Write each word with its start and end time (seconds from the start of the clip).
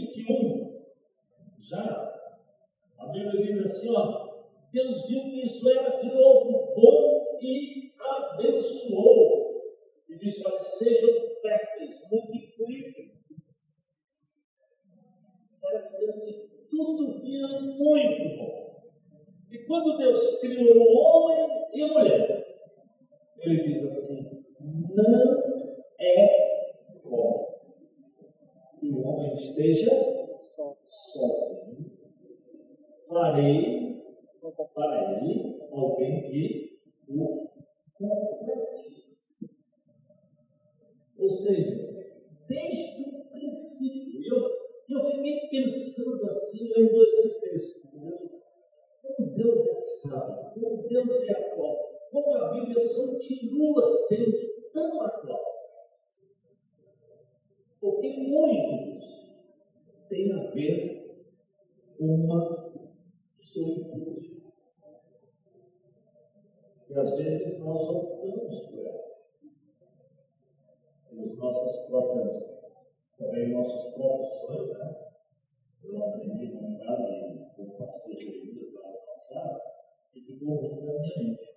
21, 0.00 0.82
já, 1.60 2.12
a 2.98 3.06
Bíblia 3.06 3.42
diz 3.42 3.60
assim, 3.60 3.90
ó, 3.90 4.32
Deus 4.72 5.08
viu 5.08 5.22
que 5.22 5.44
isso 5.44 5.70
era 5.70 6.00
de 6.00 6.14
novo 6.14 6.74
bom 6.74 7.38
e 7.40 7.92
abençoou. 7.98 9.62
E 10.08 10.18
disse, 10.18 10.42
olha, 10.46 10.60
sejam 10.60 11.10
férteis, 11.42 11.94
multipliquem-se. 12.10 13.34
Interessante, 15.56 16.66
tudo 16.70 17.20
vinha 17.20 17.48
muito 17.48 18.36
bom. 18.38 18.62
E 19.50 19.58
quando 19.66 19.98
Deus 19.98 20.40
criou 20.40 20.76
o 20.76 20.98
homem 20.98 21.68
e 21.74 21.82
a 21.82 21.88
mulher, 21.88 22.46
ele 23.40 23.62
diz 23.62 23.84
assim, 23.86 24.44
não 24.60 25.42
é 25.98 26.42
bom 27.04 27.41
que 27.41 27.41
o 28.92 29.08
homem 29.08 29.34
esteja 29.34 29.90
sozinho. 30.86 31.92
Farei 33.08 33.82
para 34.74 35.22
ele 35.22 35.62
alguém 35.70 36.22
que 36.30 36.80
o 37.08 37.48
complete. 37.94 39.16
Ou 41.18 41.28
seja, 41.28 42.06
desde 42.48 43.02
o 43.02 43.24
princípio, 43.30 44.20
eu, 44.24 44.98
eu 44.98 45.10
fiquei 45.10 45.48
pensando 45.48 46.26
assim, 46.26 46.72
lendo 46.76 47.02
esse 47.04 47.40
texto, 47.40 47.88
dizendo, 47.92 48.30
como 49.02 49.30
Deus 49.34 49.66
é 49.68 49.74
sábio, 49.74 50.52
como 50.54 50.88
Deus 50.88 51.28
é 51.28 51.32
atual, 51.32 51.76
como 52.10 52.34
a 52.34 52.52
Bíblia 52.52 52.94
continua 52.94 53.84
sendo 53.84 54.70
tão 54.72 55.00
atual. 55.02 55.51
Porque 57.82 58.16
muitos 58.16 59.42
tem 60.08 60.32
a 60.32 60.50
ver 60.52 61.26
uma 61.98 62.72
solitude. 63.34 64.40
E 66.88 66.94
às 66.94 67.16
vezes 67.16 67.58
nós 67.58 67.88
optamos 67.88 68.60
por 68.66 68.86
ela. 68.86 69.02
Pelos 71.10 71.36
nossos 71.36 71.88
próprios, 71.88 72.44
também 73.18 73.52
nossos 73.52 73.94
próprios 73.94 74.32
sonhos, 74.32 74.78
né? 74.78 74.96
Eu 75.82 76.04
aprendi 76.04 76.52
uma 76.52 76.78
frase 76.78 77.50
com 77.56 77.62
o 77.64 77.70
pastor 77.72 78.14
Jeremias 78.14 78.74
lá 78.74 78.92
no 78.92 78.98
passado, 78.98 79.60
que 80.12 80.20
ficou 80.20 80.62
muito 80.62 80.84
na 80.86 81.00
minha 81.00 81.18
mente. 81.18 81.56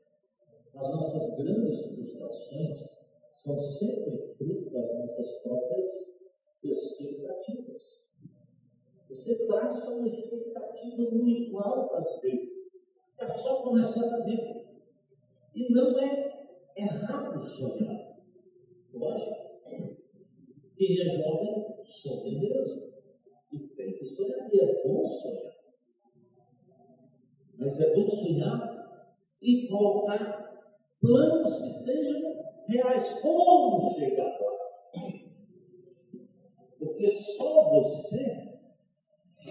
As 0.74 0.92
nossas 0.92 1.38
grandes 1.38 1.86
frustrações 1.86 2.80
são 3.32 3.62
sempre 3.62 4.18
fruto 4.36 4.72
das 4.72 4.98
nossas 4.98 5.44
próprias 5.44 6.15
expectativas. 6.64 7.96
Você 9.10 9.48
traça 9.48 9.92
uma 9.92 10.08
expectativa 10.08 11.10
muito 11.12 11.58
alta 11.58 11.98
às 11.98 12.22
vezes. 12.22 12.66
É 13.20 13.28
só 13.28 13.64
começar 13.64 14.14
a 14.14 14.24
ver. 14.24 14.66
E 15.56 15.74
não 15.74 16.00
é 16.00 16.48
errado 16.76 17.42
sonhar. 17.44 18.18
Lógico. 18.94 19.46
Quem 20.76 21.02
é 21.02 21.16
jovem 21.16 21.66
sonha 21.82 22.40
mesmo. 22.40 22.94
E 23.54 23.60
tem 23.60 23.94
que 23.98 24.06
sonhar. 24.06 24.54
E 24.54 24.60
é 24.60 24.84
bom 24.84 25.08
sonhar. 25.08 25.56
Mas 27.58 27.80
é 27.80 27.96
bom 27.96 28.08
sonhar 28.08 28.76
e 29.42 29.68
colocar 29.68 30.46
planos 31.00 31.62
que 31.62 31.70
sejam 31.70 32.22
reais. 32.68 33.22
Como 33.22 33.94
chegar 33.94 34.38
lá? 34.42 34.55
Porque 36.96 37.10
só 37.10 37.72
você 37.72 38.58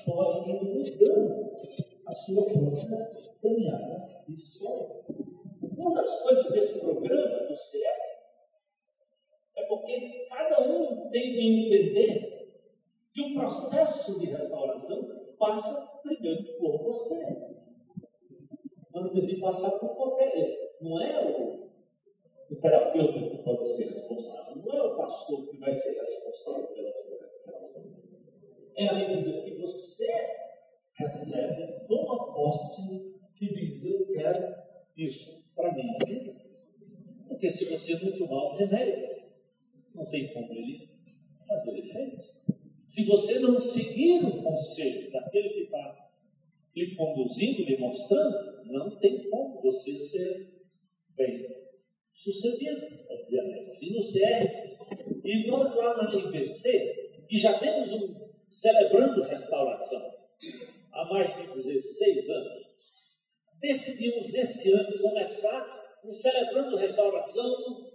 pode 0.06 0.50
ir 0.50 0.64
mudando 0.64 1.52
a 2.06 2.12
sua 2.14 2.42
própria 2.42 3.10
caminhada 3.42 4.24
de 4.26 4.34
sonho. 4.34 5.04
Uma 5.76 5.94
das 5.94 6.22
coisas 6.22 6.50
desse 6.52 6.80
programa 6.80 7.46
do 7.46 7.54
CEP 7.54 8.00
é 9.56 9.62
porque 9.64 10.26
cada 10.30 10.66
um 10.66 11.10
tem 11.10 11.32
que 11.34 11.66
entender 11.66 12.48
que 13.12 13.20
o 13.20 13.34
processo 13.34 14.18
de 14.18 14.24
restauração 14.24 15.34
passa 15.38 16.00
primeiro 16.02 16.58
por 16.58 16.82
você. 16.82 17.58
Antes 18.94 19.26
de 19.26 19.36
passar 19.38 19.72
por 19.72 19.94
qualquer. 19.96 20.32
Não 20.80 20.98
é 20.98 21.26
o, 21.26 21.68
o 22.50 22.56
terapeuta 22.56 23.20
que 23.20 23.42
pode 23.42 23.68
ser 23.68 23.88
responsável, 23.88 24.56
não 24.56 24.72
é 24.72 24.82
o 24.82 24.96
pastor 24.96 25.46
que 25.46 25.58
vai 25.58 25.74
ser 25.74 26.00
responsável 26.00 26.68
pela. 26.68 27.03
É 28.76 28.88
a 28.88 28.94
medida 28.94 29.42
que 29.42 29.54
você 29.56 30.06
recebe, 30.98 31.86
toma 31.86 32.34
posse 32.34 33.16
e 33.40 33.46
diz: 33.46 33.84
Eu 33.84 34.06
quero 34.06 34.54
isso 34.96 35.44
para 35.54 35.72
minha 35.72 35.96
vida. 36.06 36.34
Porque 37.28 37.50
se 37.50 37.64
você 37.66 37.92
não 38.04 38.18
tomar 38.18 38.44
o 38.44 38.56
remédio, 38.56 39.08
não 39.94 40.04
tem 40.06 40.32
como 40.32 40.52
ele 40.52 40.88
fazer 41.46 41.78
efeito. 41.78 42.34
Se 42.86 43.04
você 43.06 43.38
não 43.40 43.60
seguir 43.60 44.24
o 44.24 44.42
conselho 44.42 45.10
daquele 45.10 45.48
que 45.50 45.60
está 45.62 46.10
lhe 46.76 46.94
conduzindo, 46.96 47.64
lhe 47.64 47.78
mostrando, 47.78 48.64
não 48.66 48.98
tem 48.98 49.30
como 49.30 49.62
você 49.62 49.92
ser 49.96 50.64
bem 51.16 51.44
sucedido, 52.12 52.86
obviamente. 53.08 53.78
E 53.80 53.94
no 53.94 54.00
CR, 54.00 55.24
e 55.24 55.46
nós 55.46 55.76
lá 55.76 55.96
na 55.96 56.14
IBC, 56.14 57.13
que 57.28 57.38
já 57.38 57.58
temos 57.58 57.92
um 57.92 58.24
celebrando 58.48 59.22
restauração 59.24 60.14
há 60.92 61.04
mais 61.06 61.34
de 61.36 61.46
16 61.46 62.30
anos, 62.30 62.64
decidimos 63.60 64.32
esse 64.34 64.72
ano 64.72 64.98
começar 65.00 66.00
um 66.04 66.12
celebrando 66.12 66.76
restauração 66.76 67.92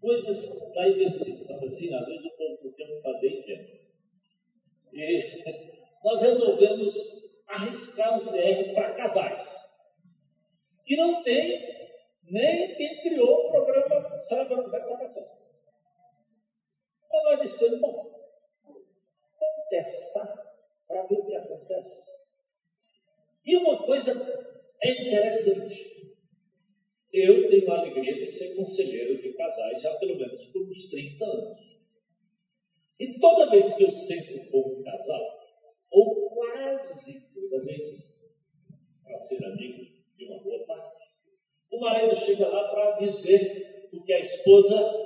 coisas 0.00 0.72
da 0.74 0.88
IBC, 0.88 1.32
sabe 1.44 1.66
assim? 1.66 1.94
Às 1.94 2.06
vezes 2.06 2.26
o 2.26 2.36
povo 2.36 2.58
não 2.64 2.72
tem 2.72 2.92
o 2.92 2.96
que 2.96 3.02
fazer 3.02 3.28
em 3.28 3.42
tempo. 3.42 3.84
E 4.92 5.42
nós 6.04 6.20
resolvemos 6.20 6.94
arriscar 7.46 8.14
um 8.14 8.18
CR 8.18 8.74
para 8.74 8.94
casais, 8.94 9.48
que 10.84 10.96
não 10.96 11.22
tem 11.22 11.74
nem 12.24 12.74
quem 12.74 13.00
criou 13.00 13.46
o 13.46 13.50
programa 13.50 14.22
Celebrando 14.22 14.70
Restauração. 14.70 15.26
Então 17.06 17.22
nós 17.24 17.40
dissemos, 17.40 17.80
bom, 17.80 18.13
testar 19.74 20.32
para 20.86 21.06
ver 21.06 21.18
o 21.18 21.26
que 21.26 21.34
acontece. 21.34 22.12
E 23.44 23.56
uma 23.56 23.84
coisa 23.84 24.12
é 24.82 24.90
interessante. 24.90 26.14
eu 27.12 27.48
tenho 27.48 27.72
a 27.72 27.78
alegria 27.78 28.14
de 28.14 28.26
ser 28.26 28.54
conselheiro 28.56 29.20
de 29.20 29.32
casais 29.34 29.82
já 29.82 29.94
pelo 29.96 30.16
menos 30.16 30.46
por 30.46 30.62
uns 30.62 30.88
30 30.88 31.24
anos. 31.24 31.74
E 32.98 33.18
toda 33.18 33.50
vez 33.50 33.74
que 33.74 33.84
eu 33.84 33.90
sento 33.90 34.50
com 34.50 34.60
um 34.60 34.82
casal, 34.82 35.40
ou 35.90 36.30
quase 36.30 37.34
toda 37.34 37.64
vez, 37.64 37.82
para 39.02 39.18
ser 39.18 39.44
amigo 39.44 39.84
de 40.16 40.26
uma 40.26 40.42
boa 40.42 40.64
parte, 40.66 41.04
o 41.70 41.80
marido 41.80 42.16
chega 42.16 42.48
lá 42.48 42.68
para 42.68 42.98
dizer 42.98 43.88
o 43.92 44.02
que 44.02 44.12
a 44.12 44.20
esposa 44.20 45.03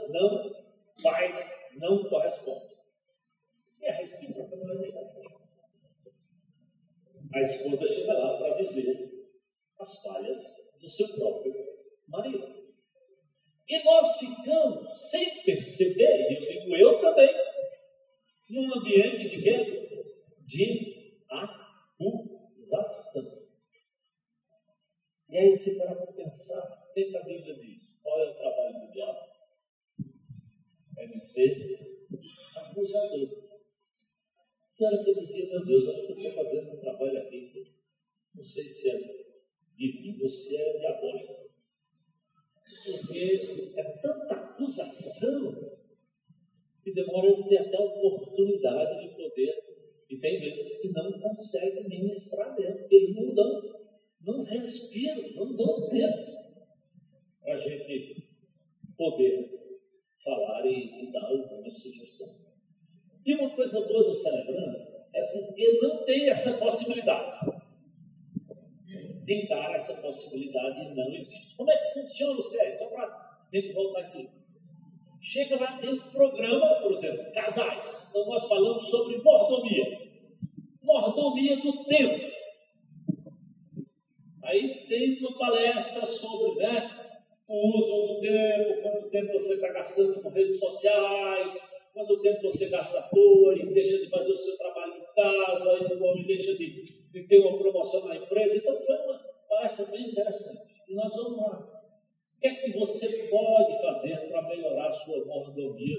O 102.38 102.40
que 102.40 102.46
é 102.46 102.55
que 102.55 102.79
você 102.79 103.29
pode 103.29 103.82
fazer 103.82 104.29
para 104.29 104.43
melhorar 104.43 104.90
a 104.90 104.93
sua 104.93 105.25
mordomia 105.25 105.99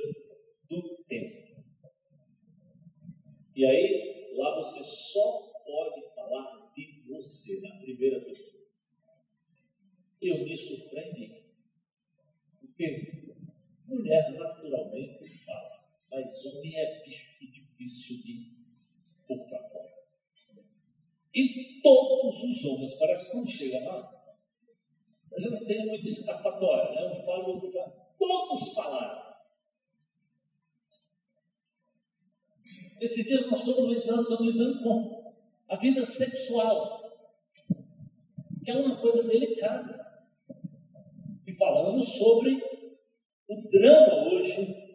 do 0.69 0.95
tempo? 1.03 1.50
E 3.53 3.65
aí, 3.65 4.31
lá 4.38 4.56
você 4.56 4.81
só 4.81 5.51
pode 5.65 6.01
falar 6.15 6.71
de 6.74 7.03
você, 7.09 7.59
na 7.68 7.81
primeira 7.81 8.21
pessoa. 8.21 8.63
Eu 10.21 10.45
me 10.45 10.56
surpreendi. 10.56 11.44
Porque 12.62 13.33
mulher 13.85 14.31
naturalmente 14.31 15.27
fala, 15.44 15.89
mas 16.09 16.45
homem 16.45 16.74
é 16.74 17.03
bicho 17.03 17.38
difícil 17.42 18.24
de 18.24 18.50
pôr 19.27 19.45
para 19.50 19.69
fora. 19.71 19.89
E 21.35 21.81
todos 21.81 22.44
os 22.44 22.63
homens, 22.63 22.94
parece 22.95 23.25
que 23.25 23.31
quando 23.31 23.51
chega 23.51 23.83
lá, 23.83 24.19
eu 25.31 25.51
não 25.51 25.65
tenho 25.65 25.87
muita 25.87 26.07
escapatória, 26.07 26.91
né? 26.95 27.17
eu 27.17 27.23
falo, 27.23 27.61
eu 27.63 27.71
falo. 27.71 27.93
Todos 28.17 28.73
falaram. 28.73 29.29
Esses 32.99 33.25
dias 33.25 33.49
nós 33.49 33.61
estamos 33.61 33.89
lidando, 33.89 34.23
estamos 34.23 34.53
lidando 34.53 34.83
com 34.83 35.33
a 35.69 35.75
vida 35.77 36.05
sexual, 36.05 37.01
que 38.63 38.71
é 38.71 38.75
uma 38.75 38.99
coisa 38.99 39.23
delicada. 39.23 39.99
E 41.47 41.53
falando 41.53 42.03
sobre 42.03 42.61
o 43.47 43.69
drama 43.69 44.29
hoje, 44.29 44.89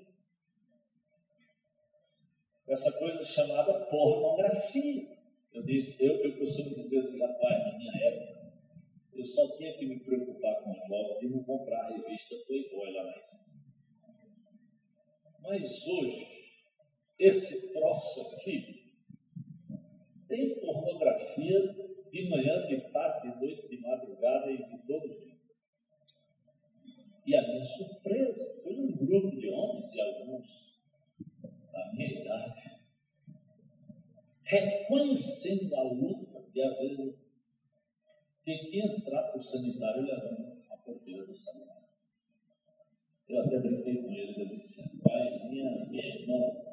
essa 2.69 2.93
coisa 2.93 3.25
chamada 3.25 3.87
pornografia. 3.87 5.15
Eu 5.53 5.63
disse, 5.63 6.05
eu, 6.05 6.17
eu 6.17 6.37
costumo 6.37 6.75
dizer 6.75 7.01
rapaz, 7.21 7.65
na 7.65 7.79
minha 7.79 7.93
época, 8.09 8.34
eu 9.15 9.27
só 9.27 9.57
tinha 9.57 9.73
que 9.77 9.87
me 9.87 10.01
preocupar 10.01 10.63
com 10.63 10.71
a 10.71 10.89
volta 10.89 11.21
de 11.21 11.29
não 11.29 11.43
comprar 11.45 11.85
a 11.85 11.89
revista 11.89 12.35
Playboy 12.47 12.93
lá 12.93 13.05
mais. 13.05 13.55
Mas 15.41 15.87
hoje, 15.87 16.27
esse 17.19 17.73
troço 17.73 18.21
aqui 18.33 18.93
tem 20.29 20.59
pornografia 20.61 21.61
de 22.11 22.29
manhã, 22.29 22.63
de 22.65 22.81
tarde, 22.93 23.31
de 23.31 23.41
noite, 23.41 23.69
de 23.69 23.81
madrugada 23.81 24.51
e 24.51 24.57
de 24.57 24.87
todo 24.87 25.07
jeito. 25.07 25.35
E 27.27 27.37
a 27.37 27.43
minha 27.43 27.67
surpresa 27.67 28.63
foi 28.63 28.75
um 28.77 28.97
grupo 28.97 29.37
de 29.37 29.49
homens 29.49 29.95
e 29.95 30.01
alguns 30.01 30.81
da 31.73 31.93
minha 31.93 32.21
idade 32.21 32.75
reconhecendo 34.45 35.75
a 35.75 35.83
luta 35.85 36.45
e 36.55 36.63
às 36.63 36.79
vezes 36.79 37.24
tem 38.45 38.71
que 38.71 38.79
entrar 38.79 39.35
o 39.37 39.43
sanitário 39.43 40.03
levando 40.03 40.63
a 40.71 40.77
porteira 40.77 41.25
do 41.25 41.37
sanitário. 41.37 41.85
Eu 43.27 43.41
até 43.41 43.59
brinquei 43.59 44.03
com 44.03 44.13
eles, 44.13 44.37
eu 44.37 44.47
disse, 44.47 44.99
pai, 44.99 45.49
minha, 45.49 45.87
minha 45.87 46.07
irmã 46.15 46.65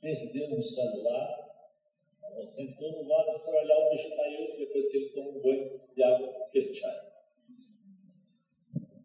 perdeu 0.00 0.56
um 0.56 0.62
celular, 0.62 1.46
ela 2.22 2.46
sentou 2.46 2.90
no 2.92 3.08
vaso, 3.08 3.38
foi 3.38 3.54
olhar 3.54 3.78
o 3.78 3.90
bicho 3.90 4.16
caiu, 4.16 4.56
depois 4.58 4.90
que 4.90 4.96
ele 4.96 5.08
tomou 5.10 5.38
um 5.38 5.40
banho 5.40 5.80
de 5.94 6.02
água 6.02 6.48
quechai. 6.50 7.06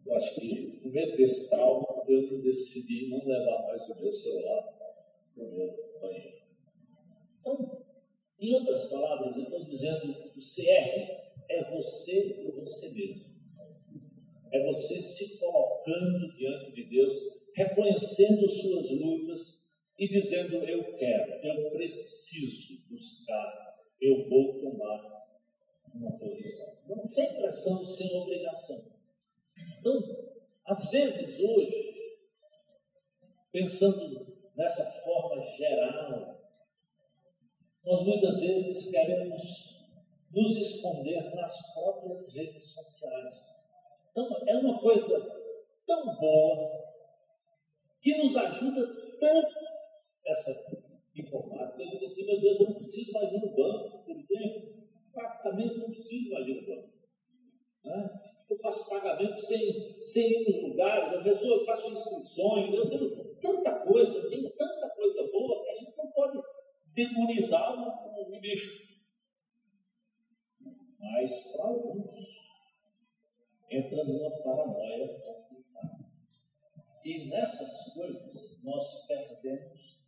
Eu 0.04 0.16
acho 0.16 0.34
que, 0.34 0.80
no 0.84 0.90
meio 0.90 1.16
desse 1.16 1.48
trauma, 1.48 2.04
eu 2.08 2.42
decidi 2.42 3.08
não 3.08 3.24
levar 3.24 3.62
mais 3.62 3.88
o 3.88 4.02
meu 4.02 4.12
celular 4.12 4.62
para 5.34 5.44
o 5.44 5.52
meu 5.52 5.98
banheiro. 6.00 6.31
Em 8.42 8.54
outras 8.54 8.90
palavras, 8.90 9.36
eu 9.36 9.44
estou 9.44 9.64
dizendo 9.64 10.14
que 10.14 10.36
o 10.36 10.42
CR 10.42 11.22
é 11.48 11.70
você 11.70 12.42
por 12.42 12.64
você 12.64 12.90
mesmo. 12.90 13.32
É 14.52 14.66
você 14.66 15.00
se 15.00 15.38
colocando 15.38 16.36
diante 16.36 16.72
de 16.72 16.84
Deus, 16.90 17.14
reconhecendo 17.54 18.50
suas 18.50 18.90
lutas 19.00 19.78
e 19.96 20.08
dizendo: 20.08 20.56
Eu 20.56 20.82
quero, 20.96 21.34
eu 21.40 21.70
preciso 21.70 22.84
buscar, 22.90 23.76
eu 24.00 24.28
vou 24.28 24.60
tomar 24.60 25.22
uma 25.94 26.18
posição. 26.18 26.78
Não 26.88 27.06
sem 27.06 27.40
pressão, 27.40 27.86
sem 27.86 28.22
obrigação. 28.22 28.92
Então, 29.78 30.02
às 30.66 30.90
vezes 30.90 31.38
hoje, 31.38 31.92
pensando 33.52 34.26
nessa 34.56 34.84
forma 35.04 35.46
geral, 35.56 36.31
nós 37.84 38.06
muitas 38.06 38.38
vezes 38.38 38.90
queremos 38.90 39.40
nos 40.30 40.56
esconder 40.58 41.34
nas 41.34 41.74
próprias 41.74 42.34
redes 42.34 42.72
sociais. 42.72 43.34
Então, 44.10 44.28
é 44.46 44.56
uma 44.56 44.80
coisa 44.80 45.18
tão 45.86 46.16
boa 46.16 46.68
que 48.00 48.16
nos 48.18 48.36
ajuda 48.36 48.86
tanto 49.20 49.54
essa 50.26 50.50
informática. 51.14 51.82
Eu 51.82 51.90
digo 51.90 52.04
assim, 52.04 52.26
meu 52.26 52.40
Deus, 52.40 52.60
eu 52.60 52.66
não 52.66 52.74
preciso 52.74 53.12
mais 53.12 53.32
ir 53.32 53.40
no 53.40 53.54
banco, 53.54 54.04
por 54.04 54.16
exemplo. 54.16 54.72
Praticamente 55.12 55.78
não 55.78 55.90
preciso 55.90 56.30
mais 56.32 56.46
ir 56.46 56.54
no 56.54 56.66
banco. 56.66 56.92
Né? 57.84 58.10
Eu 58.48 58.58
faço 58.58 58.88
pagamento 58.88 59.40
sem, 59.44 60.06
sem 60.06 60.30
ir 60.30 60.52
nos 60.52 60.70
lugares, 60.70 61.18
a 61.18 61.22
pessoa 61.22 61.60
eu 61.60 61.66
faço 61.66 61.90
inscrições, 61.90 62.74
eu 62.74 62.88
tenho 62.88 63.34
tanta 63.40 63.86
coisa, 63.86 64.28
tenho 64.28 64.50
tanta 64.50 64.88
coisa 64.90 65.30
boa 65.32 65.64
que 65.64 65.70
a 65.70 65.74
gente 65.74 65.96
não 65.96 66.10
pode 66.12 66.38
demonizar 66.94 67.78
o, 67.78 68.36
o 68.36 68.40
bicho. 68.40 68.82
Mas 70.98 71.30
para 71.52 71.64
alguns, 71.64 72.26
entra 73.70 74.04
numa 74.04 74.30
paranoia 74.42 75.20
complicada. 75.20 76.04
E 77.04 77.28
nessas 77.28 77.94
coisas 77.94 78.62
nós 78.62 79.06
perdemos 79.06 80.02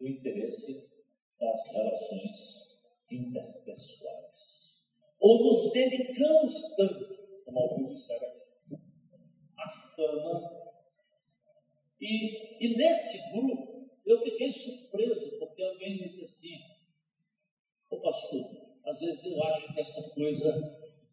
o 0.00 0.06
interesse 0.06 0.90
das 1.38 1.72
relações 1.72 2.70
interpessoais. 3.10 4.80
Ou 5.20 5.44
nos 5.44 5.72
dedicamos 5.72 6.76
tanto, 6.76 7.44
como 7.44 7.58
alguns 7.58 7.94
disseram 7.94 8.28
aqui, 8.28 8.78
à 9.56 9.68
fama. 9.94 10.60
E, 12.00 12.64
e 12.64 12.76
nesse 12.76 13.30
grupo 13.32 13.79
eu 14.04 14.20
fiquei 14.20 14.52
surpreso, 14.52 15.38
porque 15.38 15.62
alguém 15.62 15.98
disse 15.98 16.24
assim, 16.24 16.58
ô 17.90 17.96
pastor, 18.00 18.70
às 18.84 18.98
vezes 18.98 19.24
eu 19.24 19.42
acho 19.44 19.74
que 19.74 19.80
essa 19.80 20.14
coisa 20.14 20.52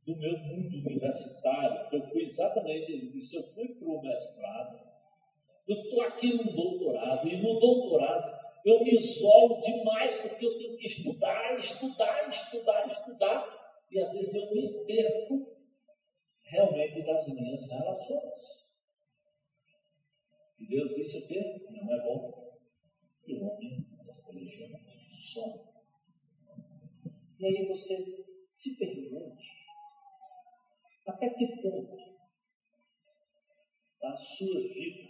do 0.05 0.15
meu 0.15 0.37
mundo 0.37 0.77
universitário, 0.77 1.87
eu 1.91 2.01
fui 2.07 2.23
exatamente 2.23 3.17
isso, 3.17 3.35
eu 3.35 3.43
fui 3.53 3.67
para 3.75 3.87
o 3.87 4.01
mestrado, 4.01 4.79
eu 5.67 5.81
estou 5.81 6.01
aqui 6.01 6.33
no 6.33 6.51
doutorado, 6.51 7.27
e 7.27 7.37
no 7.37 7.59
doutorado 7.59 8.37
eu 8.65 8.83
me 8.83 8.95
isolo 8.95 9.61
demais 9.61 10.15
porque 10.21 10.45
eu 10.45 10.57
tenho 10.57 10.77
que 10.77 10.87
estudar, 10.87 11.59
estudar, 11.59 12.29
estudar, 12.29 12.87
estudar, 12.87 13.85
e 13.91 13.99
às 13.99 14.13
vezes 14.13 14.33
eu 14.33 14.53
me 14.53 14.85
perco 14.85 15.57
realmente 16.41 17.01
das 17.01 17.27
minhas 17.27 17.69
relações. 17.69 18.67
E 20.59 20.67
Deus 20.67 20.95
disse 20.95 21.19
o 21.19 21.27
quê? 21.27 21.67
Não 21.69 21.93
é 21.93 22.01
bom 22.01 22.46
que 23.27 23.33
o 23.33 23.43
homem 23.43 23.85
esteja 24.01 24.79
só. 25.05 25.43
E 27.37 27.45
aí 27.45 27.67
você 27.67 28.25
se 28.49 28.79
pergunte 28.79 29.67
até 31.05 31.29
que 31.31 31.61
ponto 31.61 31.97
a 34.01 34.15
sua 34.15 34.61
vida, 34.61 35.09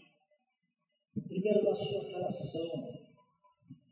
primeiro 1.27 1.63
na 1.63 1.75
sua 1.75 2.03
relação 2.09 3.07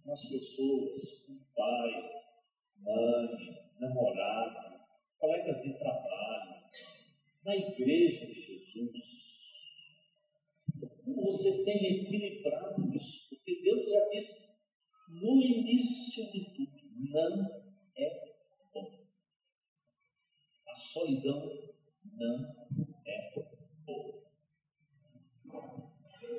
com 0.03 0.11
as 0.11 0.21
pessoas, 0.27 1.25
com 1.27 1.37
pai, 1.55 2.23
mãe, 2.77 3.69
namorado, 3.79 4.79
colegas 5.19 5.61
de 5.61 5.77
trabalho, 5.77 6.63
na 7.45 7.55
igreja 7.55 8.25
de 8.25 8.41
Jesus, 8.41 9.24
como 11.05 11.21
você 11.21 11.63
tem 11.63 12.01
equilibrado 12.01 12.91
isso? 12.95 13.29
Porque 13.29 13.61
Deus 13.61 13.87
já 13.87 14.09
disse 14.09 14.55
no 15.07 15.39
início 15.39 16.31
de 16.31 16.45
tudo: 16.55 16.81
não 17.11 17.63
é 17.95 18.33
bom. 18.73 19.05
A 20.67 20.73
solidão 20.73 21.47
não 22.03 22.55
é 23.05 23.31
boa. 23.85 24.23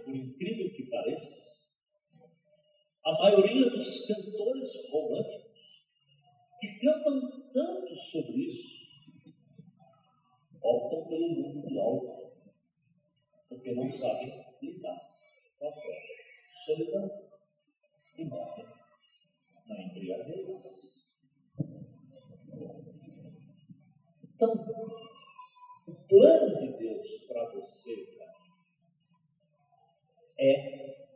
Por 0.04 0.14
incrível 0.14 0.74
que 0.74 0.90
pareça, 0.90 1.56
a 3.04 3.12
maioria 3.12 3.70
dos 3.70 4.06
cantores 4.06 4.70
românticos 4.90 5.86
que 6.60 6.78
cantam 6.80 7.50
tanto 7.52 7.94
sobre 7.94 8.46
isso 8.48 8.86
optam 10.60 11.06
pelo 11.06 11.28
mundo 11.28 11.68
do 11.68 11.80
alto, 11.80 12.32
porque 13.48 13.72
não 13.72 13.92
sabem 13.92 14.45
com 14.74 14.88
a 14.88 15.00
própria 15.58 15.94
solidão 16.64 17.28
e 18.16 18.24
morrem 18.24 18.66
na 19.66 19.82
embriaguez. 19.82 21.06
Então, 24.34 24.54
plano 26.08 26.60
de 26.60 26.78
Deus 26.78 27.24
para 27.26 27.54
você, 27.54 28.16
é, 30.38 31.08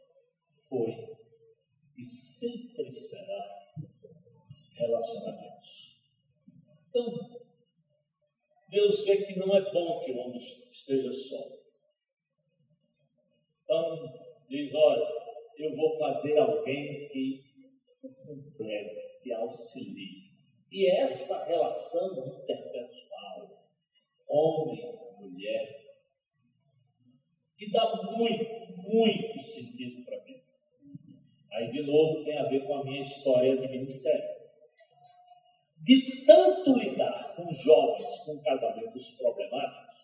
foi 0.68 1.16
e 1.96 2.04
sempre 2.04 2.90
será 2.90 3.74
relacionamentos. 4.72 6.00
Então, 6.88 7.40
Deus 8.68 9.04
vê 9.04 9.26
que 9.26 9.38
não 9.38 9.54
é 9.54 9.72
bom 9.72 10.00
que 10.04 10.12
o 10.12 10.18
homem 10.18 10.40
esteja 10.40 11.12
só. 11.12 11.59
Então, 13.70 14.12
diz: 14.48 14.74
olha, 14.74 15.06
eu 15.56 15.76
vou 15.76 15.96
fazer 15.96 16.36
alguém 16.38 17.08
que 17.08 17.44
complete, 18.02 19.20
que 19.22 19.32
auxilie. 19.32 20.28
E 20.72 20.90
essa 20.90 21.46
relação 21.46 22.26
interpessoal 22.26 23.68
homem, 24.28 24.98
mulher, 25.20 25.68
que 27.56 27.70
dá 27.70 27.94
muito, 28.12 28.44
muito 28.90 29.40
sentido 29.40 30.04
para 30.04 30.16
a 30.16 30.24
vida. 30.24 30.42
Aí, 31.52 31.70
de 31.70 31.82
novo, 31.82 32.24
tem 32.24 32.38
a 32.38 32.48
ver 32.48 32.66
com 32.66 32.74
a 32.74 32.84
minha 32.84 33.02
história 33.02 33.56
de 33.56 33.68
ministério. 33.68 34.40
De 35.78 36.26
tanto 36.26 36.76
lidar 36.76 37.36
com 37.36 37.54
jovens 37.54 38.18
com 38.26 38.42
casamentos 38.42 39.16
problemáticos, 39.16 39.96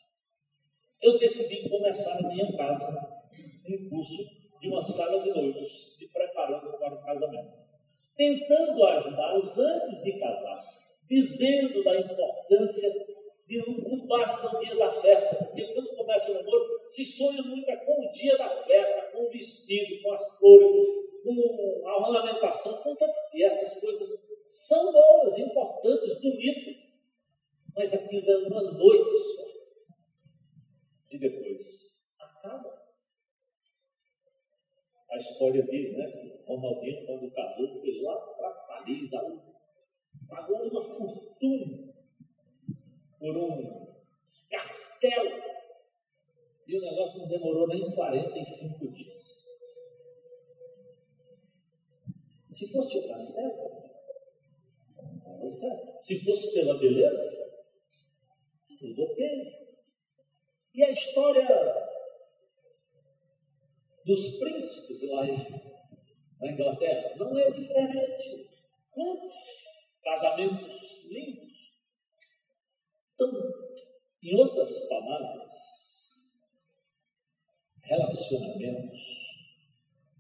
eu 1.03 1.19
decidi 1.19 1.69
começar 1.69 2.23
na 2.23 2.29
minha 2.29 2.57
casa 2.57 3.26
um 3.75 3.89
curso 3.91 4.25
de 4.61 4.69
uma 4.69 4.81
sala 4.81 5.23
de 5.23 5.31
noivos, 5.31 5.97
de 5.99 6.07
preparando 6.09 6.79
para 6.79 6.95
o 6.95 7.05
casamento. 7.05 7.67
Tentando 8.17 8.85
ajudá-los 8.85 9.59
antes 9.59 10.03
de 10.03 10.19
casar, 10.19 10.65
dizendo 11.09 11.85
da 11.85 12.01
importância 12.01 13.17
de 13.47 13.59
não 13.59 14.07
basta 14.07 14.57
o 14.57 14.61
dia 14.61 14.75
da 14.75 14.91
festa, 14.91 15.45
porque 15.45 15.73
quando 15.73 15.95
começa 15.97 16.33
o 16.33 16.35
namoro, 16.35 16.81
se 16.89 17.05
sonha 17.05 17.43
muito 17.43 17.71
é 17.71 17.77
com 17.77 18.05
o 18.05 18.13
dia 18.13 18.37
da 18.37 18.51
festa, 18.51 19.13
com 19.13 19.25
o 19.25 19.31
vestido, 19.31 20.03
com 20.03 20.13
as 20.13 20.39
cores, 20.39 20.71
com 21.23 21.89
a 21.89 22.09
ornamentação, 22.09 22.83
e 23.33 23.45
essas 23.45 23.81
coisas 23.81 24.09
são 24.51 24.93
boas, 24.93 25.39
importantes, 25.39 26.21
bonitas, 26.21 26.77
mas 27.77 27.95
aquilo 27.95 28.31
é 28.31 28.37
uma 28.49 28.63
noite 28.73 29.11
só. 29.11 29.45
E 31.13 31.19
depois 31.19 32.05
acaba. 32.19 32.86
A 35.17 35.19
história 35.19 35.63
dele, 35.63 35.97
né? 35.97 36.43
Ronaldinho, 36.47 37.07
quando 37.07 37.31
casou, 37.31 37.81
foi 37.81 38.03
lá 38.03 38.15
para 38.37 38.51
Paris, 38.51 39.11
pagou 40.29 40.69
uma 40.69 40.85
fortuna 40.85 41.95
por 43.19 43.35
um 43.35 43.97
castelo. 44.51 45.43
E 46.69 46.77
o 46.77 46.83
negócio 46.83 47.21
não 47.21 47.29
demorou 47.29 47.67
nem 47.67 47.91
45 47.93 48.93
dias. 48.93 49.25
Se 52.53 52.71
fosse 52.71 52.99
o 52.99 53.09
castelo, 53.09 53.85
estava 55.17 55.49
certo. 55.49 56.05
Se 56.05 56.25
fosse 56.27 56.53
pela 56.53 56.79
beleza, 56.79 57.63
tudo 58.79 59.03
ok. 59.03 59.25
E 60.75 60.85
a 60.85 60.91
história 60.91 61.96
dos 64.07 64.39
príncipes 64.39 65.03
lá 65.11 65.27
na 65.27 66.53
Inglaterra 66.53 67.17
não 67.17 67.37
é 67.37 67.51
diferente. 67.51 68.49
Quantos 68.93 69.35
casamentos 70.03 71.05
lindos? 71.11 71.73
Então, 73.15 73.33
em 74.23 74.37
outras 74.37 74.89
palavras, 74.89 75.53
relacionamentos, 77.83 79.01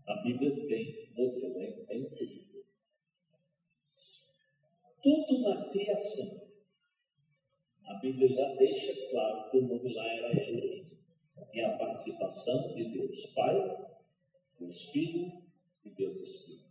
a 0.08 0.14
Bíblia 0.16 0.66
tem 0.66 1.08
modelo, 1.16 1.86
é 1.88 1.96
incrível. 1.96 2.64
Tudo 5.00 5.42
na 5.42 5.70
criação, 5.70 6.48
a 7.84 7.94
Bíblia 7.94 8.28
já 8.28 8.54
deixa 8.56 9.10
claro 9.10 9.48
que 9.48 9.58
o 9.58 9.62
nome 9.62 9.94
lá 9.94 10.06
era 10.12 10.32
Elohim. 10.32 10.85
Tem 11.56 11.64
a 11.64 11.78
participação 11.78 12.74
de 12.74 12.84
Deus 12.90 13.32
Pai, 13.34 13.86
Deus 14.60 14.90
Filho 14.90 15.42
e 15.86 15.88
Deus 15.88 16.18
Espírito. 16.18 16.66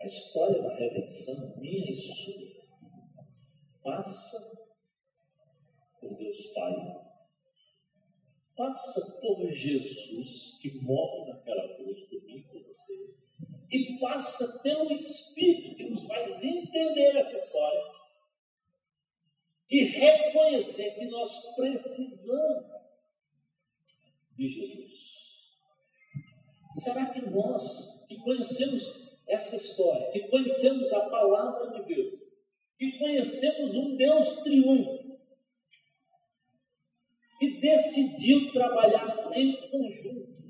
A 0.00 0.06
história 0.06 0.62
da 0.62 0.76
redenção, 0.76 1.56
minha 1.56 1.90
e 1.90 1.96
sua, 1.96 2.68
passa 3.82 4.68
por 6.00 6.16
Deus 6.16 6.46
Pai, 6.54 7.02
passa 8.56 9.20
por 9.20 9.52
Jesus 9.52 10.60
que 10.62 10.80
morre 10.82 11.32
naquela 11.32 11.74
cruz 11.74 12.00
por 12.04 12.22
mim 12.22 12.36
e 12.36 12.42
por 12.42 12.62
você, 12.62 13.12
e 13.72 13.98
passa 13.98 14.62
pelo 14.62 14.92
Espírito 14.92 15.74
que 15.74 15.90
nos 15.90 16.06
faz 16.06 16.44
entender 16.44 17.16
essa 17.16 17.36
história 17.36 17.99
e 19.70 19.84
reconhecer 19.84 20.94
que 20.96 21.06
nós 21.06 21.54
precisamos 21.54 22.66
de 24.36 24.48
Jesus. 24.48 24.90
Será 26.82 27.06
que 27.06 27.20
nós, 27.30 28.06
que 28.08 28.16
conhecemos 28.16 28.82
essa 29.28 29.56
história, 29.56 30.10
que 30.10 30.28
conhecemos 30.28 30.92
a 30.92 31.08
palavra 31.08 31.70
de 31.70 31.94
Deus, 31.94 32.14
que 32.78 32.98
conhecemos 32.98 33.74
um 33.74 33.96
Deus 33.96 34.42
triunfo, 34.42 35.18
que 37.38 37.60
decidiu 37.60 38.52
trabalhar 38.52 39.30
em 39.34 39.56
conjunto, 39.70 40.40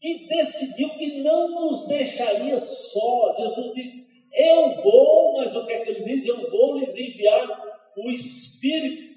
que 0.00 0.26
decidiu 0.28 0.90
que 0.90 1.22
não 1.22 1.48
nos 1.48 1.88
deixaria 1.88 2.60
só. 2.60 3.34
Jesus 3.38 3.74
diz: 3.74 3.92
Eu 4.32 4.82
vou, 4.82 5.38
mas 5.38 5.56
o 5.56 5.66
que 5.66 5.72
é 5.72 5.84
que 5.84 5.90
ele 5.90 6.04
diz? 6.04 6.26
Eu 6.26 6.50
vou 6.50 6.78
lhes 6.78 6.94
enviar 6.94 7.63
o 7.96 8.10
Espírito 8.10 9.14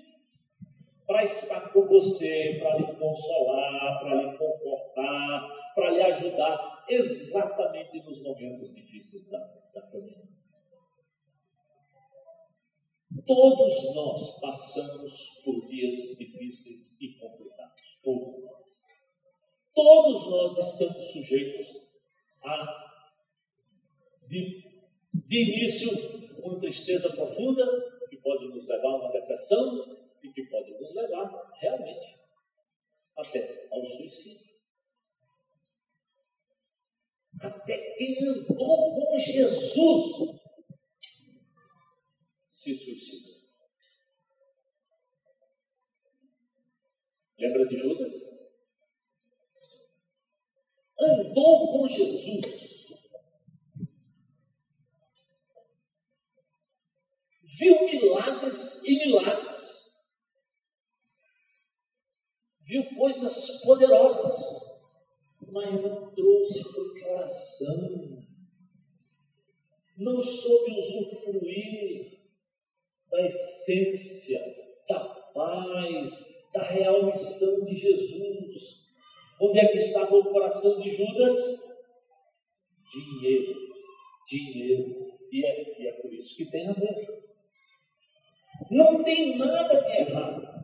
para 1.06 1.24
estar 1.24 1.72
com 1.72 1.86
você, 1.88 2.58
para 2.60 2.78
lhe 2.78 2.88
consolar, 2.98 4.00
para 4.02 4.14
lhe 4.16 4.38
confortar, 4.38 5.74
para 5.74 5.92
lhe 5.92 6.02
ajudar 6.02 6.86
exatamente 6.90 8.04
nos 8.04 8.22
momentos 8.22 8.76
difíceis 8.76 9.30
da, 9.30 9.40
da 9.74 9.82
caminhada. 9.84 10.28
Todos 13.26 13.96
nós 13.96 14.40
passamos 14.40 15.42
por 15.44 15.68
dias 15.68 16.18
difíceis 16.18 16.98
e 17.02 17.14
complicados. 17.14 18.00
Todos 18.04 18.44
nós. 18.44 18.68
Todos 19.74 20.30
nós 20.30 20.58
estamos 20.58 21.12
sujeitos 21.12 21.68
a, 22.44 23.02
de, 24.28 24.64
de 25.14 25.38
início, 25.38 25.90
uma 26.44 26.60
tristeza 26.60 27.14
profunda, 27.14 27.97
que 28.18 28.24
pode 28.24 28.48
nos 28.48 28.68
levar 28.68 28.90
a 28.90 28.96
uma 28.96 29.12
depressão, 29.12 29.98
e 30.24 30.32
que 30.32 30.44
pode 30.46 30.72
nos 30.72 30.96
levar 30.96 31.52
realmente 31.60 32.20
até 33.16 33.68
ao 33.72 33.86
suicídio. 33.86 34.48
Até 37.40 37.94
quem 37.96 38.18
andou 38.28 38.96
com 38.96 39.20
Jesus 39.20 40.40
se 42.52 42.76
suicidou. 42.76 43.38
Lembra 47.38 47.68
de 47.68 47.78
Judas? 47.78 48.12
Andou 51.00 51.72
com 51.72 51.88
Jesus. 51.88 52.77
Viu 57.60 57.86
milagres 57.86 58.84
e 58.84 59.08
milagres 59.08 59.68
viu 62.68 62.84
coisas 62.98 63.62
poderosas, 63.62 64.36
mas 65.50 65.82
não 65.82 66.14
trouxe 66.14 66.64
para 66.64 66.84
o 66.84 67.00
coração, 67.00 68.24
não 69.98 70.20
soube 70.20 70.72
usufruir 70.78 72.20
da 73.10 73.26
essência, 73.26 74.40
da 74.88 75.00
paz, 75.34 76.12
da 76.54 76.62
real 76.62 77.06
missão 77.06 77.64
de 77.64 77.74
Jesus. 77.74 78.86
Onde 79.40 79.60
é 79.60 79.68
que 79.68 79.78
estava 79.78 80.14
o 80.16 80.30
coração 80.30 80.82
de 80.82 80.92
Judas? 80.92 81.34
Dinheiro, 82.92 83.56
dinheiro. 84.28 85.08
E 85.32 85.46
é, 85.46 85.82
e 85.82 85.88
é 85.88 85.92
por 86.02 86.14
isso 86.14 86.36
que 86.36 86.50
tem 86.50 86.68
a 86.68 86.74
ver. 86.74 87.27
Não 88.72 89.04
tem 89.04 89.38
nada 89.38 89.82
de 89.82 89.98
errado 89.98 90.58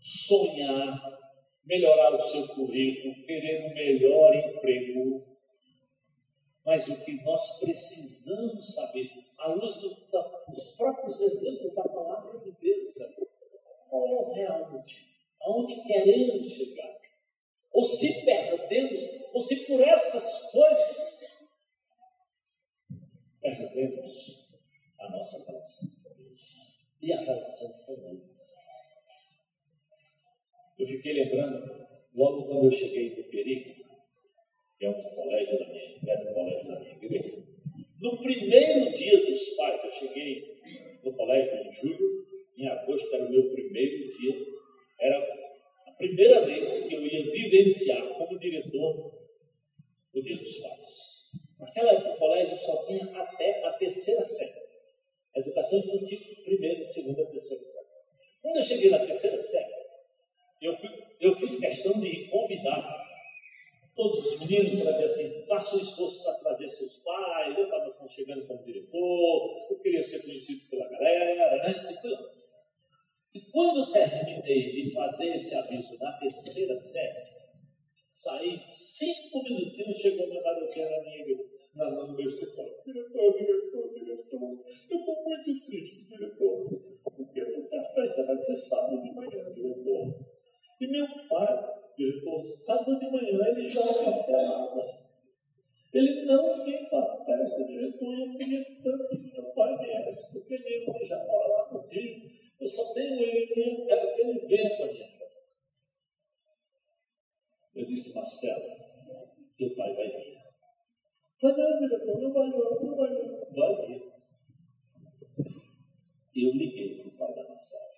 sonhar, 0.00 1.18
melhorar 1.64 2.14
o 2.14 2.20
seu 2.20 2.48
currículo, 2.48 3.14
querer 3.26 3.66
um 3.66 3.74
melhor 3.74 4.34
emprego. 4.34 5.26
Mas 6.64 6.86
o 6.88 7.04
que 7.04 7.22
nós 7.22 7.58
precisamos 7.58 8.74
saber, 8.74 9.10
à 9.38 9.48
luz 9.48 9.76
do, 9.80 10.10
da, 10.10 10.22
dos 10.48 10.76
próprios 10.76 11.20
exemplos 11.20 11.74
da 11.74 11.82
palavra 11.84 12.38
de 12.40 12.52
Deus, 12.52 13.00
é 13.00 13.08
qual 13.88 14.06
é 14.06 14.14
o 14.14 14.32
real 14.32 14.70
motivo? 14.70 15.10
Aonde 15.42 15.82
queremos 15.82 16.46
chegar? 16.46 17.00
Ou 17.72 17.84
se 17.84 18.24
perdemos, 18.24 19.00
ou 19.32 19.40
se 19.40 19.66
por 19.66 19.80
essas 19.80 20.50
coisas 20.50 21.20
perdemos 23.40 24.48
a 24.98 25.08
nossa 25.08 25.44
relação 25.46 25.99
e 27.02 27.12
a 27.12 27.20
relação 27.20 27.68
com 27.86 27.96
mundo. 27.96 28.30
Eu 30.78 30.86
fiquei 30.86 31.12
lembrando, 31.12 31.86
logo 32.14 32.44
quando 32.46 32.64
eu 32.66 32.72
cheguei 32.72 33.16
no 33.16 33.24
Perigo, 33.24 33.74
que 34.78 34.86
é 34.86 34.90
um 34.90 35.14
colégio 35.14 35.58
da 35.58 35.68
minha, 35.68 35.98
é 36.06 36.30
um 36.30 36.34
colégio 36.34 36.68
da 36.68 36.80
minha 36.80 36.92
igreja, 36.94 37.42
no 38.00 38.16
primeiro 38.22 38.92
dia 38.96 39.26
dos 39.26 39.56
pais, 39.56 39.84
eu 39.84 39.90
cheguei 39.90 40.58
no 41.04 41.12
colégio 41.12 41.54
em 41.54 41.72
julho, 41.72 42.26
em 42.56 42.66
agosto 42.66 43.14
era 43.14 43.26
o 43.26 43.30
meu 43.30 43.50
primeiro 43.52 44.08
dia, 44.18 44.34
era 45.00 45.18
a 45.86 45.92
primeira 45.92 46.46
vez 46.46 46.86
que 46.86 46.94
eu 46.94 47.06
ia 47.06 47.30
vivenciar 47.30 48.02
como 48.14 48.38
diretor 48.38 49.20
o 50.14 50.22
dia 50.22 50.36
dos 50.36 50.58
pais. 50.60 51.00
Naquela 51.58 51.92
época 51.92 52.14
o 52.14 52.18
colégio 52.18 52.56
só 52.56 52.86
tinha 52.86 53.04
até 53.20 53.66
a 53.66 53.72
terceira 53.74 54.24
série. 54.24 54.69
Educação 55.36 55.78
infantil, 55.78 56.18
primeira, 56.44 56.84
segunda, 56.86 57.24
terceira 57.26 57.62
série. 57.62 57.86
Quando 58.42 58.56
eu 58.56 58.64
cheguei 58.64 58.90
na 58.90 59.06
terceira 59.06 59.38
série, 59.38 59.74
eu, 60.60 60.76
fui, 60.76 60.88
eu 61.20 61.34
fiz 61.34 61.60
questão 61.60 62.00
de 62.00 62.28
convidar 62.28 63.00
todos 63.94 64.24
os 64.24 64.40
meninos 64.40 64.82
para 64.82 64.92
dizer 64.92 65.04
assim, 65.04 65.46
faça 65.46 65.76
um 65.76 65.80
esforço 65.80 66.24
para 66.24 66.34
trazer 66.34 66.68
seus 66.70 66.96
pais, 66.98 67.56
eu 67.56 67.64
estava 67.64 68.08
chegando 68.08 68.46
como 68.46 68.64
diretor, 68.64 69.66
eu 69.70 69.78
queria 69.80 70.02
ser 70.02 70.22
conhecido 70.22 70.68
pela 70.70 70.88
galera, 70.88 71.56
né? 71.62 71.92
E 71.92 72.00
fui 72.00 72.10
lá. 72.10 72.30
E 73.32 73.40
quando 73.42 73.92
terminei 73.92 74.72
de 74.72 74.92
fazer 74.92 75.34
esse 75.34 75.54
aviso 75.54 75.96
na 75.98 76.12
terceira 76.18 76.76
série, 76.76 77.28
saí 77.94 78.60
cinco 78.70 79.42
minutinhos, 79.44 80.00
chegou 80.00 80.26
uma 80.26 80.42
garotinha 80.42 80.90
na 80.90 81.02
minha 81.02 81.18
na, 81.74 81.90
no 81.90 82.12
meu 82.12 82.28
escritório. 82.28 82.74
Diretor, 82.84 83.38
diretor, 83.38 83.94
diretor, 83.94 84.64
eu 84.90 84.98
estou 84.98 85.24
muito 85.24 85.66
triste, 85.66 86.04
diretor. 86.04 86.80
Porque 87.04 87.40
a 87.40 87.84
festa 87.84 88.26
vai 88.26 88.36
ser 88.36 88.56
sábado 88.56 89.02
de 89.02 89.14
manhã, 89.14 89.52
diretor. 89.52 90.14
E 90.80 90.86
meu 90.86 91.06
pai, 91.28 91.74
diretor, 91.96 92.44
sábado 92.44 92.98
de 92.98 93.10
manhã 93.10 93.38
ele 93.48 93.68
joga 93.68 94.24
pelada. 94.24 95.00
Ele 95.92 96.24
não 96.24 96.64
vem 96.64 96.88
para 96.88 97.14
a 97.14 97.24
festa, 97.24 97.64
diretor. 97.64 98.18
Eu 98.18 98.32
queria 98.36 98.64
tanto 98.82 99.08
que 99.08 99.32
meu 99.32 99.44
pai 99.52 99.76
viesse, 99.78 100.32
porque 100.32 100.58
minha 100.58 101.04
já 101.04 101.18
mora 101.24 101.48
lá 101.48 101.72
no 101.72 101.80
Rio. 101.88 102.30
Eu 102.60 102.68
só 102.68 102.92
tenho 102.92 103.18
ele 103.18 103.52
e 103.56 103.80
eu 103.80 103.86
quero 103.86 104.14
que 104.14 104.20
ele 104.20 104.46
venha 104.46 104.76
para 104.76 104.86
a 104.86 104.92
minha 104.92 105.08
festa. 105.08 105.56
Eu 107.74 107.86
disse, 107.86 108.14
Marcelo, 108.14 108.76
teu 109.56 109.74
pai 109.74 109.94
vai 109.94 110.08
vir. 110.08 110.39
Vai 111.42 111.52
não. 111.52 111.70
Eu 116.32 116.52
liguei 116.52 117.02
para 117.02 117.08
o 117.08 117.18
pai 117.18 117.34
da 117.34 117.48
Marcela 117.48 117.90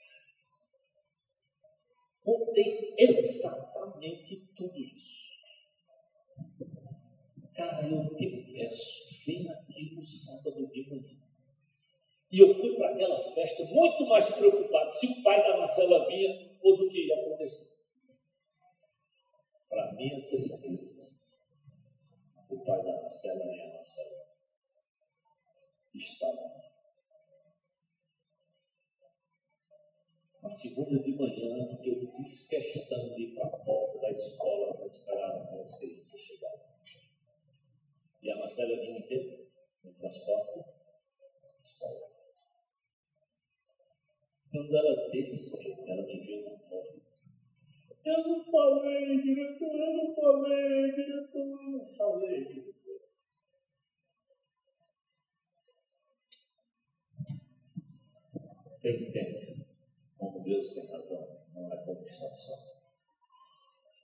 contém 2.24 2.94
exatamente 2.98 4.48
tudo 4.56 4.76
isso. 4.76 5.12
Cara, 7.54 7.86
eu 7.86 8.14
te 8.16 8.52
peço, 8.52 9.24
vem 9.26 9.50
aqui 9.50 9.94
no 9.94 10.04
sábado 10.04 10.66
de 10.68 10.88
manhã. 10.88 11.22
E 12.30 12.38
eu 12.38 12.54
fui 12.54 12.74
para 12.76 12.90
aquela 12.90 13.34
festa 13.34 13.64
muito 13.64 14.06
mais 14.06 14.34
preocupado 14.34 14.90
se 14.90 15.06
o 15.06 15.22
pai 15.22 15.42
da 15.42 15.58
Marcela 15.58 16.08
vinha 16.08 16.58
ou 16.62 16.76
do 16.78 16.88
que 16.88 17.06
ia 17.06 17.20
acontecer. 17.20 17.82
Para 19.68 19.92
minha 19.94 20.28
tristeza, 20.28 21.01
o 22.62 22.64
pai 22.64 22.82
da 22.84 23.02
Marcela 23.02 23.44
nem 23.44 23.70
a 23.70 23.72
Marcela 23.74 24.22
estava 25.94 26.62
Na 30.42 30.50
segunda 30.50 31.00
de 31.00 31.14
manhã, 31.14 31.78
eu 31.84 32.10
fiz 32.16 32.48
questão 32.48 33.14
de 33.14 33.22
ir 33.22 33.34
para 33.34 33.46
a 33.46 33.58
porta 33.58 33.98
da 34.00 34.10
escola 34.10 34.74
para 34.74 34.86
esperar 34.86 35.60
as 35.60 35.78
crianças 35.78 36.20
chegarem. 36.20 36.60
E 38.20 38.30
a 38.30 38.36
Marcela 38.36 38.80
vinha 38.80 38.98
aqui, 38.98 39.48
no 39.84 39.94
transporte, 39.94 40.64
escola. 41.60 42.10
Quando 44.50 44.76
ela 44.76 45.10
desceu, 45.10 45.88
ela 45.88 46.02
me 46.02 46.18
viu 46.18 46.42
na 46.42 46.58
porta. 46.58 47.01
Eu 48.04 48.28
não 48.28 48.44
falei, 48.44 49.22
diretor, 49.22 49.74
eu 49.74 49.96
não 49.96 50.14
falei, 50.14 50.92
diretor, 50.92 51.62
eu 51.62 51.70
não 51.70 51.86
falei, 51.86 52.44
diretor. 52.44 52.72
Você 58.70 58.96
entende? 58.96 59.52
como 60.22 60.44
Deus 60.44 60.72
tem 60.72 60.86
razão, 60.86 61.28
não 61.52 61.72
é 61.72 61.76
compensação. 61.84 62.56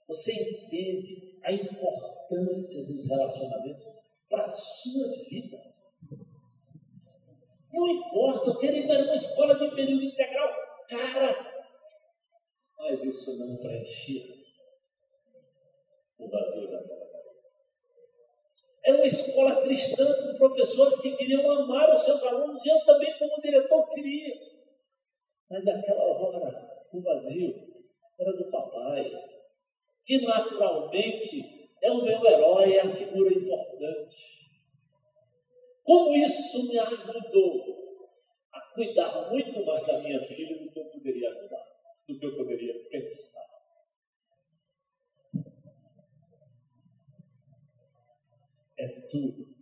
Você 0.07 0.33
entende 0.33 1.39
a 1.43 1.53
importância 1.53 2.85
dos 2.87 3.07
relacionamentos 3.07 3.87
para 4.27 4.43
a 4.43 4.49
sua 4.49 5.07
vida. 5.29 5.57
Não 7.71 7.87
importa, 7.87 8.49
eu 8.49 8.57
quero 8.57 8.75
ir 8.75 8.87
para 8.87 9.03
uma 9.03 9.15
escola 9.15 9.57
de 9.57 9.75
período 9.75 10.03
integral. 10.03 10.49
Cara, 10.89 11.48
mas 12.79 13.03
isso 13.03 13.37
não 13.37 13.57
preenchia 13.57 14.39
o 16.17 16.29
vazio 16.29 16.71
daquela 16.71 17.05
cabeça. 17.05 17.29
Era 18.83 18.97
uma 18.97 19.07
escola 19.07 19.61
cristã 19.61 20.05
com 20.21 20.37
professores 20.37 21.01
que 21.01 21.15
queriam 21.17 21.49
amar 21.51 21.93
os 21.93 22.01
seus 22.01 22.23
alunos 22.23 22.65
e 22.65 22.69
eu 22.69 22.79
também, 22.85 23.17
como 23.17 23.41
diretor, 23.41 23.89
queria. 23.93 24.33
Mas 25.49 25.67
aquela 25.67 26.03
hora, 26.03 26.85
o 26.93 27.01
vazio 27.01 27.69
era 28.19 28.33
do 28.33 28.51
papai, 28.51 29.11
que 30.05 30.21
naturalmente 30.21 31.69
é 31.81 31.91
o 31.91 32.03
meu 32.03 32.25
herói, 32.25 32.75
é 32.75 32.81
a 32.81 32.95
figura 32.95 33.33
importante. 33.33 34.17
Como 35.83 36.15
isso 36.15 36.67
me 36.67 36.77
ajudou 36.77 37.79
a 38.53 38.61
cuidar 38.73 39.29
muito 39.31 39.65
mais 39.65 39.85
da 39.87 39.99
minha 39.99 40.21
filha 40.21 40.57
do 40.57 40.71
que 40.71 40.79
eu 40.79 40.85
poderia 40.85 41.29
ajudar, 41.31 41.68
do 42.09 42.19
que 42.19 42.25
eu 42.25 42.35
poderia 42.35 42.89
pensar. 42.89 43.47
É 48.79 48.87
tudo. 49.01 49.55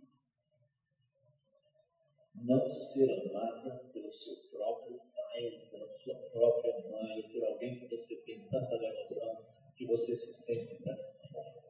Não 2.36 2.70
ser 2.70 3.28
amada 3.30 3.90
pelo 3.92 4.10
seu 4.10 4.36
próprio 4.50 4.98
pai, 4.98 5.68
pela 5.70 5.98
sua 5.98 6.14
própria 6.30 6.90
mãe, 6.90 7.30
por 7.30 7.44
alguém 7.44 7.80
que 7.80 7.88
você 7.94 8.24
tem 8.24 8.48
tanta 8.48 8.78
devoção 8.78 9.44
que 9.76 9.84
você 9.84 10.16
se 10.16 10.32
sente 10.32 10.82
dessa 10.82 11.28
forma. 11.28 11.68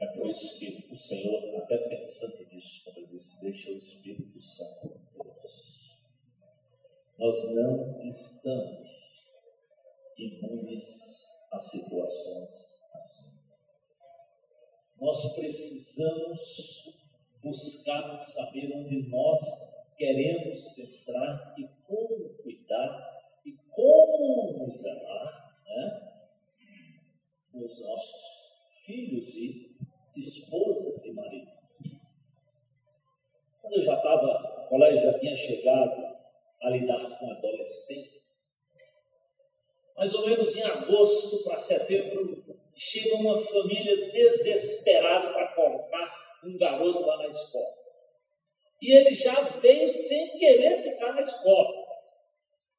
É 0.00 0.06
por 0.06 0.28
isso 0.28 0.58
que 0.58 0.88
o 0.90 0.96
Senhor, 0.96 1.62
até 1.62 1.78
pensando 1.88 2.52
nisso, 2.52 2.84
quando 2.84 2.98
ele 2.98 3.06
disse, 3.06 3.40
deixa 3.40 3.70
o 3.70 3.76
Espírito 3.76 4.40
Santo. 4.40 5.03
Nós 7.16 7.54
não 7.54 8.02
estamos 8.02 8.90
imunes 10.18 11.24
a 11.52 11.58
situações 11.60 12.82
assim. 12.92 13.30
Nós 15.00 15.34
precisamos 15.36 16.40
buscar 17.40 18.18
saber 18.18 18.72
onde 18.74 19.08
nós 19.08 19.40
queremos 19.96 20.76
entrar 20.76 21.54
e 21.56 21.68
como 21.86 22.30
cuidar 22.42 23.22
e 23.46 23.52
como 23.70 24.66
nos 24.66 24.84
amar 24.84 25.60
né? 25.66 26.12
os 27.54 27.80
nossos 27.80 28.24
filhos 28.84 29.28
e 29.36 29.76
esposas 30.16 31.04
e 31.04 31.12
maridos. 31.12 31.54
Quando 33.60 33.74
eu 33.74 33.82
já 33.82 33.94
estava, 33.94 34.64
o 34.64 34.68
colégio 34.68 35.12
já 35.12 35.18
tinha 35.20 35.36
chegado 35.36 36.13
a 36.64 36.70
lidar 36.70 37.18
com 37.18 37.30
adolescentes, 37.30 38.24
mais 39.94 40.12
ou 40.14 40.26
menos 40.26 40.56
em 40.56 40.62
agosto 40.62 41.44
para 41.44 41.56
setembro, 41.56 42.42
chega 42.74 43.14
uma 43.16 43.38
família 43.40 44.10
desesperada 44.10 45.32
para 45.32 45.54
colocar 45.54 46.40
um 46.42 46.56
garoto 46.56 47.00
lá 47.00 47.18
na 47.18 47.28
escola. 47.28 47.74
E 48.80 48.92
ele 48.92 49.14
já 49.14 49.42
veio 49.60 49.88
sem 49.88 50.38
querer 50.38 50.82
ficar 50.82 51.12
na 51.12 51.20
escola, 51.20 51.84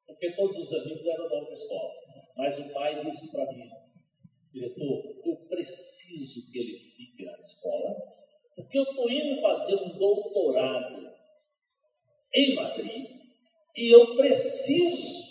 porque 0.07 0.31
todos 0.31 0.57
os 0.57 0.73
amigos 0.81 1.05
eram 1.05 1.29
da 1.29 1.51
escola. 1.51 1.93
Mas 2.35 2.59
o 2.59 2.73
pai 2.73 3.03
disse 3.05 3.31
para 3.31 3.45
mim, 3.53 3.69
diretor, 4.51 5.21
eu 5.23 5.37
preciso 5.47 6.51
que 6.51 6.59
ele 6.59 6.79
fique 6.97 7.23
na 7.23 7.37
escola, 7.37 7.95
porque 8.55 8.79
eu 8.79 8.83
estou 8.83 9.09
indo 9.09 9.41
fazer 9.41 9.75
um 9.75 9.97
doutorado 9.97 11.13
em 12.33 12.55
Madrid 12.55 13.14
e 13.75 13.93
eu 13.93 14.15
preciso 14.15 15.25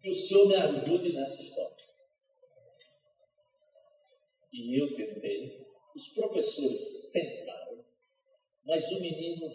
que 0.00 0.10
o 0.10 0.14
senhor 0.14 0.48
me 0.48 0.56
ajude 0.56 1.12
nessa 1.12 1.42
história. 1.42 1.74
E 4.52 4.80
eu 4.80 4.94
tentei, 4.94 5.66
os 5.94 6.08
professores 6.14 7.10
tentaram, 7.12 7.84
mas 8.64 8.84
o 8.92 9.00
menino 9.00 9.52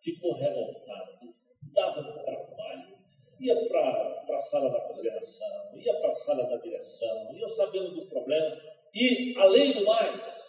ficou 0.00 0.34
revoltado, 0.34 1.34
dava 1.72 2.02
trabalho, 2.22 2.98
ia 3.40 3.68
para 3.68 4.36
a 4.36 4.38
sala 4.38 4.70
da 4.70 4.80
coordenação, 4.82 5.76
ia 5.76 5.94
para 6.00 6.12
a 6.12 6.14
sala 6.14 6.48
da 6.50 6.56
direção, 6.58 7.34
ia 7.34 7.48
sabendo 7.48 7.94
do 7.94 8.06
problema, 8.06 8.60
e, 8.94 9.34
além 9.36 9.72
do 9.72 9.84
mais, 9.84 10.44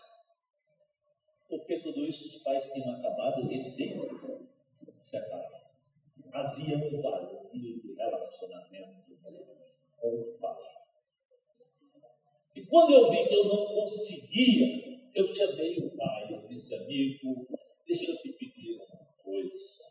porque 1.49 1.79
tudo 1.79 2.05
isso 2.05 2.27
os 2.27 2.43
pais 2.43 2.71
tinham 2.71 2.95
acabado 2.95 3.47
de 3.47 3.63
se 3.63 3.95
separar. 4.99 5.54
Havia 6.35 6.75
um 6.75 7.01
vazio 7.01 7.81
de 7.81 7.93
relacionamento 7.93 9.17
com 9.97 10.09
o 10.09 10.37
pai. 10.37 10.57
E 12.53 12.65
quando 12.65 12.93
eu 12.93 13.09
vi 13.09 13.25
que 13.25 13.35
eu 13.35 13.45
não 13.45 13.65
conseguia, 13.67 14.99
eu 15.15 15.33
chamei 15.33 15.77
o 15.77 15.95
pai, 15.95 16.33
eu 16.33 16.45
disse, 16.49 16.75
amigo, 16.75 17.47
deixa 17.87 18.11
eu 18.11 18.17
te 18.17 18.33
pedir 18.33 18.75
uma 18.75 19.05
coisa. 19.23 19.85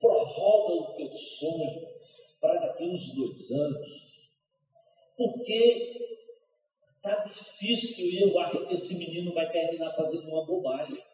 Prorroga 0.00 0.72
o 0.72 0.96
teu 0.96 1.12
sonho 1.12 1.90
para 2.40 2.58
daqui 2.58 2.84
uns 2.84 3.14
dois 3.14 3.50
anos, 3.50 4.30
porque 5.14 5.94
está 6.96 7.22
difícil 7.24 8.06
e 8.06 8.22
eu 8.22 8.38
acho 8.38 8.66
que 8.66 8.72
esse 8.72 8.96
menino 8.96 9.34
vai 9.34 9.52
terminar 9.52 9.92
fazendo 9.94 10.26
uma 10.26 10.46
bobagem. 10.46 11.04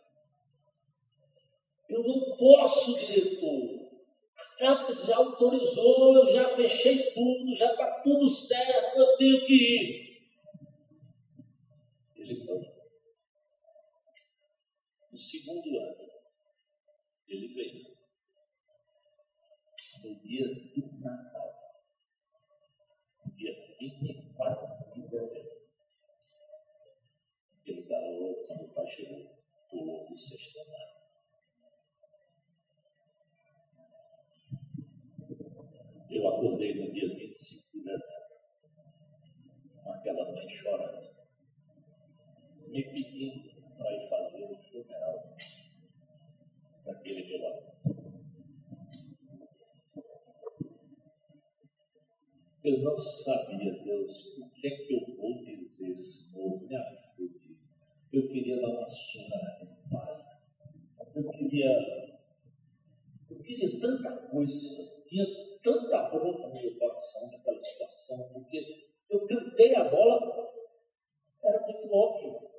Eu 1.88 2.02
não 2.04 2.36
posso, 2.36 2.96
diretor. 3.00 3.85
A 4.56 4.58
CAPES 4.58 5.04
já 5.04 5.16
autorizou, 5.18 6.16
eu 6.16 6.32
já 6.32 6.56
fechei 6.56 7.12
tudo, 7.12 7.54
já 7.54 7.70
está 7.72 8.00
tudo 8.00 8.26
certo, 8.30 8.96
eu 8.96 9.16
tenho 9.18 9.44
que 9.44 9.52
ir. 9.52 10.26
Ele 12.16 12.40
foi. 12.40 12.60
No 15.12 15.18
segundo 15.18 15.78
ano, 15.78 16.10
ele 17.28 17.48
veio. 17.48 17.96
No 20.02 20.20
dia 20.22 20.48
do 20.48 21.00
Natal, 21.00 21.82
dia 23.36 23.52
24 23.78 24.94
de 24.94 25.08
dezembro, 25.08 25.68
ele 27.66 27.82
falou 27.82 28.46
quando 28.46 28.64
o 28.64 28.74
pai 28.74 28.86
chegou, 28.86 29.36
pulou 29.68 30.16
sexto 30.16 30.60
andar. 30.60 30.95
Acordei 36.28 36.74
no 36.74 36.92
dia 36.92 37.08
25 37.08 37.78
de 37.78 37.84
dezembro, 37.84 38.26
com 39.82 39.92
aquela 39.92 40.32
mãe 40.32 40.48
chorando, 40.48 41.08
me 42.68 42.82
pedindo 42.82 43.56
para 43.76 43.92
ir 43.92 44.08
fazer 44.08 44.44
o 44.44 44.56
funeral 44.56 45.36
daquele 46.84 47.26
meu 47.26 47.46
amigo. 47.46 47.76
Eu 52.66 52.82
não 52.82 52.98
sabia, 52.98 53.80
Deus, 53.84 54.38
o 54.38 54.50
que 54.50 54.66
é 54.66 54.70
que 54.70 54.94
eu 54.94 55.16
vou 55.16 55.38
dizer, 55.38 55.94
Senhor, 55.94 56.60
me 56.62 56.76
ajude. 56.76 57.56
Eu 58.12 58.26
queria 58.26 58.60
dar 58.60 58.70
uma 58.70 58.88
surra 58.88 59.42
naquele 59.44 59.88
pai. 59.88 60.26
Eu 61.14 61.30
queria, 61.30 62.16
eu 63.30 63.38
queria 63.38 63.80
tanta 63.80 64.16
coisa, 64.28 64.96
tinha 65.08 65.24
tanta 65.62 66.10
bronca 66.10 66.48
no 66.48 66.54
meu 66.54 66.78
coração 66.78 67.30
naquela 67.30 67.60
situação, 67.60 68.32
porque 68.32 68.86
eu 69.08 69.26
cantei 69.26 69.74
a 69.74 69.84
bola, 69.84 70.52
era 71.42 71.60
muito 71.66 71.92
óbvio. 71.92 72.56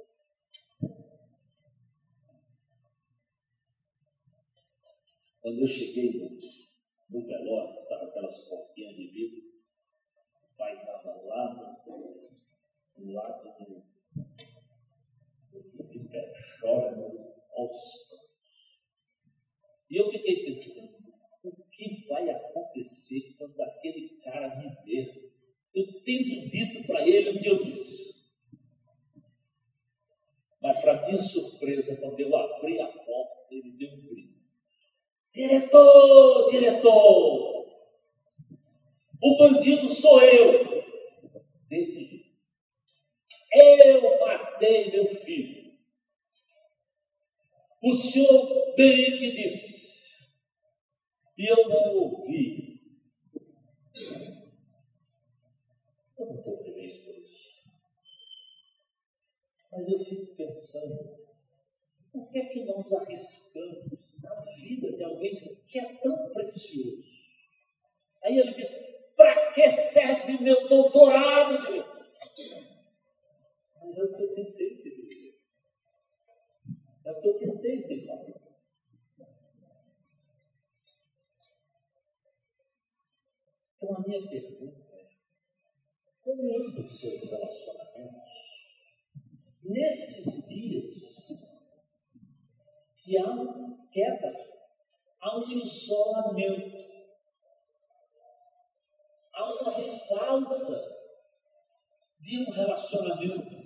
Quando 5.42 5.62
eu 5.62 5.68
cheguei 5.68 6.20
no, 6.20 6.30
no 7.10 7.26
velório, 7.26 7.82
estava 7.82 8.06
aquelas 8.06 8.48
portinhas 8.50 8.96
de 8.96 9.08
vidro, 9.08 9.48
o 10.52 10.58
pai 10.58 10.78
estava 10.78 11.22
lá 11.24 11.54
do 12.98 13.14
lado 13.14 13.44
do. 13.44 13.88
Eu 15.54 15.88
de 15.88 16.00
pé, 16.10 16.34
aos 16.64 17.78
cantos. 18.08 18.28
E 19.90 19.96
eu 19.96 20.12
fiquei 20.12 20.46
pensando, 20.46 20.97
que 21.78 22.08
vai 22.08 22.28
acontecer 22.28 23.38
quando 23.38 23.62
aquele 23.62 24.10
cara 24.24 24.56
me 24.56 24.76
ver? 24.84 25.32
Eu 25.76 25.86
tenho 26.04 26.50
dito 26.50 26.88
para 26.88 27.08
ele 27.08 27.30
o 27.30 27.40
que 27.40 27.48
eu 27.48 27.64
disse. 27.64 28.18
Mas, 30.60 30.82
para 30.82 31.08
minha 31.08 31.22
surpresa, 31.22 31.96
quando 31.98 32.20
eu 32.20 32.36
abri 32.36 32.82
a 32.82 32.88
porta, 32.88 33.48
ele 33.52 33.72
deu 33.78 33.94
um 33.94 34.08
grito. 34.08 34.38
Diretor, 35.32 36.50
diretor! 36.50 37.68
O 39.22 39.38
bandido 39.38 39.88
sou 39.90 40.20
eu! 40.24 40.84
Desse. 41.70 42.26
Eu 43.54 44.20
matei 44.20 44.92
meu 44.92 45.06
filho. 45.16 45.74
O 47.84 47.94
senhor 47.94 48.76
bem 48.76 49.18
que 49.18 49.32
disse, 49.32 49.88
e 51.38 51.46
eu 51.46 51.70
não 51.70 51.96
ouvi. 51.96 52.82
Eu 56.18 56.26
não 56.26 56.36
estou 56.36 56.58
feliz 56.58 56.98
por 57.04 57.16
isso. 57.16 57.64
Mas 59.72 59.92
eu 59.92 60.00
fico 60.04 60.36
pensando, 60.36 61.28
por 62.12 62.32
que 62.32 62.40
é 62.40 62.46
que 62.46 62.66
nós 62.66 62.92
arriscamos 62.94 64.26
a 64.26 64.42
vida 64.56 64.92
de 64.94 65.04
alguém 65.04 65.60
que 65.68 65.80
é 65.80 65.94
tão 65.98 66.30
precioso? 66.30 67.18
Aí 68.24 68.40
ele 68.40 68.54
diz, 68.56 68.70
para 69.16 69.52
que 69.52 69.70
serve 69.70 70.44
meu 70.44 70.68
doutorado? 70.68 71.86
Mas 73.80 73.98
eu 73.98 74.12
tentei 74.12 74.76
te 74.78 74.90
dizer. 74.90 75.40
É 77.06 77.12
o 77.12 77.22
que 77.22 77.28
eu 77.28 77.60
tentei 77.60 77.97
Então 83.78 83.96
a 83.96 84.00
minha 84.02 84.28
pergunta 84.28 84.82
é, 84.92 85.08
como 86.24 86.58
anda 86.58 86.82
os 86.82 87.00
seus 87.00 87.22
relacionamentos 87.30 88.28
nesses 89.64 90.48
dias 90.50 91.28
que 92.98 93.18
há 93.20 93.32
uma 93.32 93.88
queda, 93.92 94.34
há 95.22 95.38
um 95.38 95.44
isolamento, 95.52 96.76
há 99.32 99.62
uma 99.62 99.72
falta 99.72 100.98
de 102.20 102.40
um 102.40 102.52
relacionamento 102.52 103.58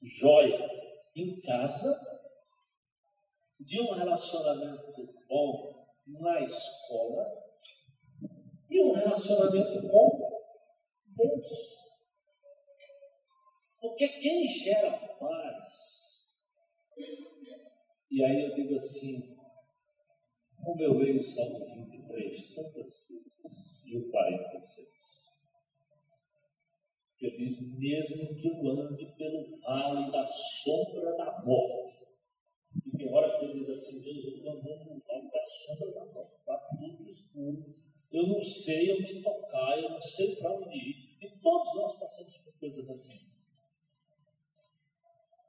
jóia 0.00 0.70
em 1.16 1.40
casa, 1.40 1.92
de 3.58 3.80
um 3.80 3.92
relacionamento 3.92 5.24
bom 5.28 5.77
na 6.08 6.40
escola 6.40 7.26
e 8.70 8.82
um 8.82 8.92
relacionamento 8.92 9.88
com 9.88 10.28
Deus. 11.16 11.46
Porque 13.80 14.08
quem 14.08 14.48
gera 14.48 14.90
paz, 14.90 15.74
e 18.10 18.24
aí 18.24 18.44
eu 18.44 18.54
digo 18.54 18.76
assim, 18.76 19.36
como 20.56 20.82
eu 20.82 20.98
leio 20.98 21.20
o 21.20 21.28
Salmo 21.28 21.64
23 21.74 22.54
tantas 22.54 23.06
vezes, 23.08 23.84
e 23.86 23.96
o 23.96 24.10
46, 24.10 24.88
que 27.18 27.30
diz, 27.36 27.78
mesmo 27.78 28.34
que 28.36 28.48
eu 28.48 28.70
ande 28.70 29.06
pelo 29.16 29.60
vale 29.60 30.10
da 30.10 30.26
sombra 30.26 31.16
da 31.16 31.42
morte. 31.44 32.07
E 32.86 32.96
tem 32.96 33.12
hora 33.12 33.30
que 33.32 33.46
você 33.46 33.52
diz 33.52 33.68
assim, 33.68 34.02
Deus, 34.02 34.24
eu 34.24 34.36
estou 34.36 34.52
andando 34.52 34.84
no 34.90 34.98
vale 34.98 35.30
da 35.30 35.42
sombra 35.42 35.92
da 35.92 36.04
morte, 36.12 36.34
está 36.38 36.56
tudo 36.78 37.04
escuro, 37.04 37.64
eu 38.10 38.26
não 38.26 38.40
sei 38.40 38.92
onde 38.92 39.22
tocar, 39.22 39.78
eu 39.78 39.90
não 39.90 40.02
sei 40.02 40.36
para 40.36 40.52
onde 40.52 40.76
ir. 40.76 41.16
E 41.20 41.28
todos 41.40 41.74
nós 41.74 41.98
passamos 41.98 42.38
por 42.38 42.58
coisas 42.58 42.88
assim. 42.88 43.28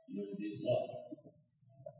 E 0.09 0.19
ele 0.19 0.35
diz, 0.35 0.65
olha, 0.65 1.07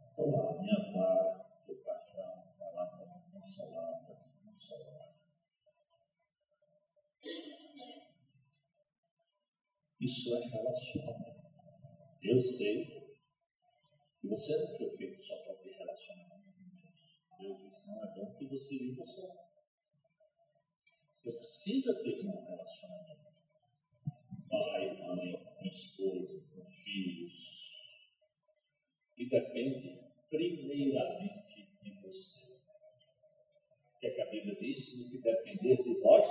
estou 0.09 0.31
lá, 0.31 0.59
minha 0.59 0.91
vara, 0.93 1.45
teu 1.65 1.75
paixão, 1.77 2.53
vai 2.57 2.73
lá 2.73 2.85
para 2.87 3.05
me 3.05 3.31
consolar, 3.31 4.05
para 4.05 4.15
me 4.15 4.51
consolar. 4.51 5.13
Isso 10.01 10.35
é 10.35 10.39
relacionamento. 10.47 11.39
Eu 12.21 12.41
sei 12.41 12.98
você 14.29 14.55
não 14.57 14.77
foi 14.77 14.89
feito 14.95 15.23
só 15.23 15.35
para 15.43 15.55
ter 15.55 15.71
relacionamento 15.71 16.53
com 16.53 16.69
Deus. 16.69 17.57
Deus 17.57 17.57
disse, 17.57 17.87
não 17.87 18.03
é 18.03 18.07
bom 18.15 18.35
que 18.37 18.45
você 18.45 18.77
viva 18.77 19.01
só. 19.01 19.49
Você 21.17 21.31
precisa 21.31 22.03
ter 22.03 22.25
um 22.25 22.45
relacionamento. 22.45 23.29
Pai, 24.49 24.97
mãe, 25.01 25.43
com 25.57 25.65
esposa, 25.65 26.47
com 26.55 26.65
filhos. 26.65 27.33
E 29.17 29.25
depende 29.27 29.99
primeiramente 30.29 31.67
de 31.83 31.91
você. 32.01 32.53
O 33.95 33.99
que, 33.99 34.07
é 34.07 34.11
que 34.11 34.21
a 34.21 34.29
Bíblia 34.29 34.55
diz? 34.61 34.97
No 34.99 35.09
que 35.09 35.17
depender 35.17 35.83
de 35.83 35.99
vós, 36.01 36.27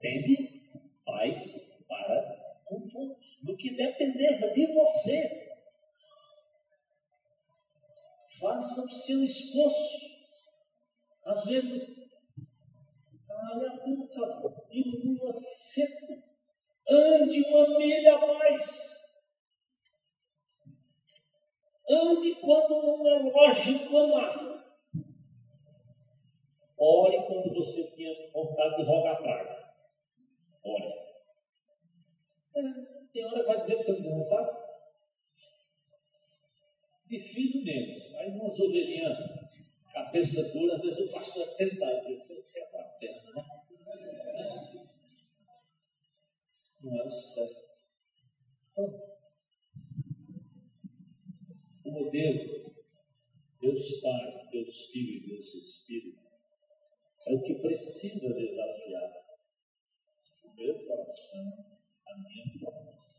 tende 0.00 0.60
paz 1.06 1.84
para 1.88 2.62
com 2.66 2.88
todos, 2.88 3.38
do 3.42 3.56
que 3.56 3.76
depender 3.76 4.52
de 4.52 4.74
você. 4.74 5.51
Faça 8.42 8.82
o 8.82 8.88
seu 8.88 9.22
esforço. 9.22 10.12
Às 11.24 11.44
vezes, 11.44 12.10
calha 13.28 13.70
a 13.70 13.76
boca, 13.76 14.66
engula 14.72 15.32
seco, 15.34 16.20
ande 16.90 17.40
uma 17.44 17.78
milha 17.78 18.16
a 18.16 18.26
mais. 18.26 18.92
Ande 21.88 22.34
quando 22.34 22.74
um 22.74 23.02
relógio 23.04 23.96
amar. 23.96 24.52
Ore 26.76 27.26
quando 27.28 27.54
você 27.54 27.94
tinha 27.94 28.32
vontade 28.32 28.76
de 28.76 28.82
rogar 28.82 29.22
praia. 29.22 29.72
Ore. 30.64 30.94
É, 32.56 32.62
tem 33.12 33.24
hora 33.24 33.38
que 33.38 33.46
vai 33.46 33.60
dizer 33.60 33.76
que 33.76 33.84
você 33.84 33.92
não 33.92 34.02
tem 34.02 34.18
vontade. 34.18 34.61
De 37.12 37.20
filho 37.20 37.62
menos. 37.62 38.14
Aí 38.14 38.30
umas 38.30 38.58
ovelhinhas, 38.58 39.18
cabeça 39.92 40.50
dura, 40.50 40.76
às 40.76 40.80
vezes 40.80 41.10
o 41.10 41.12
pastor 41.12 41.46
é 41.46 41.54
tentado, 41.56 42.08
você 42.08 42.42
quer 42.50 42.70
a 42.74 42.84
perna, 42.84 43.32
né? 43.34 43.44
Não 46.82 46.98
é 46.98 47.06
o 47.06 47.10
certo. 47.10 47.68
Então, 48.70 49.12
o 51.84 51.90
modelo, 51.90 52.72
Deus 53.60 54.00
Pai, 54.00 54.48
Deus 54.50 54.86
Filho 54.86 55.12
e 55.12 55.26
Deus 55.28 55.54
Espírito, 55.54 56.18
é 57.26 57.34
o 57.34 57.42
que 57.42 57.56
precisa 57.56 58.32
desafiar 58.32 59.12
o 60.44 60.54
meu 60.54 60.86
coração 60.86 61.76
a 62.06 62.16
minha 62.16 62.58
paz. 62.58 63.11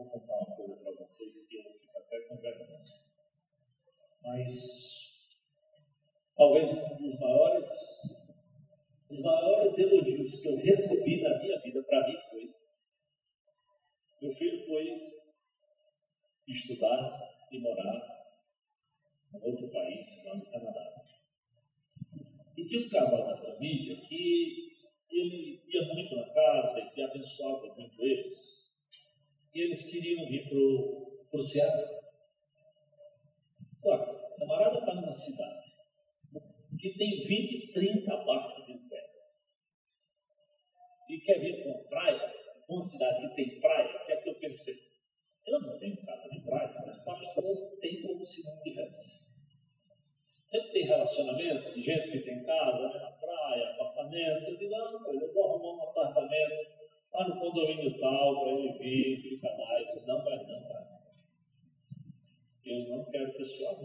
Vou 0.00 0.10
contar 0.10 0.36
uma 0.36 0.56
coisa 0.56 0.76
para 0.76 0.92
vocês 0.92 1.46
que 1.46 1.56
eu 1.56 1.72
ficar 1.78 1.98
até 1.98 2.20
com 2.22 2.36
vergonha. 2.36 3.00
Mas 4.22 4.54
talvez 6.36 6.68
um 6.68 6.96
dos 6.96 7.20
maiores, 7.20 7.68
os 9.10 9.20
maiores 9.20 9.78
elogios 9.78 10.40
que 10.40 10.48
eu 10.48 10.56
recebi 10.56 11.22
na 11.22 11.38
minha 11.38 11.60
vida 11.60 11.82
para 11.82 12.08
mim 12.08 12.16
foi 12.30 12.54
meu 14.22 14.32
filho 14.34 14.66
foi 14.66 15.12
estudar 16.46 17.46
e 17.50 17.58
morar 17.58 18.20
em 19.32 19.50
outro 19.50 19.70
país, 19.70 20.24
lá 20.26 20.34
no 20.34 20.50
Canadá. 20.50 21.04
E 22.56 22.66
tinha 22.66 22.86
um 22.86 22.90
casal 22.90 23.26
da 23.28 23.36
família 23.38 23.96
que 24.06 24.76
ele 25.10 25.62
ia 25.66 25.94
muito 25.94 26.16
na 26.16 26.28
casa 26.34 26.92
e 26.94 27.02
abençoava 27.02 27.74
muito 27.74 28.02
eles. 28.02 28.59
E 29.54 29.60
eles 29.60 29.90
queriam 29.90 30.26
vir 30.26 30.48
para 30.48 31.40
o 31.40 31.42
Ceará. 31.42 32.00
Olha, 33.84 34.12
o 34.12 34.36
camarada 34.38 34.78
está 34.78 34.94
numa 34.94 35.12
cidade 35.12 35.60
que 36.78 36.96
tem 36.96 37.20
20, 37.20 37.72
30 37.72 38.12
abaixo 38.12 38.64
de 38.64 38.78
zero. 38.88 39.10
E 41.10 41.20
quer 41.20 41.40
vir 41.40 41.62
para 41.62 41.88
praia, 41.88 42.34
uma 42.68 42.82
cidade 42.82 43.28
que 43.28 43.34
tem 43.34 43.60
praia, 43.60 43.98
que 44.06 44.12
é 44.12 44.16
que 44.16 44.30
eu 44.30 44.34
pensei. 44.36 44.74
Eu 45.46 45.60
não 45.60 45.78
tenho 45.78 45.96
casa 46.06 46.28
de 46.30 46.40
praia, 46.40 46.72
mas 46.86 47.04
pastor 47.04 47.78
tem 47.80 48.00
como 48.02 48.24
se 48.24 48.42
não 48.44 48.62
tivesse. 48.62 49.30
Sempre 50.46 50.72
tem 50.72 50.86
relacionamento 50.86 51.74
de 51.74 51.82
gente 51.82 52.12
que 52.12 52.20
tem 52.20 52.44
casa, 52.44 52.88
né, 52.88 52.98
na 52.98 53.10
praia, 53.12 53.70
apartamento. 53.70 54.50
Eu 54.50 54.56
digo, 54.56 54.74
ah, 54.74 55.02
eu 55.12 55.32
vou 55.32 55.44
arrumar 55.44 55.84
um 55.84 55.90
apartamento 55.90 56.49
condomínio 57.70 58.00
tal, 58.00 58.40
para 58.40 58.52
ele 58.52 58.72
vir, 58.78 59.22
fica 59.22 59.56
mais. 59.56 60.06
Não 60.06 60.24
vai, 60.24 60.36
não 60.36 60.68
vai. 60.68 60.90
Eu 62.64 62.88
não 62.88 63.04
quero 63.06 63.32
pessoal. 63.34 63.78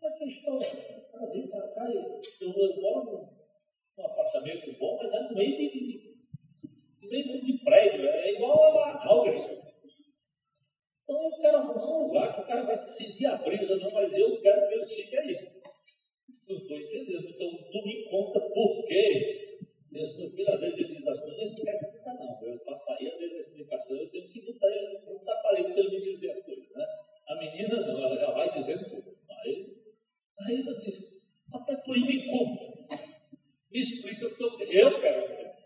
Mas 0.00 0.18
que 0.18 0.24
história? 0.26 0.70
Para 1.10 1.26
vir 1.26 1.48
para 1.48 1.68
cá, 1.68 1.90
eu, 1.90 2.20
eu 2.40 2.80
moro 2.80 3.28
num 3.96 4.04
apartamento 4.04 4.78
bom, 4.78 4.96
mas 4.96 5.12
é 5.12 5.20
no 5.22 5.34
meio 5.34 5.56
de, 5.56 6.16
no 7.02 7.08
meio 7.08 7.44
de 7.44 7.58
prédio, 7.64 8.08
é 8.08 8.32
igual 8.34 8.78
a 8.78 8.98
Calgary. 8.98 9.56
Então 11.02 11.22
eu 11.22 11.36
quero 11.40 11.56
arrumar 11.58 11.86
um 11.86 12.06
lugar 12.08 12.34
que 12.34 12.40
o 12.40 12.46
cara 12.46 12.62
vai 12.64 12.84
sentir 12.84 13.26
a 13.26 13.36
brisa, 13.36 13.76
não, 13.76 13.90
mas 13.90 14.12
eu 14.12 14.40
quero 14.40 14.68
que 14.68 14.74
ele 14.74 14.86
fique 14.86 15.16
aí. 15.16 15.62
Não 16.48 16.56
estou 16.56 16.76
entendendo. 16.76 17.28
Então 17.28 17.70
tu 17.70 17.84
me 17.84 18.04
conta 18.10 18.40
por 18.40 18.86
que 18.86 19.45
Meu 19.96 20.04
filho, 20.04 20.52
às 20.52 20.60
vezes, 20.60 20.78
ele 20.78 20.94
diz 20.94 21.08
as 21.08 21.20
coisas, 21.20 21.38
ele 21.38 21.50
não 21.52 21.64
quer 21.64 21.72
explicar, 21.72 22.14
não. 22.16 22.42
Eu 22.42 22.58
passaria, 22.58 23.14
às 23.14 23.18
vezes, 23.18 23.34
a 23.34 23.40
explicação, 23.40 23.96
eu 23.96 24.10
tenho 24.10 24.28
que 24.28 24.42
botar 24.42 24.66
ele 24.66 24.98
no 24.98 25.24
da 25.24 25.36
parede 25.36 25.72
para 25.72 25.80
ele 25.80 25.90
me 25.98 26.02
dizer 26.02 26.32
as 26.32 26.44
coisas. 26.44 26.70
Né? 26.70 26.84
A 27.26 27.34
menina, 27.36 27.80
não, 27.80 28.04
ela 28.04 28.14
já 28.14 28.30
vai 28.30 28.52
dizendo 28.52 28.90
tudo. 28.90 29.16
Aí, 29.30 29.74
aí 30.40 30.66
eu 30.66 30.80
disse, 30.80 31.22
papai, 31.50 31.82
pois 31.82 32.02
me 32.02 32.26
conta. 32.26 32.76
Me 33.70 33.80
explica, 33.80 34.28
porque 34.28 34.64
eu, 34.64 34.90
eu 34.90 35.00
quero. 35.00 35.56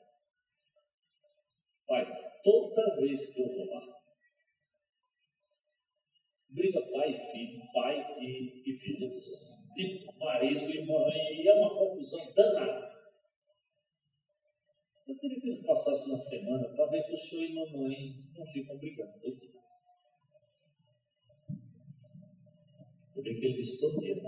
Pai, 1.88 2.40
toda 2.44 3.00
vez 3.00 3.34
que 3.34 3.42
eu 3.42 3.48
vou 3.48 3.66
lá, 3.66 4.00
briga 6.50 6.80
pai 6.82 7.10
e 7.10 7.32
filho, 7.32 7.62
pai 7.74 8.16
e, 8.20 8.62
e 8.64 8.76
filhas, 8.76 9.16
e 9.76 10.06
marido 10.20 10.70
e 10.70 10.86
mãe, 10.86 11.42
e 11.42 11.48
é 11.48 11.54
uma 11.54 11.70
confusão 11.70 12.32
danada. 12.32 12.99
Eu 15.10 15.16
queria 15.18 15.40
que 15.40 15.48
eles 15.48 15.66
passassem 15.66 16.06
uma 16.06 16.16
semana 16.16 16.68
que 16.68 17.14
o 17.14 17.18
senhor 17.18 17.42
e 17.42 17.52
mamãe 17.52 18.14
não 18.32 18.46
ficam 18.46 18.78
brigando. 18.78 19.18
Eu 19.24 19.34
vi 23.20 23.40
que 23.40 23.46
ele 23.46 23.60
escondia. 23.60 24.22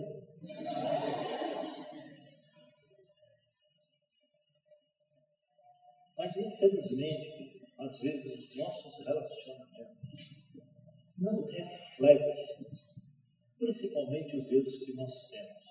Mas, 6.19 6.37
infelizmente, 6.37 7.63
às 7.79 8.01
vezes 8.01 8.51
os 8.51 8.57
nossos 8.57 9.07
relacionamentos 9.07 9.97
não 11.17 11.47
refletem, 11.47 12.67
principalmente 13.57 14.37
o 14.37 14.49
Deus 14.49 14.79
que 14.81 14.95
nós 14.95 15.31
temos. 15.31 15.63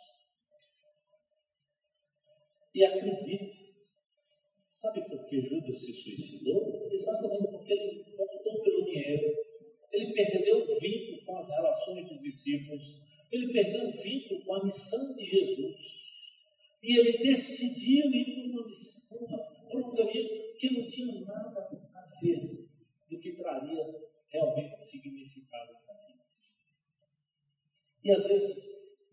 E 2.73 2.85
acredite, 2.85 3.60
Sabe 4.81 5.07
por 5.07 5.23
que 5.27 5.39
Judas 5.39 5.77
se 5.77 5.93
suicidou? 5.93 6.89
Exatamente 6.91 7.51
porque 7.51 7.71
ele 7.71 8.03
optou 8.17 8.63
pelo 8.63 8.83
dinheiro. 8.83 9.31
Ele 9.93 10.11
perdeu 10.11 10.57
o 10.57 10.79
vínculo 10.79 11.23
com 11.23 11.37
as 11.37 11.47
relações 11.49 12.09
dos 12.09 12.19
discípulos. 12.19 12.99
Ele 13.31 13.53
perdeu 13.53 13.89
o 13.89 14.01
vínculo 14.01 14.43
com 14.43 14.55
a 14.55 14.65
missão 14.65 15.15
de 15.15 15.23
Jesus. 15.23 15.79
E 16.81 16.97
ele 16.97 17.15
decidiu 17.19 18.11
ir 18.11 18.25
por 18.25 18.59
uma 18.59 18.67
missão, 18.67 19.19
por 19.69 19.81
um 19.81 19.95
caminho 19.95 20.55
que 20.57 20.73
não 20.73 20.89
tinha 20.89 21.25
nada 21.25 21.59
a 21.93 22.19
ver 22.19 22.67
do 23.07 23.19
que 23.19 23.33
traria 23.33 23.85
realmente 24.29 24.79
significado 24.79 25.73
para 25.85 26.09
ele. 26.09 26.21
E 28.03 28.11
às 28.11 28.27
vezes 28.27 28.65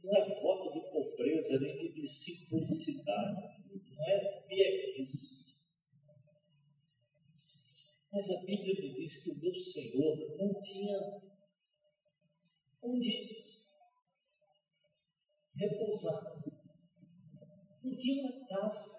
não 0.02 0.16
é 0.16 0.40
foto 0.40 0.72
de 0.72 0.90
pobreza 0.90 1.60
nem 1.60 1.92
de 1.92 2.08
simplicidade, 2.08 3.42
não 3.70 4.08
é 4.08 4.44
pieguice 4.48 5.47
mas 8.12 8.30
a 8.30 8.44
Bíblia 8.44 8.74
me 8.80 8.94
diz 8.94 9.22
que 9.22 9.30
o 9.30 9.38
meu 9.38 9.54
Senhor 9.60 10.36
não 10.38 10.60
tinha 10.62 10.98
onde 12.82 13.48
repousar. 15.54 16.22
Não 17.82 17.96
tinha 17.96 18.22
uma 18.22 18.46
casa. 18.46 18.98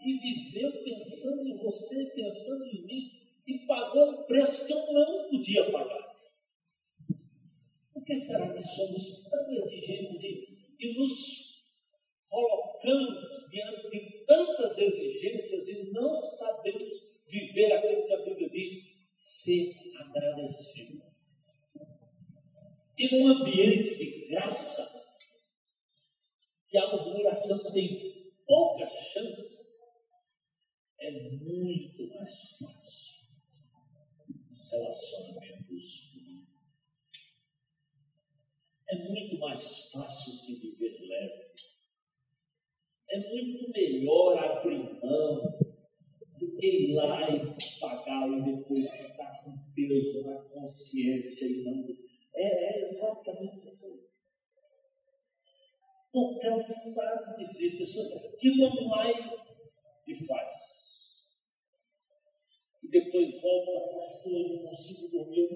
E 0.00 0.12
viveu 0.18 0.84
pensando 0.84 1.48
em 1.48 1.56
você, 1.56 2.12
pensando 2.14 2.64
em 2.66 2.86
mim, 2.86 3.16
e 3.46 3.66
pagou 3.66 4.10
um 4.10 4.26
preço 4.26 4.66
que 4.66 4.72
eu 4.72 4.92
não 4.92 5.28
podia 5.30 5.70
pagar. 5.70 6.16
Por 7.92 8.04
que 8.04 8.14
será 8.14 8.52
que 8.52 8.62
somos 8.62 9.24
tão 9.28 9.50
exigentes 9.52 10.22
e, 10.22 10.76
e 10.78 10.98
nos 10.98 11.46
colocamos 12.28 13.48
diante 13.50 13.90
de 13.90 14.24
tantas 14.26 14.78
exigências 14.78 15.68
e 15.68 15.92
não 15.92 16.14
sabemos 16.16 17.05
viver 17.38 17.72
aquilo 17.72 18.06
que 18.06 18.12
a 18.12 18.22
Bíblia 18.24 18.50
diz, 18.50 18.96
ser 19.14 19.74
agradecido. 19.98 21.02
E 22.98 23.14
num 23.14 23.28
ambiente 23.28 23.96
de 23.96 24.28
graça, 24.28 24.86
que 26.68 26.78
a 26.78 26.90
murmuração 26.90 27.72
tem 27.72 28.32
pouca 28.46 28.88
chance, 29.12 29.66
é 30.98 31.10
muito 31.10 32.08
mais 32.14 32.32
fácil 32.58 33.06
os 34.50 34.70
relacionamentos 34.72 36.16
é 38.88 38.94
muito 39.08 39.38
mais 39.38 39.90
fácil 39.90 40.32
se 40.32 40.60
viver 40.60 40.96
leve. 41.06 41.46
É 43.10 43.18
muito 43.30 43.70
melhor 43.70 44.38
abrir 44.38 45.00
mão 45.02 45.58
do 46.38 46.56
que 46.56 46.66
ir 46.66 46.94
lá 46.94 47.28
e 47.30 47.38
pagar 47.80 48.28
e 48.28 48.42
depois 48.42 48.90
ficar 48.90 49.42
com 49.42 49.56
peso 49.74 50.26
na 50.26 50.36
consciência 50.42 51.46
e 51.46 51.64
não. 51.64 51.84
É, 52.34 52.78
é 52.78 52.80
exatamente 52.82 53.66
isso. 53.66 54.06
Estou 56.06 56.38
cansado 56.40 57.36
de 57.36 57.58
ver 57.58 57.78
pessoas 57.78 58.36
que 58.38 58.56
vão 58.58 58.88
lá 58.88 59.10
e, 60.06 60.14
faz. 60.26 60.54
E 62.82 62.88
depois 62.88 63.40
volta, 63.40 63.96
pastor, 63.98 64.32
não 64.32 64.58
consigo 64.68 65.08
dormir. 65.08 65.46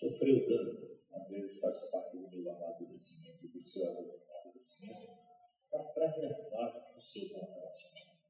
Sofreu 0.00 0.48
dano 0.48 0.79
vezes 1.50 1.60
faz 1.60 1.90
parte 1.90 2.16
do 2.16 2.30
meu 2.30 2.52
amadurecimento, 2.52 3.48
do 3.48 3.60
seu 3.60 3.90
amadurecimento, 3.90 5.18
para 5.70 5.84
preservar 5.84 6.94
o 6.96 7.00
seu 7.00 7.28
bom 7.28 7.52
relacionamento. 7.52 8.20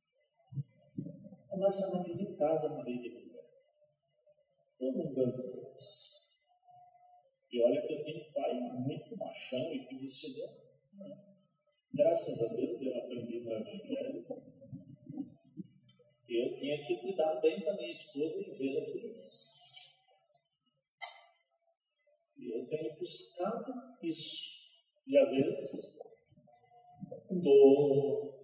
Relacionamento 1.51 2.17
de 2.17 2.37
casa, 2.37 2.69
marido 2.71 3.07
e 3.07 3.11
mulher. 3.11 3.51
Eu 4.81 4.93
não 4.93 5.13
ganho 5.13 5.37
Deus. 5.37 6.31
E 7.53 7.63
olha 7.63 7.87
que 7.87 7.95
eu 7.95 8.05
tenho 8.05 8.29
um 8.29 8.33
pai 8.33 8.55
muito 8.55 9.17
machão 9.17 9.73
e 9.73 9.87
que 9.87 9.95
me 9.97 10.05
ensinou. 10.05 10.49
Graças 11.93 12.43
a 12.43 12.47
Deus 12.55 12.81
eu 12.81 12.97
aprendi 12.99 13.41
no 13.41 13.53
Evangelho. 13.53 14.27
Eu 16.29 16.57
tinha 16.59 16.87
que 16.87 16.97
cuidar 16.99 17.41
bem 17.41 17.61
da 17.61 17.77
minha 17.77 17.93
esposa 17.93 18.41
e 18.41 18.53
vê-la 18.53 18.87
feliz. 18.87 19.50
Eu 22.53 22.67
tenho 22.67 22.97
buscado 22.97 23.73
isso. 24.03 24.61
E 25.07 25.19
às 25.19 25.29
vezes, 25.31 25.99
dor, 27.31 28.41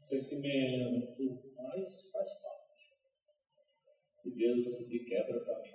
sentimento, 0.00 1.52
mas 1.56 2.10
faz 2.10 2.42
parte. 2.42 2.68
E 4.24 4.30
Deus 4.30 4.88
me 4.88 4.98
quebra 5.04 5.40
para 5.40 5.62
mim, 5.62 5.74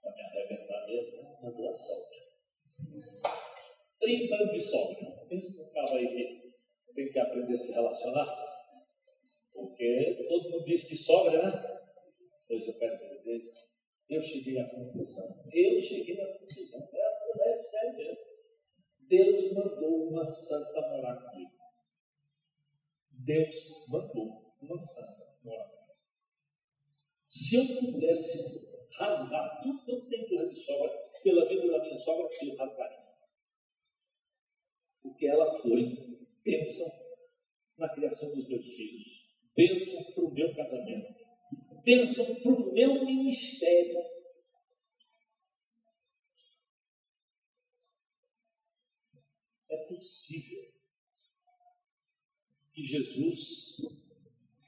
para 0.00 0.12
me 0.12 0.20
arrebentar 0.22 0.86
mesmo, 0.86 1.22
na 1.42 1.50
boa 1.50 1.74
sorte. 1.74 2.22
30 4.00 4.34
anos 4.34 4.52
de 4.52 4.60
sogra. 4.60 5.26
Pensa 5.28 5.62
no 5.62 5.72
cara 5.72 5.96
aí 5.96 6.06
que 6.08 6.92
tem 6.94 7.12
que 7.12 7.18
aprender 7.18 7.54
a 7.54 7.58
se 7.58 7.72
relacionar. 7.72 8.52
Porque 9.52 10.26
todo 10.28 10.50
mundo 10.50 10.64
diz 10.64 10.88
que 10.88 10.96
sogra, 10.96 11.42
né? 11.42 11.80
Pois 12.48 12.66
eu 12.66 12.78
quero 12.78 12.98
dizer, 12.98 13.52
eu 14.10 14.22
cheguei 14.22 14.58
à 14.58 14.68
conclusão. 14.68 15.42
Eu 15.52 15.80
cheguei 15.80 16.20
à 16.20 16.38
conclusão. 16.38 16.88
É, 16.92 17.11
sério 17.62 17.96
mesmo. 17.96 18.32
Deus 19.08 19.52
mandou 19.52 20.08
uma 20.08 20.24
santa 20.24 20.80
morar 20.90 21.30
comigo. 21.30 21.52
Deus 23.10 23.56
mandou 23.88 24.54
uma 24.60 24.78
santa 24.78 25.38
morar 25.44 25.64
comigo. 25.64 25.82
Se 27.28 27.56
eu 27.56 27.92
pudesse 27.92 28.72
rasgar 28.98 29.62
tudo 29.62 29.84
que 29.84 29.92
eu 29.92 30.08
tenho 30.08 30.28
por 30.28 30.48
de 30.48 30.64
sogra, 30.64 31.12
pela 31.22 31.48
vida 31.48 31.70
da 31.70 31.78
minha 31.82 31.98
sogra, 31.98 32.28
eu 32.42 32.56
rasgaria. 32.56 33.02
Porque 35.02 35.26
ela 35.26 35.50
foi 35.60 36.28
bênção 36.44 36.86
na 37.78 37.88
criação 37.94 38.32
dos 38.34 38.48
meus 38.48 38.66
filhos, 38.66 39.04
bênção 39.56 40.12
para 40.14 40.24
o 40.24 40.34
meu 40.34 40.54
casamento, 40.54 41.14
bênção 41.84 42.34
para 42.42 42.52
o 42.52 42.72
meu 42.72 43.04
ministério. 43.04 44.11
É 50.02 50.04
possível 50.04 50.64
que 52.74 52.82
Jesus 52.82 53.76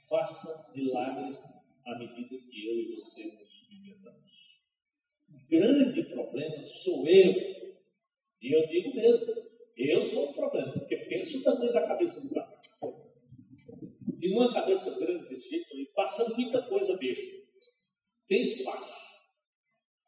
faça 0.08 0.72
milagres 0.72 1.36
à 1.84 1.98
medida 1.98 2.38
que 2.38 2.66
eu 2.66 2.78
e 2.78 2.94
você 2.94 3.24
nos 3.36 3.50
submetamos. 3.50 4.60
O 5.28 5.48
grande 5.48 6.04
problema 6.04 6.62
sou 6.62 7.08
eu. 7.08 7.32
E 8.40 8.52
eu 8.52 8.68
digo 8.68 8.94
mesmo, 8.94 9.34
eu 9.76 10.02
sou 10.02 10.30
o 10.30 10.34
problema, 10.34 10.72
porque 10.72 10.96
penso 10.98 11.42
também 11.42 11.72
da 11.72 11.84
cabeça 11.84 12.20
do 12.20 12.32
cara. 12.32 12.62
E 14.22 14.28
numa 14.30 14.54
cabeça 14.54 14.96
grande 15.00 15.28
desse 15.28 15.50
jeito, 15.50 15.92
passa 15.96 16.32
muita 16.36 16.62
coisa 16.62 16.96
mesmo. 16.98 17.42
Tem 18.28 18.40
espaço. 18.40 18.94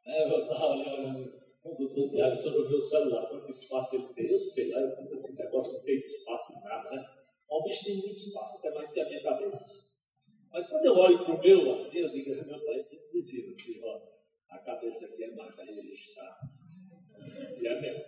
É, 0.05 0.31
eu 0.31 0.43
estava 0.43 1.46
do 1.75 2.69
meu 2.69 2.81
celular, 2.81 3.29
quanto 3.29 3.51
espaço 3.51 3.97
ele 3.97 4.15
tem, 4.15 4.31
eu 4.31 4.39
sei 4.41 4.71
lá, 4.71 4.81
eu 4.81 4.97
tenho 4.97 5.19
esse 5.19 5.37
negócio, 5.37 5.73
não 5.73 5.81
sei 5.81 6.01
de 6.01 6.07
espaço, 6.07 6.53
nada, 6.63 6.91
né? 6.91 7.05
O 7.49 7.63
bicho 7.63 7.85
tem 7.85 7.97
muito 7.99 8.17
espaço, 8.17 8.59
até 8.59 8.71
mais 8.73 8.91
que 8.91 9.01
a 9.01 9.09
minha 9.09 9.23
cabeça. 9.23 9.87
Mas 10.51 10.69
quando 10.69 10.85
eu 10.87 10.95
olho 10.95 11.25
para 11.25 11.35
o 11.35 11.41
meu, 11.41 11.79
assim, 11.79 11.99
eu 11.99 12.11
digo, 12.11 12.31
meu 12.31 12.65
pai 12.65 12.83
sempre 12.83 13.13
dizia, 13.13 13.45
eu 13.45 13.85
ó, 13.85 14.01
a 14.49 14.59
cabeça 14.59 15.07
aqui 15.07 15.25
é 15.25 15.35
marca, 15.35 15.63
ele 15.63 15.93
está. 15.93 16.41
E 17.61 17.67
é 17.67 17.81
mesmo. 17.81 18.05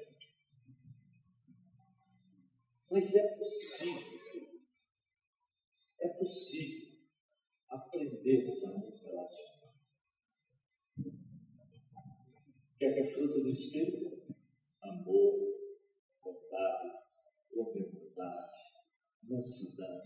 Mas 2.90 3.14
é 3.14 3.38
possível, 3.38 4.20
é 6.00 6.08
possível 6.08 6.88
aprendermos 7.68 8.64
a 8.64 8.70
nos 8.72 9.02
relacionar. 9.02 9.74
O 12.74 12.78
é 12.98 13.06
fruto 13.06 13.40
do 13.40 13.48
Espírito? 13.48 14.22
Amor, 14.82 15.38
bondade, 16.22 16.90
humildade, 17.52 18.50
mansidão, 19.22 20.02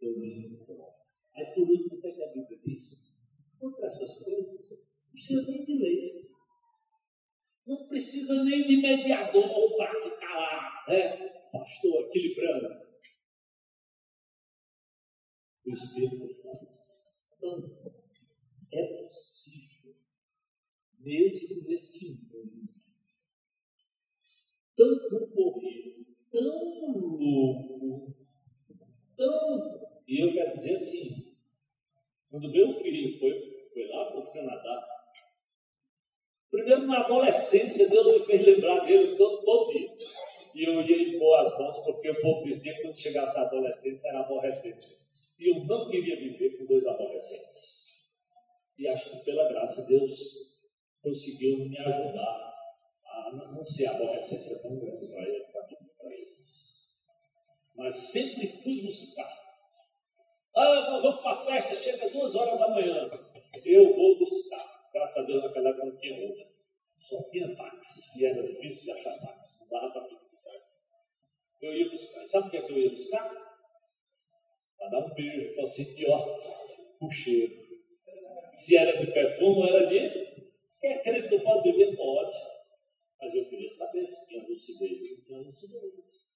domínio 0.00 0.58
próprio. 0.64 1.02
Aí 1.34 1.46
por 1.54 1.68
último, 1.68 2.00
o 2.00 2.06
é 2.06 2.12
que 2.12 2.22
a 2.22 2.32
Bíblia 2.32 2.60
diz? 2.64 3.12
Contra 3.58 3.86
essas 3.86 4.24
coisas, 4.24 4.70
não 4.70 5.12
precisa 5.12 5.50
nem 5.50 5.64
de 5.64 5.78
lei. 5.78 6.30
Não 7.64 7.86
precisa 7.86 8.44
nem 8.44 8.66
de 8.66 8.76
mediador 8.78 9.76
para 9.76 10.02
ficar 10.02 10.36
lá, 10.36 10.84
né? 10.88 11.32
pastor, 11.52 12.06
equilibrando. 12.08 12.82
O 15.64 15.70
Espírito 15.70 16.42
faz. 16.42 16.72
Então, 17.36 17.92
é 18.72 18.86
possível, 18.98 19.71
mesmo 21.02 21.62
nesse 21.66 22.28
mundo 22.32 22.68
tão 24.76 25.08
concorrido, 25.08 26.06
tão 26.30 26.92
louco, 27.18 28.14
tão. 29.16 29.82
E 30.08 30.20
eu 30.20 30.32
quero 30.32 30.52
dizer 30.52 30.74
assim, 30.74 31.36
quando 32.30 32.50
meu 32.50 32.72
filho 32.72 33.18
foi, 33.18 33.68
foi 33.72 33.88
lá 33.88 34.06
para 34.06 34.20
o 34.20 34.32
Canadá, 34.32 34.88
primeiro 36.50 36.86
na 36.86 37.04
adolescência 37.04 37.88
Deus 37.88 38.18
me 38.18 38.26
fez 38.26 38.44
lembrar 38.44 38.84
dele 38.84 39.16
todo, 39.16 39.44
todo 39.44 39.72
dia 39.72 39.90
e 40.54 40.64
eu 40.64 40.82
ia 40.82 41.08
impor 41.08 41.38
as 41.40 41.58
mãos, 41.58 41.78
porque 41.78 42.10
o 42.10 42.20
povo 42.20 42.44
dizia 42.44 42.74
que 42.74 42.82
quando 42.82 42.98
chegasse 42.98 43.38
a 43.38 43.42
adolescência 43.42 44.08
era 44.10 44.20
aborrecente. 44.20 44.98
E 45.38 45.50
eu 45.50 45.64
não 45.64 45.90
queria 45.90 46.16
viver 46.16 46.58
com 46.58 46.66
dois 46.66 46.86
aborrecentes. 46.86 47.86
E 48.78 48.86
acho 48.86 49.10
que 49.10 49.24
pela 49.24 49.48
graça 49.48 49.86
Deus 49.86 50.51
conseguiu 51.02 51.58
me 51.68 51.78
ajudar 51.78 52.52
a 53.04 53.30
não 53.32 53.64
ser 53.64 53.86
aborrecência 53.86 54.62
tão 54.62 54.78
grande 54.78 55.08
para 55.08 55.22
ele, 55.22 55.44
para 55.52 56.14
eles. 56.14 56.94
Mas 57.76 57.96
sempre 57.96 58.46
fui 58.62 58.82
buscar. 58.82 59.42
Ah, 60.54 60.90
nós 60.90 61.02
vamos 61.02 61.22
para 61.22 61.32
a 61.32 61.44
festa, 61.44 61.76
chega 61.76 62.10
duas 62.10 62.34
horas 62.34 62.58
da 62.58 62.68
manhã. 62.68 63.10
Eu 63.64 63.94
vou 63.94 64.18
buscar. 64.18 64.90
Graças 64.92 65.24
a 65.24 65.26
Deus 65.26 65.42
naquela 65.42 65.70
época 65.70 65.86
não 65.86 65.96
tinha 65.96 66.28
outra. 66.28 66.46
Só 67.00 67.22
tinha 67.30 67.56
táxi. 67.56 68.20
E 68.20 68.26
era 68.26 68.42
difícil 68.46 68.84
de 68.84 68.92
achar 68.92 69.18
táxi. 69.18 69.60
Não 69.60 69.68
dava 69.68 69.92
para 69.92 70.22
eu 71.62 71.76
ia 71.76 71.88
buscar. 71.88 72.26
Sabe 72.26 72.48
o 72.48 72.50
que, 72.50 72.56
é 72.56 72.62
que 72.62 72.72
eu 72.72 72.78
ia 72.78 72.90
buscar? 72.90 73.30
Para 74.76 74.88
dar 74.88 75.06
um 75.06 75.14
beijo, 75.14 75.54
para 75.54 75.70
sentir 75.70 76.10
ó, 76.10 76.38
o 77.00 77.10
cheiro. 77.10 77.62
Se 78.52 78.76
era 78.76 78.98
de 78.98 79.12
perfume, 79.12 79.68
era 79.68 79.86
de. 79.86 80.21
Quem 80.82 80.94
acredita 80.94 81.28
que 81.28 81.38
pode 81.38 81.70
beber? 81.70 81.96
Pode. 81.96 82.32
Mas 83.20 83.32
eu 83.32 83.48
queria 83.48 83.70
saber 83.70 84.04
se 84.04 84.26
tinha 84.26 84.42
lucidez 84.48 85.30
ou 85.30 85.44
não 85.44 85.52
tinha 85.52 85.80
lucidez. 85.80 86.26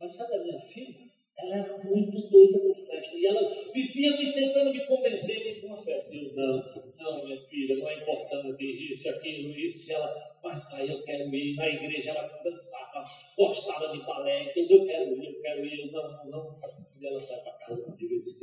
Mas 0.00 0.16
sabe 0.16 0.36
a 0.36 0.44
minha 0.44 0.60
filha? 0.62 1.10
Ela 1.36 1.56
era 1.56 1.84
muito 1.84 2.28
doida 2.30 2.58
por 2.58 2.74
festa. 2.74 3.14
E 3.14 3.26
ela 3.26 3.70
vivia 3.70 4.16
me 4.16 4.32
tentando 4.32 4.72
me 4.72 4.86
convencer 4.86 5.36
a 5.36 5.50
ir 5.50 5.60
para 5.60 5.68
uma 5.68 5.76
festa. 5.76 6.10
Eu, 6.10 6.34
não, 6.34 6.94
não, 6.96 7.26
minha 7.26 7.38
filha, 7.46 7.76
não 7.76 7.90
é 7.90 8.00
importante 8.00 8.92
isso, 8.92 9.10
aquilo, 9.10 9.50
isso. 9.50 9.90
E 9.90 9.94
ela, 9.94 10.38
mas 10.42 10.64
pai, 10.70 10.90
eu 10.90 11.02
quero 11.04 11.34
ir. 11.34 11.54
Na 11.54 11.68
igreja 11.68 12.10
ela 12.10 12.26
dançava, 12.42 13.04
gostava 13.36 13.92
de 13.92 14.06
balé. 14.06 14.50
Eu, 14.56 14.66
eu 14.70 14.86
quero 14.86 15.22
ir, 15.22 15.26
eu 15.26 15.42
quero 15.42 15.66
ir. 15.66 15.80
Eu, 15.80 15.92
não, 15.92 16.26
não. 16.30 16.60
E 16.98 17.06
ela 17.06 17.20
sai 17.20 17.42
para 17.42 17.52
casa 17.58 17.84
uma 17.84 17.94
vez 17.94 18.40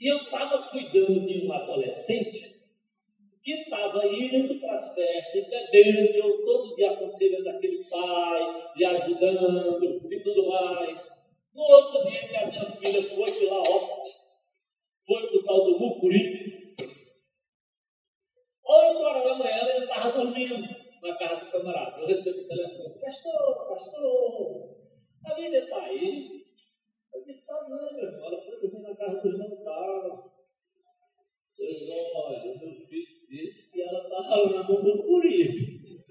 E 0.00 0.06
eu 0.10 0.16
estava 0.16 0.70
cuidando 0.70 1.26
de 1.26 1.46
um 1.46 1.52
adolescente 1.52 2.59
que 3.50 3.62
estava 3.62 4.06
indo 4.06 4.60
para 4.60 4.74
as 4.74 4.94
festas, 4.94 5.48
bebendo, 5.48 6.44
todo 6.44 6.76
dia 6.76 6.92
aconselhando 6.92 7.48
aquele 7.48 7.84
pai, 7.84 8.72
lhe 8.76 8.84
ajudando 8.84 10.12
e 10.12 10.20
tudo 10.20 10.48
mais. 10.48 11.30
No 11.52 11.62
outro 11.62 12.08
dia 12.08 12.28
que 12.28 12.36
a 12.36 12.46
minha 12.46 12.70
filha 12.70 13.02
foi 13.14 13.32
de 13.32 13.46
lá, 13.46 13.58
ó, 13.58 14.04
foi 15.04 15.26
para 15.26 15.36
o 15.36 15.44
tal 15.44 15.64
do 15.64 15.78
Mucuripe. 15.80 16.76
Oito 18.64 19.02
horas 19.02 19.24
da 19.24 19.34
manhã 19.34 19.56
ela 19.56 19.84
estava 19.84 20.12
dormindo 20.12 20.68
na 21.02 21.16
casa 21.16 21.44
do 21.44 21.50
camarada. 21.50 22.00
Eu 22.00 22.06
recebi 22.06 22.44
o 22.44 22.48
telefone, 22.48 23.00
pastor, 23.00 23.68
pastor, 23.68 24.76
a 25.26 25.34
vida 25.34 25.58
está 25.58 25.82
aí. 25.82 26.40
Eu 27.12 27.24
disse, 27.24 27.40
está 27.40 27.68
não, 27.68 27.92
meu 27.92 28.04
irmão. 28.04 28.26
Ela 28.26 28.42
foi 28.42 28.60
dormir 28.60 28.82
na 28.82 28.94
casa 28.94 29.20
do 29.20 29.28
irmão 29.28 29.64
tal. 29.64 30.30
Disse, 31.58 31.90
olha, 32.14 32.44
meu 32.44 32.76
filho 32.76 33.09
disse 33.30 33.72
que 33.72 33.80
ela 33.80 34.02
estava 34.02 34.36
lá 34.50 34.68
no 34.68 34.82
Mucuripe. 34.82 36.04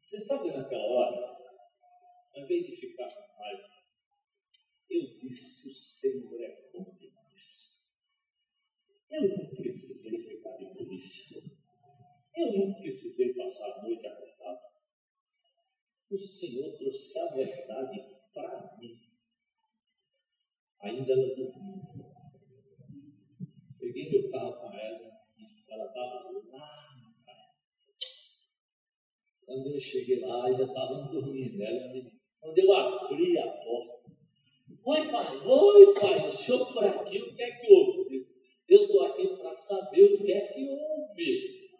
Você 0.00 0.18
sabe 0.20 0.50
naquela 0.56 0.82
hora? 0.82 1.32
Ao 2.34 2.42
invés 2.42 2.66
de 2.66 2.76
ficar 2.76 3.10
com 3.10 3.42
raiva, 3.42 3.68
eu 4.90 5.18
disse: 5.18 5.68
o 5.68 5.74
Senhor 5.74 6.40
é 6.40 6.70
bom 6.72 6.96
demais. 6.98 7.84
Eu 9.10 9.28
não 9.28 9.46
precisei 9.54 10.18
ficar 10.18 10.56
de 10.56 10.66
polícia. 10.66 11.42
Eu 12.34 12.58
não 12.58 12.74
precisei 12.74 13.34
passar 13.34 13.70
a 13.72 13.82
noite 13.82 14.06
acordado. 14.06 14.60
O 16.10 16.18
Senhor 16.18 16.76
trouxe 16.76 17.18
a 17.18 17.34
verdade 17.34 18.16
para 18.32 18.76
mim. 18.78 18.98
Ainda 20.80 21.12
ela 21.12 21.36
dormindo. 21.36 22.11
Peguei 23.82 24.10
meu 24.10 24.30
carro 24.30 24.52
com 24.52 24.72
ela 24.72 25.12
ela 25.72 25.86
estava 25.86 26.30
lá 26.52 26.92
quando 29.44 29.74
eu 29.74 29.80
cheguei 29.80 30.20
lá, 30.20 30.46
ainda 30.46 30.62
estavam 30.64 31.10
dormindo. 31.10 31.62
Ela 31.62 31.88
me 31.92 32.12
quando 32.40 32.58
eu 32.58 32.72
abri 32.72 33.38
a 33.38 33.46
porta, 33.48 34.02
Oi, 34.84 35.12
pai, 35.12 35.36
oi, 35.46 35.94
pai, 35.94 36.28
o 36.28 36.32
senhor 36.32 36.72
por 36.72 36.84
aqui, 36.84 37.18
o 37.18 37.36
que 37.36 37.42
é 37.42 37.50
que 37.52 37.72
houve? 37.72 37.98
Eu 37.98 38.08
disse, 38.08 38.42
eu 38.68 38.82
estou 38.82 39.06
aqui 39.06 39.36
para 39.36 39.54
saber 39.56 40.14
o 40.14 40.24
que 40.24 40.32
é 40.32 40.40
que 40.48 40.68
houve. 40.68 41.70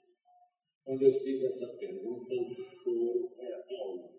Quando 0.84 1.02
eu 1.02 1.20
fiz 1.20 1.42
essa 1.42 1.78
pergunta, 1.78 2.34
o 2.34 2.54
choro 2.54 3.32
foi 3.34 3.52
assim, 3.52 3.76
ó. 3.76 4.12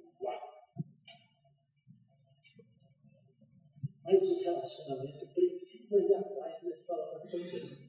Mas 4.03 4.21
o 4.21 4.39
relacionamento 4.41 5.27
precisa 5.27 6.05
ir 6.05 6.15
atrás 6.15 6.42
dessa 6.63 6.93
hora 6.93 7.19
também. 7.19 7.87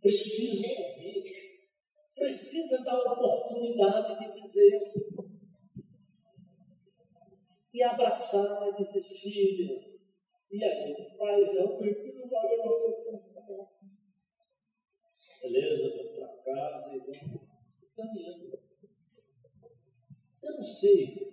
Precisa 0.00 0.66
ouvir. 0.80 1.38
Precisa 2.14 2.82
dar 2.84 2.98
oportunidade 2.98 4.18
de 4.18 4.32
dizer 4.32 4.92
e 7.72 7.82
abraçar 7.82 8.68
e 8.68 8.82
dizer, 8.82 9.04
filha, 9.04 9.88
e 10.50 10.64
aí, 10.64 11.16
pai, 11.16 11.44
realmente 11.44 12.12
não 12.14 12.28
valeu 12.28 12.62
a 12.62 13.18
pena. 13.38 13.68
Beleza, 15.42 15.96
vamos 15.96 16.16
para 16.16 16.28
casa 16.42 16.96
e 16.96 16.98
vamos 16.98 17.42
caminhando. 17.94 18.58
Eu 20.42 20.54
não 20.56 20.62
sei 20.64 21.28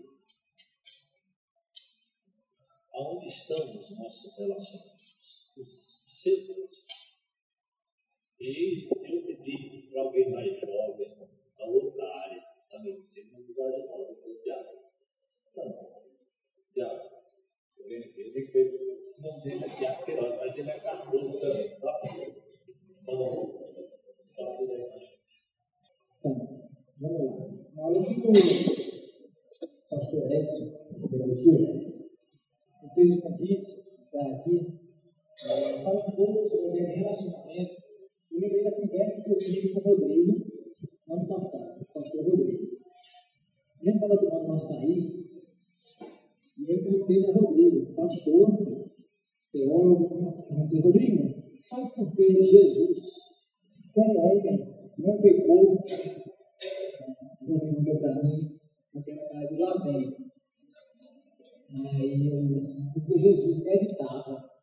aonde 2.93 3.27
estão 3.27 3.79
os 3.79 3.97
nossos 3.97 4.37
relacionamentos, 4.37 5.51
os 5.57 5.84
seus 6.25 6.47
relacionamentos. 6.47 6.85
E 8.39 8.89
eu 8.89 9.25
pedi 9.27 9.89
para 9.91 10.01
alguém 10.01 10.31
mais 10.31 10.59
jovem, 10.59 11.15
da 11.57 11.65
outra 11.65 12.03
área 12.03 12.43
da 12.71 12.79
medicina, 12.79 13.39
nos 13.39 13.59
ajudar 13.59 13.95
o 13.95 14.41
diálogo. 14.43 14.91
Não, 15.55 16.01
Tiago. 16.73 17.15
Ele 17.77 18.47
foi, 18.51 19.13
não 19.19 19.39
dele 19.41 19.65
é 19.65 19.69
Tiago 19.69 20.03
Queiroz, 20.03 20.35
mas 20.39 20.57
ele 20.57 20.71
é 20.71 20.79
Cardoso 20.79 21.39
também, 21.39 21.69
sabe? 21.69 22.35
Então, 23.01 23.77
fala 24.35 24.57
tudo 24.57 24.71
aí 24.73 24.81
gente. 24.81 25.19
Tá, 26.23 26.29
vamos 26.99 27.25
lá. 27.25 27.71
Na 27.75 27.87
hora 27.87 28.03
que 28.03 28.19
o 28.19 29.89
pastor 29.89 30.31
Edson, 30.31 31.07
pelo 31.07 31.33
aqui, 31.33 31.49
Edson, 31.49 32.05
fez 32.95 33.11
o 33.11 33.21
convite 33.21 33.83
para 34.11 34.35
aqui, 34.35 34.84
é, 35.43 35.83
fala 35.83 36.07
um 36.07 36.11
pouco 36.11 36.47
sobre 36.47 36.81
o 36.81 36.87
relacionamento. 36.87 37.75
Eu 38.31 38.39
lembrei 38.39 38.63
da 38.63 38.71
conversa 38.71 39.23
que 39.23 39.31
eu 39.31 39.37
tive 39.37 39.73
com 39.73 39.79
o 39.79 39.83
Rodrigo, 39.83 40.45
ano 41.09 41.27
passado, 41.27 41.81
o 41.81 41.93
pastor 41.93 42.23
Rodrigo. 42.23 42.75
Gente 43.83 43.95
estava 43.95 44.17
tomando 44.17 44.49
um 44.49 44.53
açaí 44.53 45.25
e 46.57 46.71
eu 46.71 46.83
perguntei 46.83 47.23
a 47.23 47.31
Rodrigo, 47.33 47.93
pastor, 47.93 48.87
teólogo, 49.51 50.47
perguntei, 50.47 50.81
Rodrigo, 50.81 51.43
sabe 51.59 51.95
por 51.95 52.15
que 52.15 52.43
Jesus, 52.43 53.03
como 53.93 54.19
homem, 54.19 54.91
não 54.97 55.21
pecou? 55.21 55.85
O 57.41 57.53
Rodrigo 57.53 57.81
olhou 57.81 57.99
para 57.99 58.23
mim, 58.23 58.59
aquela 58.95 59.29
cara 59.29 59.45
de 59.45 59.57
lá 59.57 59.83
vem. 59.83 60.15
Aí 61.69 62.27
eu 62.27 62.47
disse, 62.47 62.93
porque 62.93 63.19
Jesus 63.19 63.63
meditava. 63.63 64.54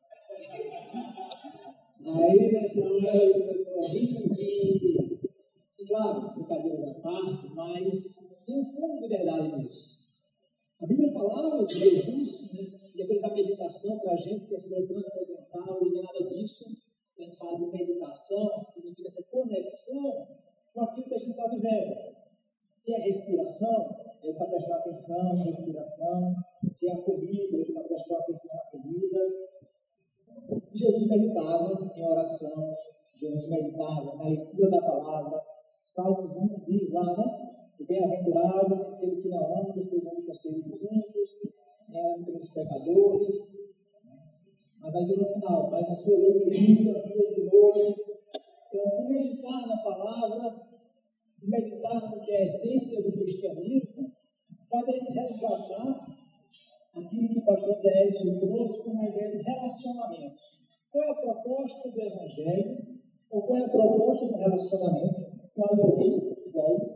Aí 2.05 2.53
nessa 2.53 2.81
hora 2.81 3.17
ele 3.17 3.41
começou 3.41 3.85
a 3.85 3.89
rir 3.89 4.27
e, 4.37 5.87
claro, 5.87 6.35
brincadeiras 6.35 6.85
à 6.89 6.95
parte, 6.95 7.55
mas 7.55 8.43
tem 8.45 8.61
um 8.61 8.65
fundo 8.65 9.01
de 9.01 9.09
verdade 9.09 9.57
nisso. 9.57 10.03
A 10.81 10.87
Bíblia 10.87 11.13
falava 11.13 11.65
de 11.65 11.79
Jesus, 11.79 12.53
né, 12.55 12.81
depois 12.97 13.21
da 13.21 13.33
meditação 13.33 13.99
para 14.01 14.15
a 14.15 14.17
gente, 14.17 14.47
que 14.47 14.55
é 14.57 14.59
transcendental 14.59 15.79
e 15.87 16.03
nada 16.03 16.29
disso. 16.29 16.65
A 17.17 17.23
gente 17.23 17.37
fala 17.37 17.59
de 17.59 17.67
meditação, 17.67 18.65
significa 18.65 19.09
essa 19.09 19.23
conexão 19.31 20.27
com 20.75 20.83
aquilo 20.83 21.07
que 21.07 21.15
a 21.15 21.19
gente 21.19 21.31
está 21.31 21.47
vivendo. 21.47 22.17
Se 22.77 22.95
é 22.95 22.99
respiração, 22.99 23.97
ele 24.23 24.33
está 24.33 24.45
prestando 24.47 24.75
atenção 24.75 25.37
na 25.37 25.45
respiração. 25.45 26.35
Se 26.69 26.89
é 26.89 26.93
a 26.95 27.03
comida, 27.03 27.57
ele 27.57 27.63
está 27.63 27.81
prestando 27.81 28.21
atenção. 28.23 28.61
Jesus 30.83 31.09
meditava 31.09 31.93
em 31.97 32.05
oração, 32.05 32.76
Jesus 33.14 33.49
meditava 33.49 34.16
na 34.16 34.24
leitura 34.24 34.68
da 34.68 34.83
palavra. 34.83 35.41
Salmos 35.87 36.37
1 36.37 36.64
diz 36.66 36.93
lá, 36.93 37.16
né? 37.16 37.53
O 37.78 37.85
bem-aventurado 37.85 38.74
aquele 38.74 39.22
que 39.22 39.28
não 39.28 39.47
anda 39.47 39.80
segundo 39.80 40.18
o 40.18 40.26
conselho 40.26 40.62
dos 40.64 40.83
ímpios, 40.83 41.30
nem 41.89 42.14
anda 42.14 42.33
os 42.33 42.53
pecadores. 42.53 43.35
Mas 44.80 45.07
vir 45.07 45.18
no 45.18 45.33
final, 45.35 45.70
vai 45.70 45.83
na 45.83 45.95
sua 45.95 46.18
lei 46.18 46.51
dia, 46.51 47.01
dia 47.01 47.35
de 47.35 47.45
noite. 47.45 48.03
Então, 48.66 49.09
meditar 49.09 49.68
na 49.68 49.76
palavra, 49.85 50.66
meditar 51.41 52.11
no 52.11 52.20
que 52.20 52.33
é 52.33 52.39
a 52.39 52.45
essência 52.45 53.03
do 53.05 53.12
cristianismo, 53.12 54.11
faz 54.68 54.89
a 54.89 54.93
gente 54.93 55.12
resgatar 55.12 56.07
aquilo 56.97 57.28
que 57.28 57.39
o 57.39 57.45
pastor 57.45 57.78
Zé 57.78 58.09
Edson 58.09 58.41
trouxe 58.41 58.83
como 58.83 58.97
uma 58.97 59.09
ideia 59.09 59.30
de 59.30 59.43
relacionamento. 59.43 60.53
Qual 60.93 61.05
é 61.05 61.11
a 61.11 61.14
proposta 61.14 61.90
do 61.90 62.03
Evangelho? 62.03 63.01
Ou 63.30 63.43
qual 63.47 63.59
é 63.59 63.64
a 63.64 63.68
proposta 63.70 64.26
do 64.26 64.36
relacionamento? 64.36 65.32
Qual 65.55 65.68
é 65.70 65.74
o 65.74 66.93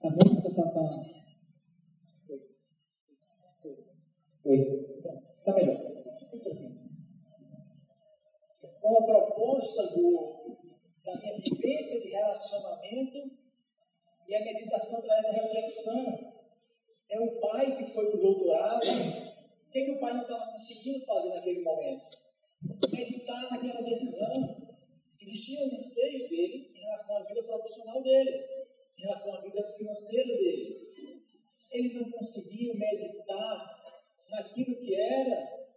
Tá 0.00 0.08
bom? 0.08 0.40
Tá, 0.40 0.50
tá, 0.50 0.70
tá. 0.70 0.80
Oi. 4.46 4.58
Está 5.30 5.54
melhor. 5.56 5.78
Qual 8.80 8.96
a 8.96 9.04
proposta 9.04 9.86
do, 9.88 10.56
da 11.04 11.16
minha 11.16 11.36
vivência 11.36 12.00
de 12.00 12.08
relacionamento 12.08 13.30
e 14.26 14.34
a 14.34 14.40
meditação 14.40 15.02
traz 15.02 15.26
a 15.26 15.32
reflexão? 15.32 16.32
É 17.10 17.20
o 17.20 17.40
pai 17.40 17.76
que 17.76 17.92
foi 17.92 18.06
para 18.06 18.16
o 18.18 18.22
doutorado. 18.22 18.86
O 18.86 19.70
que, 19.70 19.84
que 19.84 19.90
o 19.90 20.00
pai 20.00 20.14
não 20.14 20.22
estava 20.22 20.52
conseguindo 20.52 21.04
fazer 21.04 21.34
naquele 21.34 21.62
momento? 21.62 22.27
Meditar 22.62 23.50
naquela 23.50 23.82
decisão. 23.82 24.68
Existia 25.20 25.60
um 25.66 25.74
anseio 25.74 26.28
dele 26.28 26.72
em 26.74 26.80
relação 26.80 27.18
à 27.18 27.24
vida 27.24 27.42
profissional 27.44 28.02
dele 28.02 28.58
em 28.98 29.02
relação 29.02 29.34
à 29.34 29.40
vida 29.42 29.62
financeira 29.76 30.36
dele. 30.36 31.22
Ele 31.70 31.94
não 31.94 32.10
conseguiu 32.10 32.74
meditar 32.74 33.78
naquilo 34.30 34.76
que 34.76 34.94
era 34.94 35.68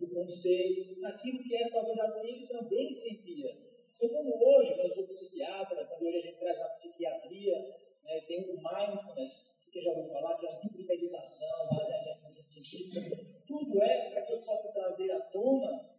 o 0.00 0.08
conselho, 0.08 1.00
naquilo 1.00 1.42
que 1.42 1.54
era 1.54 1.70
talvez 1.70 1.98
ele 2.24 2.46
também 2.46 2.92
sentia. 2.92 3.66
Então, 3.96 4.08
como 4.08 4.34
hoje, 4.34 4.76
né, 4.76 4.84
eu 4.84 4.90
sou 4.90 5.06
psiquiatra, 5.06 5.84
quando 5.86 6.06
hoje 6.06 6.18
a 6.18 6.20
gente 6.22 6.38
traz 6.38 6.60
a 6.60 6.68
psiquiatria, 6.68 7.58
né, 8.04 8.20
tem 8.26 8.40
o 8.40 8.56
mindfulness, 8.56 9.64
você 9.70 9.82
já 9.82 9.90
ouviu 9.90 10.12
falar, 10.12 10.38
que 10.38 10.46
é 10.46 10.50
um 10.50 10.60
tipo 10.60 10.78
de 10.78 10.86
meditação 10.86 11.68
baseada 11.70 12.20
em 12.26 12.30
científica. 12.30 13.24
Tudo 13.46 13.82
é 13.82 14.10
para 14.10 14.22
que 14.22 14.32
eu 14.32 14.42
possa 14.42 14.72
trazer 14.72 15.10
à 15.12 15.20
tona 15.20 15.95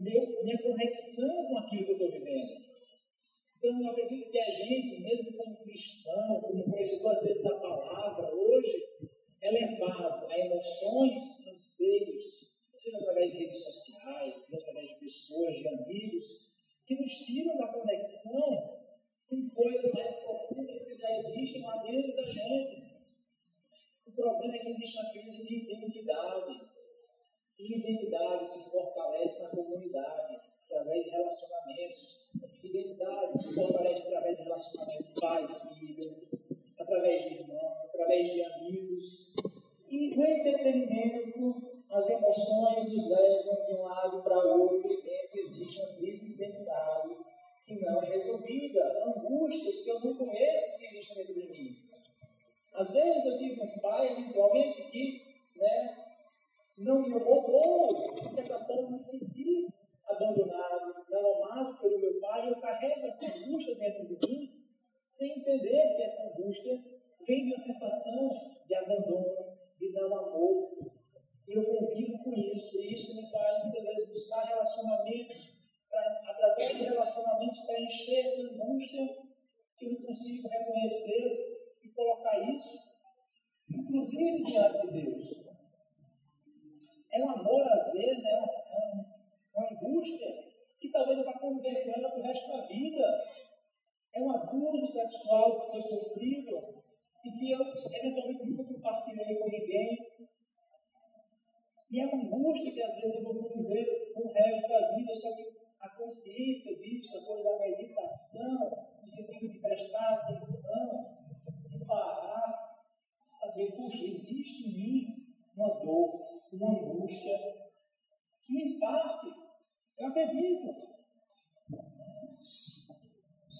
meu, 0.00 0.42
minha 0.42 0.58
conexão 0.62 1.46
com 1.48 1.58
aquilo 1.58 1.84
que 1.84 1.90
eu 1.92 1.96
estou 1.96 2.12
vivendo. 2.12 2.68
Então, 3.58 3.82
eu 3.82 3.90
acredito 3.90 4.30
que 4.30 4.38
a 4.38 4.50
gente, 4.50 5.00
mesmo 5.02 5.36
como 5.36 5.56
cristão, 5.64 6.40
como 6.40 6.64
conhecedor 6.70 7.12
às 7.12 7.22
vezes 7.22 7.42
da 7.42 7.58
palavra, 7.58 8.32
hoje 8.32 8.84
é 9.40 9.50
levado 9.50 10.26
a 10.30 10.38
emoções, 10.38 11.46
anseios, 11.48 12.07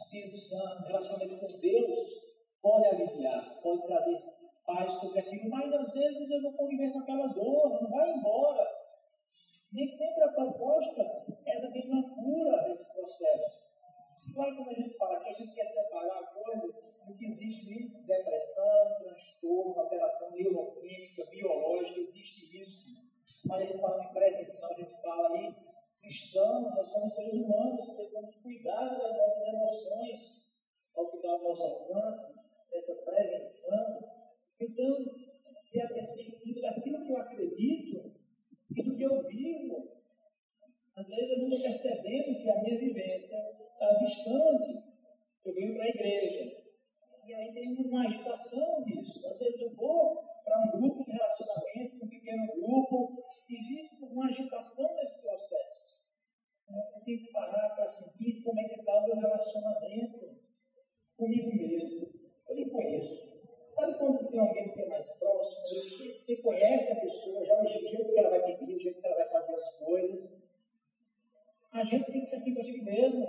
Espírito 0.03 0.37
Santo, 0.37 0.87
relacionamento 0.87 1.39
com 1.39 1.59
Deus, 1.59 1.99
pode 2.63 2.87
aliviar, 2.87 3.61
pode 3.63 3.87
trazer 3.87 4.23
paz 4.67 4.93
sobre 4.95 5.21
aquilo, 5.21 5.51
mas 5.51 5.73
às 5.73 5.95
vezes 5.95 6.31
eu 6.31 6.43
vou 6.43 6.53
conviver 6.53 6.93
com 6.93 7.01
aquela 7.01 7.27
dor, 7.29 7.83
não 7.83 7.91
vai 7.91 8.13
embora. 8.13 8.67
Nem 9.73 9.87
sempre 9.87 10.25
a 10.25 10.33
proposta 10.33 11.03
é 11.47 11.61
da 11.61 11.71
mesma 11.71 12.15
cura 12.15 12.65
desse 12.65 12.93
processo. 12.93 13.69
Claro, 14.35 14.57
quando 14.57 14.71
a 14.71 14.75
gente 14.75 14.97
fala 14.97 15.21
que 15.21 15.29
a 15.29 15.33
gente 15.33 15.55
quer 15.55 15.65
separar 15.65 16.19
a 16.19 16.27
coisa 16.27 16.73
do 17.07 17.17
que 17.17 17.25
existe 17.25 17.65
de 17.65 17.89
depressão, 18.07 18.97
transtorno, 19.03 19.81
alteração 19.81 20.33
neuroquímica, 20.33 21.27
biológica, 21.27 22.01
existe 22.01 22.61
isso. 22.61 23.09
Mas 23.45 23.63
a 23.63 23.65
gente 23.65 23.81
fala 23.81 24.01
de 24.01 24.13
prevenção, 24.13 24.71
a 24.71 24.75
gente 24.75 25.03
fala 25.03 25.29
aí 25.31 25.68
cristão, 26.09 26.63
nós 26.75 26.89
somos 26.89 27.15
seres 27.15 27.35
humanos, 27.35 27.95
precisamos 27.95 28.37
cuidar 28.43 28.89
das 28.89 29.17
nossas 29.17 29.47
emoções, 29.47 30.49
ao 30.97 31.11
que 31.11 31.23
dá 31.23 31.31
ao 31.31 31.43
nosso 31.43 31.63
alcance, 31.63 32.41
dessa 32.71 32.95
prevenção, 33.05 34.09
cuidando 34.59 35.29
a 35.81 35.89
perspectiva 35.89 36.61
daquilo 36.63 37.05
que 37.05 37.13
eu 37.13 37.19
acredito 37.19 38.13
e 38.75 38.83
do 38.83 38.97
que 38.97 39.03
eu 39.03 39.29
vivo. 39.29 39.93
Às 40.97 41.09
vezes 41.09 41.31
eu 41.31 41.39
não 41.39 41.45
estou 41.45 41.63
percebendo 41.63 42.43
que 42.43 42.51
a 42.51 42.63
minha 42.63 42.79
vivência 42.79 43.37
está 43.73 43.93
distante. 43.95 44.83
Eu 45.45 45.55
venho 45.55 45.75
para 45.75 45.85
a 45.85 45.89
igreja. 45.89 46.65
E 47.27 47.35
aí 47.35 47.53
tem 47.53 47.77
uma 47.77 48.03
agitação 48.03 48.83
disso. 48.85 49.25
Às 49.29 49.39
vezes 49.39 49.61
eu 49.61 49.75
vou 49.77 50.25
para 50.45 50.65
um 50.65 50.81
grupo 50.81 51.05
de 51.05 51.13
relacionamento, 51.13 52.05
um 52.05 52.09
pequeno 52.09 52.47
grupo, 52.55 53.23
e 53.49 53.55
existe 53.55 54.03
uma 54.03 54.27
agitação 54.27 54.97
nesse 54.97 55.23
processo. 55.23 55.78
Eu 56.71 57.01
tenho 57.05 57.19
que 57.19 57.33
parar 57.33 57.71
para 57.75 57.89
sentir 57.89 58.43
como 58.43 58.61
é 58.61 58.65
que 58.65 58.81
está 58.81 58.93
o 58.99 59.07
meu 59.07 59.17
relacionamento 59.17 60.37
comigo 61.17 61.57
mesmo. 61.57 62.09
Eu 62.49 62.57
me 62.57 62.71
conheço. 62.71 63.39
Sabe 63.71 63.99
quando 63.99 64.19
você 64.19 64.33
tem 64.33 64.41
alguém 64.41 64.73
que 64.73 64.83
é 64.83 64.87
mais 64.89 65.19
próximo? 65.19 66.15
Você 66.21 66.43
conhece 66.43 66.93
a 66.93 67.01
pessoa, 67.01 67.45
já 67.45 67.63
o 67.63 67.67
jeito 67.67 68.13
que 68.13 68.19
ela 68.19 68.31
vai 68.31 68.57
pedir, 68.57 68.75
o 68.75 68.81
jeito 68.81 69.01
que 69.01 69.07
ela 69.07 69.17
vai 69.17 69.29
fazer 69.29 69.55
as 69.55 69.79
coisas. 69.79 70.39
A 71.73 71.85
gente 71.85 72.11
tem 72.11 72.21
que 72.21 72.27
ser 72.27 72.37
assim 72.37 72.55
comigo 72.55 72.85
mesmo. 72.85 73.25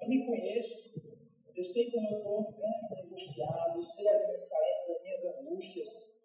Eu 0.00 0.08
me 0.08 0.26
conheço. 0.26 1.10
Eu 1.54 1.64
sei 1.64 1.90
como 1.90 2.08
eu 2.08 2.18
estou 2.18 2.54
né, 2.58 2.88
angustiado, 3.04 3.78
eu 3.78 3.84
sei 3.84 4.08
as 4.08 4.26
minhas 4.26 4.48
carências, 4.48 4.96
as 4.96 5.02
minhas 5.02 5.24
angústias. 5.24 6.20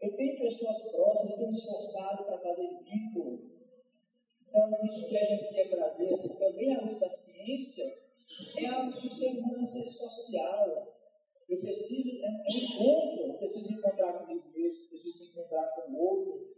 Eu 0.00 0.16
tenho 0.16 0.38
pessoas 0.38 0.92
próximas, 0.92 1.30
eu 1.32 1.36
tenho 1.38 1.50
esforçado 1.50 2.24
para 2.24 2.38
fazer 2.38 2.78
vínculo. 2.84 3.55
Então, 4.48 4.84
isso 4.84 5.08
que 5.08 5.16
a 5.18 5.24
gente 5.24 5.54
quer 5.54 5.68
trazer, 5.68 6.10
assim, 6.10 6.38
também 6.38 6.74
à 6.74 6.80
luz 6.80 6.98
da 6.98 7.08
ciência, 7.08 8.06
é 8.56 8.66
algo 8.66 9.00
que 9.00 9.06
o 9.06 9.10
ser 9.10 9.38
humano 9.38 9.58
é 9.58 9.62
um 9.62 9.66
ser 9.66 9.88
social. 9.88 10.94
Eu 11.48 11.60
preciso, 11.60 12.24
é 12.24 12.28
um 12.28 12.58
encontro, 12.58 13.26
eu 13.28 13.34
preciso 13.34 13.68
me 13.68 13.78
encontrar 13.78 14.12
comigo 14.14 14.48
mesmo, 14.48 14.84
eu 14.84 14.88
preciso 14.88 15.24
me 15.24 15.30
encontrar 15.30 15.74
com 15.74 15.92
o 15.92 15.98
outro. 15.98 16.56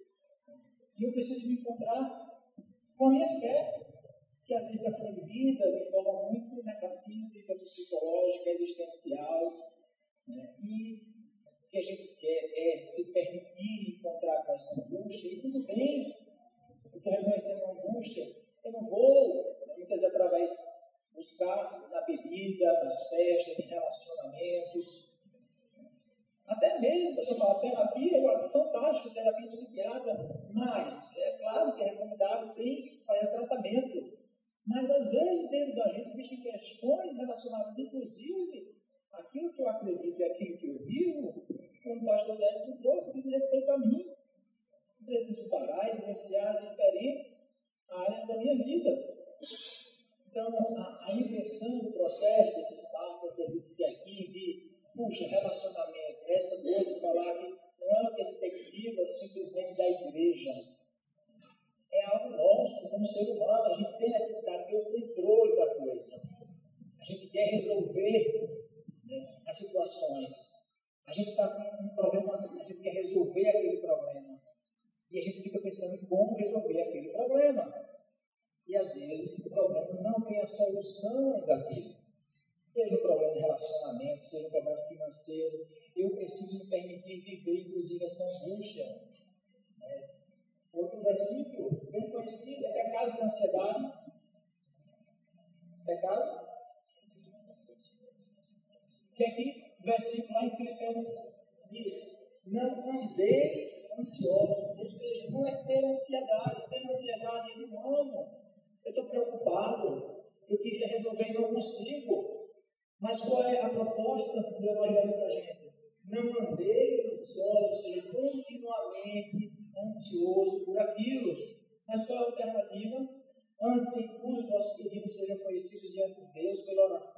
E 0.98 1.04
eu 1.04 1.12
preciso 1.12 1.46
me 1.46 1.60
encontrar 1.60 2.28
com 2.96 3.06
a 3.06 3.10
minha 3.10 3.40
fé, 3.40 3.86
que 4.46 4.54
às 4.54 4.64
vezes 4.64 4.82
está 4.82 4.90
sendo 4.90 5.26
vivida 5.26 5.70
de 5.70 5.90
forma 5.90 6.30
muito 6.30 6.64
metafísica, 6.64 7.54
psicológica, 7.56 8.50
existencial. 8.50 9.72
Né? 10.26 10.54
E 10.64 10.94
o 10.94 11.70
que 11.70 11.78
a 11.78 11.82
gente 11.82 12.16
quer 12.16 12.50
é 12.56 12.86
se 12.86 13.12
permitir 13.12 13.98
encontrar 13.98 14.42
com 14.44 14.54
essa 14.54 14.80
angústia, 14.80 15.34
e 15.34 15.42
tudo 15.42 15.64
bem, 15.64 16.07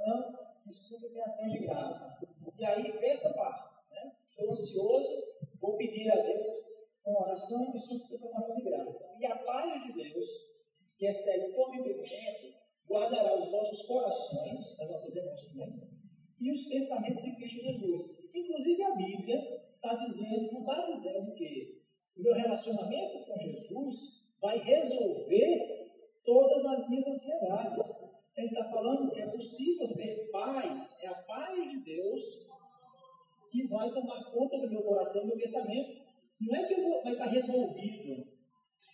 oração 0.01 0.35
e 0.67 0.73
suplicações 0.73 1.53
de 1.53 1.59
graça. 1.67 2.27
E 2.59 2.65
aí, 2.65 2.99
essa 3.03 3.33
parte. 3.35 3.71
Né? 3.91 4.13
Estou 4.31 4.51
ansioso, 4.51 5.09
vou 5.61 5.77
pedir 5.77 6.11
a 6.11 6.17
Deus 6.23 6.47
com 7.03 7.13
oração 7.23 7.73
e 7.75 7.79
suplicação 7.79 8.57
de 8.57 8.63
graça. 8.63 9.19
E 9.21 9.27
a 9.27 9.37
paz 9.37 9.83
de 9.85 9.93
Deus, 9.93 10.27
que 10.97 11.07
excede 11.07 11.55
todo 11.55 11.75
entendimento, 11.75 12.55
guardará 12.89 13.37
os 13.37 13.51
vossos 13.51 13.87
corações, 13.87 14.81
as 14.81 14.91
nossas 14.91 15.17
emoções, 15.17 15.91
e 16.41 16.53
os 16.53 16.69
pensamentos 16.69 17.25
em 17.25 17.37
Cristo 17.37 17.61
Jesus. 17.61 18.31
Inclusive 18.35 18.83
a 18.83 18.95
Bíblia 18.95 19.63
está 19.75 19.95
dizendo, 19.95 20.53
não 20.53 20.61
está 20.61 20.87
dizendo 20.87 21.35
que 21.35 21.81
o 22.17 22.23
meu 22.23 22.35
relacionamento 22.35 23.25
com 23.27 23.39
Jesus 23.39 24.21
vai 24.41 24.59
resolver 24.59 25.91
todas 26.25 26.65
as 26.65 26.89
minhas 26.89 27.07
ansiedades. 27.07 28.11
Ele 28.37 28.49
está 28.49 28.71
falando 28.71 29.11
que 29.11 29.21
é 29.21 29.27
possível 29.27 29.95
ter 29.95 30.31
paz, 30.31 31.03
é 31.03 31.09
a 31.09 31.15
paz 31.23 31.71
de 31.71 31.85
Deus 31.85 32.23
que 33.51 33.67
vai 33.81 33.91
tomar 33.91 34.31
conta 34.31 34.59
do 34.59 34.71
meu 34.71 34.83
coração 34.83 35.23
do 35.23 35.29
meu 35.29 35.39
pensamento. 35.39 36.01
Não 36.41 36.57
é 36.57 36.67
que 36.67 36.75
vai 36.75 37.13
estar 37.13 37.27
resolvido, 37.27 38.31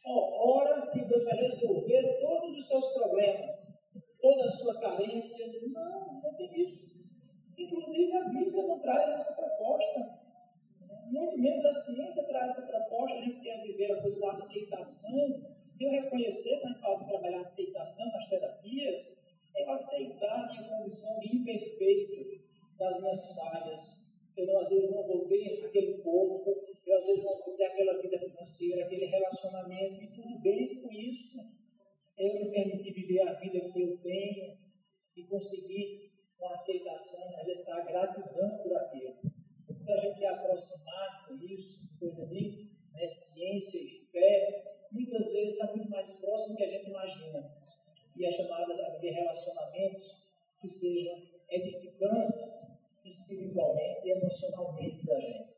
Oh, 0.09 0.55
ora 0.55 0.87
que 0.93 1.05
Deus 1.05 1.24
vai 1.24 1.37
resolver 1.37 2.20
todos 2.20 2.57
os 2.57 2.68
seus 2.68 2.93
problemas, 2.95 3.55
toda 4.20 4.45
a 4.45 4.51
sua 4.51 4.80
carência. 4.80 5.47
Não, 5.66 6.22
não 6.22 6.34
tem 6.37 6.62
isso. 6.62 6.95
Inclusive 7.59 8.16
a 8.16 8.28
Bíblia 8.28 8.68
não 8.68 8.78
traz 8.78 9.14
essa 9.14 9.34
proposta. 9.34 10.26
Muito 11.07 11.39
menos 11.39 11.64
a 11.64 11.74
ciência 11.74 12.22
traz 12.28 12.53
essa 12.53 12.68
proposta. 12.68 13.16
A 13.16 13.20
gente 13.20 13.43
tem 13.43 13.53
a 13.53 13.62
viver 13.64 13.91
a 13.91 14.01
coisa 14.01 14.20
da 14.20 14.32
aceitação. 14.34 15.57
Eu 15.80 15.91
reconhecer, 15.91 16.61
quando 16.61 16.74
gente 16.74 16.82
fala 16.82 16.99
de 16.99 17.09
trabalhar 17.09 17.39
a 17.39 17.43
aceitação 17.43 18.07
nas 18.12 18.28
terapias, 18.28 19.01
é 19.57 19.64
eu 19.64 19.72
aceitar 19.72 20.45
a 20.45 20.47
minha 20.47 20.68
condição 20.68 21.18
de 21.18 21.37
imperfeito 21.37 22.45
das 22.78 23.01
minhas 23.01 23.34
falhas. 23.34 24.05
Eu 24.37 24.59
às 24.59 24.68
vezes 24.68 24.91
não 24.91 25.07
vou 25.07 25.26
ter 25.26 25.64
aquele 25.64 25.99
corpo 26.03 26.66
eu 26.87 26.97
às 26.97 27.05
vezes 27.05 27.24
não 27.24 27.45
vou 27.45 27.57
ter 27.57 27.64
aquela 27.64 28.01
vida 28.01 28.16
financeira, 28.16 28.84
aquele 28.84 29.07
relacionamento, 29.07 30.05
e 30.05 30.07
tudo 30.14 30.39
bem 30.39 30.80
com 30.80 30.93
isso. 30.93 31.39
Eu 32.16 32.34
me 32.34 32.51
permitir 32.53 32.93
viver 32.93 33.22
a 33.22 33.32
vida 33.32 33.72
que 33.72 33.82
eu 33.82 33.99
tenho 33.99 34.57
e 35.16 35.24
conseguir 35.24 36.12
com 36.39 36.49
aceitação, 36.49 37.41
exercitar 37.41 37.87
gratidão 37.87 38.59
por 38.59 38.76
aquilo. 38.76 39.16
Então 39.68 39.95
a 39.95 40.01
gente 40.01 40.18
quer 40.18 40.28
aproximar 40.28 41.26
com 41.26 41.34
isso, 41.34 41.99
coisa 41.99 42.24
de 42.26 42.70
né, 42.93 43.09
ciência 43.09 43.78
e 43.78 44.07
fé, 44.12 44.76
muitas 44.93 45.32
vezes 45.32 45.55
está 45.55 45.74
muito 45.74 45.91
mais 45.91 46.20
próximo 46.20 46.53
do 46.53 46.57
que 46.57 46.64
a 46.64 46.70
gente 46.70 46.89
imagina. 46.89 47.53
E 48.16 48.24
é 48.24 48.30
chamadas 48.30 48.78
a 48.78 48.91
viver 48.91 49.11
relacionamentos 49.11 50.05
que 50.61 50.68
sejam 50.68 51.20
edificantes 51.51 52.75
espiritualmente 53.09 54.07
e 54.07 54.11
emocionalmente 54.11 55.07
da 55.07 55.20
gente 55.20 55.57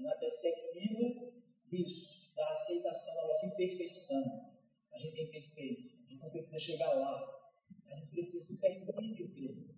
na 0.00 0.14
perspectiva 0.14 1.32
disso, 1.70 2.34
da 2.36 2.50
aceitação 2.50 3.14
da 3.14 3.28
nossa 3.28 3.46
imperfeição. 3.46 4.50
A 4.92 4.98
gente 4.98 5.20
é 5.20 5.24
imperfeito, 5.24 5.96
a 6.06 6.10
gente 6.10 6.22
não 6.22 6.30
precisa 6.30 6.60
chegar 6.60 6.92
lá, 6.94 7.52
a 7.86 7.94
gente 7.94 8.10
precisa 8.10 8.44
se 8.44 8.60
permitir 8.60 9.26
viver. 9.26 9.68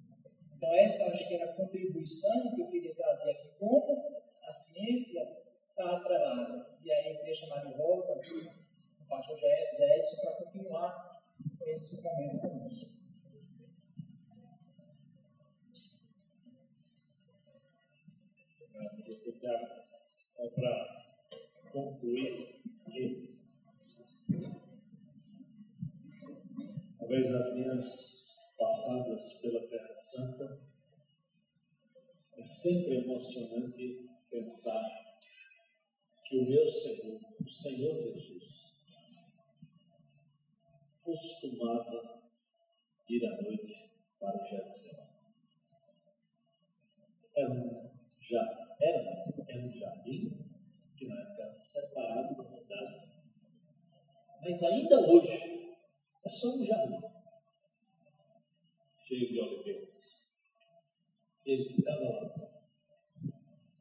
Então, 0.56 0.74
essa 0.74 1.06
acho 1.06 1.26
que 1.26 1.34
era 1.34 1.50
a 1.50 1.54
contribuição 1.54 2.54
que 2.54 2.62
eu 2.62 2.70
queria 2.70 2.94
trazer 2.94 3.30
aqui, 3.30 3.48
como 3.58 4.22
a 4.42 4.52
ciência 4.52 5.22
está 5.70 5.96
atrelada. 5.96 6.78
E 6.84 6.92
aí 6.92 7.12
eu 7.12 7.18
queria 7.18 7.34
chamar 7.34 7.64
de 7.64 7.72
volta 7.74 8.12
o 9.00 9.04
pastor 9.08 9.40
Zé 9.40 9.98
Edson 9.98 10.20
para 10.20 10.44
continuar 10.44 11.22
esse 11.66 12.02
momento 12.02 12.40
conosco. 12.40 12.99
Obrigado, 19.42 19.84
só 20.36 20.50
para 20.50 21.16
concluir 21.72 22.60
que 22.84 23.38
talvez 26.98 27.30
nas 27.30 27.54
minhas 27.54 28.36
passadas 28.58 29.40
pela 29.40 29.66
Terra 29.66 29.94
Santa 29.94 30.60
é 32.36 32.44
sempre 32.44 32.98
emocionante 32.98 34.10
pensar 34.30 35.18
que 36.22 36.36
o 36.36 36.44
meu 36.44 36.68
Senhor, 36.68 37.20
o 37.40 37.48
Senhor 37.48 37.96
Jesus, 37.96 38.76
costumava 41.02 42.30
ir 43.08 43.24
à 43.24 43.42
noite 43.42 43.90
para 44.18 44.36
o 44.36 44.46
Getsemane. 44.46 45.10
Era 47.34 47.50
um, 47.52 47.99
já, 48.30 48.76
era, 48.80 49.34
era 49.48 49.66
um 49.66 49.72
jardim 49.72 50.46
que 50.96 51.08
na 51.08 51.20
época 51.20 51.42
era 51.42 51.52
separado 51.52 52.36
da 52.36 52.48
cidade. 52.48 53.10
Mas 54.40 54.62
ainda 54.62 55.00
hoje 55.00 55.76
é 56.24 56.28
só 56.28 56.54
um 56.54 56.64
jardim 56.64 57.00
cheio 59.02 59.28
de 59.28 59.40
oliveiras. 59.40 59.90
Ele 61.44 61.74
ficava 61.74 62.04
lá, 62.04 62.62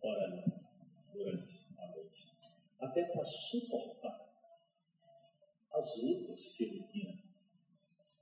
orando 0.01 0.53
durante 1.13 1.67
a 1.77 1.87
noite, 1.91 2.25
até 2.79 3.03
para 3.03 3.23
suportar 3.23 4.33
as 5.71 6.01
lutas 6.01 6.55
que 6.55 6.63
ele 6.63 6.83
tinha 6.87 7.23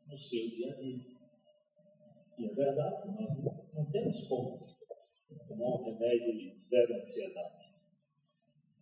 no 0.05 0.17
seu 0.17 0.49
dia 0.49 0.73
a 0.73 0.75
dia. 0.75 1.17
E 2.37 2.45
é 2.45 2.53
verdade, 2.53 3.07
nós 3.07 3.73
não 3.73 3.89
temos 3.89 4.27
como 4.27 4.76
um 5.65 5.83
remédio 5.83 6.37
de 6.37 6.55
zero 6.57 6.95
ansiedade. 6.95 7.73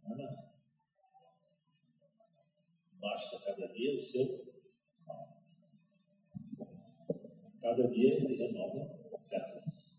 Não, 0.04 0.18
não. 0.18 0.46
Basta 3.00 3.40
cada 3.40 3.68
dia 3.68 4.00
o 4.00 4.02
seu 4.02 4.56
Cada 7.62 7.88
dia 7.88 8.14
ele 8.14 8.36
renova 8.36 8.96
graça. 9.28 9.92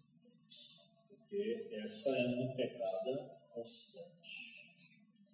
Porque 1.09 1.69
essa 1.73 2.11
é 2.11 2.27
uma 2.27 2.55
pegada 2.55 3.41
constante. 3.53 4.17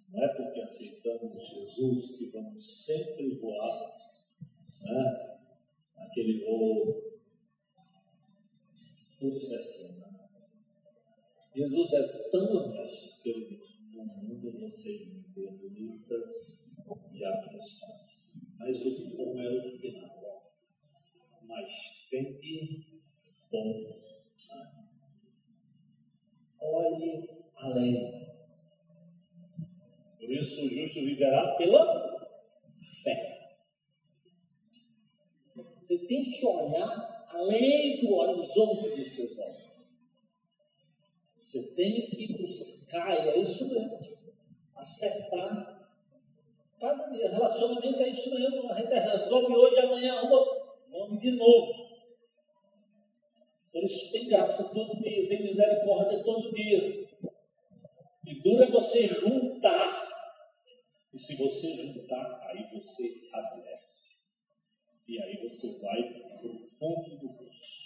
Não 0.09 0.25
é 0.25 0.29
porque 0.29 0.61
aceitamos 0.63 1.47
Jesus 1.47 2.17
que 2.17 2.31
vamos 2.31 2.85
sempre 2.85 3.35
voar 3.37 4.03
né? 4.81 5.39
aquele 5.97 6.45
voo 6.45 7.03
tudo 9.19 9.39
certinho. 9.39 9.99
Né? 9.99 10.12
Jesus 11.55 11.93
é 11.93 12.31
tão 12.31 12.51
honesto 12.51 13.23
que 13.23 13.29
ele 13.29 13.57
diz: 13.57 13.79
No 13.93 14.05
mundo 14.05 14.59
vocês 14.59 15.09
vão 15.37 15.53
lutas 15.53 16.51
e 17.13 17.25
aflições. 17.25 18.33
Mas 18.59 18.87
o 18.87 19.17
como 19.17 19.39
é 19.39 19.51
o 19.51 19.79
final. 19.79 20.53
Mas 21.43 21.69
sempre 22.09 23.03
bom. 23.51 24.03
Olhe 26.59 27.29
além. 27.57 28.23
Por 30.19 30.31
isso 30.31 30.65
o 30.65 30.71
justo 30.71 31.01
viverá 31.01 31.55
pela 31.57 31.85
fé. 33.05 33.59
Você 35.55 36.07
tem 36.07 36.31
que 36.31 36.47
olhar 36.47 37.27
além 37.29 38.01
do 38.01 38.15
horizonte 38.15 38.97
dos 38.97 39.15
seus 39.15 39.39
olhos. 39.39 39.62
Você 41.53 41.75
tem 41.75 42.09
que 42.09 42.33
buscar, 42.33 43.13
e 43.13 43.29
é 43.29 43.39
isso 43.41 43.69
mesmo, 43.69 43.99
acertar 44.75 45.87
cada 46.81 47.11
dia. 47.11 47.31
Relacionamento 47.31 48.03
é 48.03 48.09
isso 48.09 48.35
mesmo. 48.35 48.73
A 48.73 48.81
gente 48.81 48.95
resolve 48.95 49.55
hoje, 49.55 49.79
amanhã, 49.81 50.23
vamos 50.91 51.21
de 51.21 51.31
novo. 51.33 51.93
Por 53.71 53.85
isso 53.85 54.11
tem 54.13 54.29
graça 54.29 54.73
todo 54.73 54.99
dia, 55.03 55.29
tem 55.29 55.43
misericórdia 55.43 56.25
todo 56.25 56.55
dia. 56.55 57.07
E 58.27 58.35
dura 58.43 58.71
você 58.71 59.07
juntar. 59.09 60.09
E 61.13 61.19
se 61.19 61.37
você 61.37 61.77
juntar, 61.77 62.41
aí 62.49 62.67
você 62.73 63.29
adoece. 63.31 64.23
E 65.07 65.21
aí 65.21 65.47
você 65.47 65.79
vai 65.81 66.03
para 66.15 66.49
o 66.49 66.59
fundo 66.59 67.19
do 67.19 67.29
poço. 67.29 67.82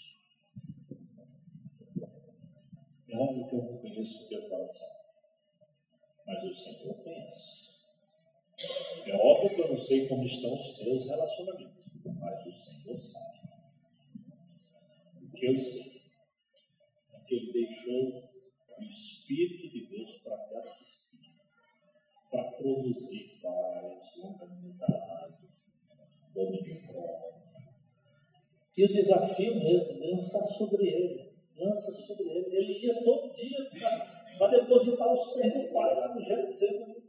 É 3.08 3.16
óbvio 3.16 3.48
que 3.48 3.54
eu 3.54 3.62
não 3.62 3.78
conheço 3.78 4.24
o 4.24 4.28
teu 4.28 4.48
coração. 4.48 4.88
Mas 6.26 6.42
o 6.42 6.52
Senhor 6.52 6.94
conhece. 7.02 7.66
É 9.06 9.16
óbvio 9.16 9.54
que 9.54 9.60
eu 9.62 9.68
não 9.68 9.78
sei 9.78 10.08
como 10.08 10.24
estão 10.24 10.54
os 10.54 10.76
seus 10.76 11.06
relacionamentos. 11.06 11.84
Mas 12.04 12.46
o 12.46 12.52
Senhor 12.52 12.98
sabe 12.98 13.36
que 15.36 15.46
eu 15.46 15.56
sei 15.56 15.96
é 17.12 17.18
que 17.26 17.34
Ele 17.34 17.52
deixou 17.52 18.30
o 18.78 18.82
Espírito 18.82 19.68
de 19.68 19.86
Deus 19.86 20.18
para 20.18 20.38
te 20.38 20.56
assistir, 20.56 21.34
para 22.30 22.44
produzir 22.52 23.38
paz, 23.42 24.16
longanimidade, 24.16 25.48
domínio 26.34 26.82
próprio. 26.86 27.36
E 28.76 28.84
o 28.84 28.92
desafio 28.92 29.54
mesmo, 29.56 30.10
lançar 30.10 30.44
sobre 30.46 30.86
ele, 30.86 31.25
lança 31.58 31.92
sobre 31.92 32.28
ele. 32.28 32.56
Ele 32.56 32.86
ia 32.86 33.02
todo 33.02 33.34
dia 33.34 33.70
para 34.38 34.58
depositar 34.58 35.12
os 35.12 35.32
pés 35.32 35.52
do 35.54 35.72
Pai 35.72 35.94
lá 35.94 36.14
no 36.14 36.22
Getsemane. 36.22 37.06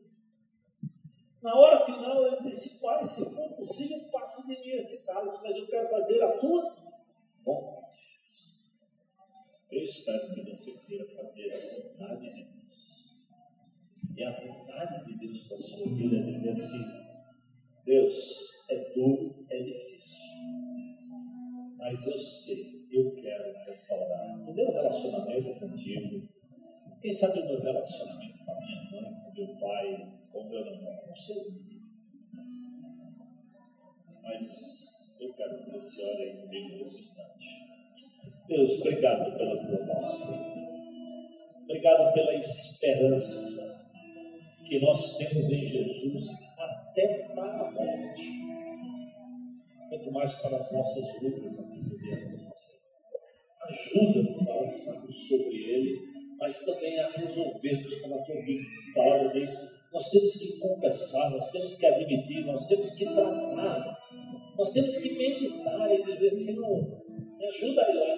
Na 1.41 1.55
hora 1.55 1.85
final, 1.85 2.25
ele 2.27 2.49
disse: 2.49 2.81
Pai, 2.81 3.03
se 3.03 3.23
for 3.33 3.53
possível, 3.55 4.09
passe 4.11 4.47
de 4.47 4.59
mim 4.59 4.71
esse 4.71 5.05
cálice, 5.05 5.43
mas 5.43 5.55
eu 5.55 5.67
quero 5.67 5.89
fazer 5.89 6.23
a 6.23 6.37
tua 6.39 6.75
vontade. 7.43 7.87
Eu 9.71 9.83
espero 9.83 10.33
que 10.33 10.41
você 10.49 10.71
queira 10.85 11.05
fazer 11.15 11.53
a 11.53 11.75
vontade 11.75 12.33
de 12.33 12.43
Deus. 12.43 12.57
E 14.15 14.23
a 14.23 14.31
vontade 14.31 15.05
de 15.05 15.19
Deus 15.19 15.47
para 15.47 15.57
a 15.57 15.61
sua 15.61 15.87
vida 15.89 16.15
é 16.17 16.21
dizer 16.21 16.49
assim: 16.49 17.07
Deus, 17.85 18.13
é 18.69 18.93
duro, 18.93 19.45
é 19.49 19.61
difícil. 19.61 20.25
Mas 21.77 22.05
eu 22.05 22.17
sei, 22.17 22.76
restaurar 23.67 24.39
o 24.39 24.53
meu 24.53 24.71
relacionamento 24.71 25.59
contigo. 25.59 26.27
Quem 27.01 27.13
sabe 27.13 27.39
o 27.39 27.45
meu 27.47 27.61
relacionamento 27.61 28.45
com 28.45 28.51
a 28.51 28.55
minha 28.61 28.91
mãe, 28.91 29.13
com 29.23 29.33
meu 29.33 29.55
pai, 29.59 30.13
com 30.31 30.49
meu 30.49 30.65
irmão, 30.65 30.99
não 31.07 31.15
sei. 31.15 31.77
Mas 34.23 35.17
eu 35.19 35.33
quero 35.33 35.63
que 35.63 35.71
você 35.71 36.03
olhe 36.03 36.41
comigo 36.41 36.77
nesse 36.77 36.99
instante. 36.99 37.47
Deus, 38.47 38.79
obrigado 38.81 39.37
pela 39.37 39.67
tua 39.67 39.85
palavra. 39.85 40.57
Obrigado 41.63 42.13
pela 42.13 42.33
esperança 42.35 43.85
que 44.65 44.79
nós 44.79 45.17
temos 45.17 45.51
em 45.51 45.67
Jesus 45.67 46.25
até 46.57 47.27
para 47.35 47.67
a 47.67 47.71
morte. 47.71 48.21
Muito 49.89 50.11
mais 50.11 50.35
para 50.41 50.57
as 50.57 50.71
nossas 50.71 51.21
lutas 51.21 51.59
aqui 51.59 51.81
no 51.81 51.97
dia 51.97 52.26
de 53.67 53.99
Ajuda-nos 53.99 54.47
a 54.49 54.55
lançarmos 54.55 55.27
sobre 55.27 55.55
ele, 55.55 55.99
mas 56.39 56.65
também 56.65 56.99
a 56.99 57.09
resolvermos, 57.09 58.01
como 58.01 58.15
a 58.15 58.23
tua 58.23 58.35
palavra 58.95 59.29
diz, 59.33 59.51
nós 59.91 60.09
temos 60.09 60.37
que 60.37 60.59
confessar, 60.59 61.29
nós 61.31 61.51
temos 61.51 61.77
que 61.77 61.85
admitir, 61.85 62.45
nós 62.45 62.67
temos 62.67 62.95
que 62.95 63.05
tratar, 63.05 63.97
nós 64.57 64.73
temos 64.73 64.97
que 64.97 65.17
meditar 65.17 65.91
e 65.91 66.03
dizer, 66.03 66.31
Senhor, 66.31 67.03
me 67.37 67.45
ajuda 67.45 67.85
a 67.85 67.91
ir 67.91 67.95
lá 67.95 68.17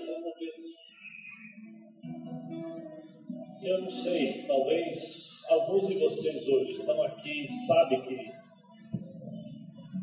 eu 3.70 3.82
não 3.82 3.92
sei, 3.92 4.46
talvez 4.48 5.44
alguns 5.50 5.88
de 5.88 6.00
vocês 6.00 6.48
hoje 6.48 6.72
estão 6.72 7.04
aqui 7.04 7.44
e 7.44 7.48
sabem 7.68 8.02
que 8.02 8.32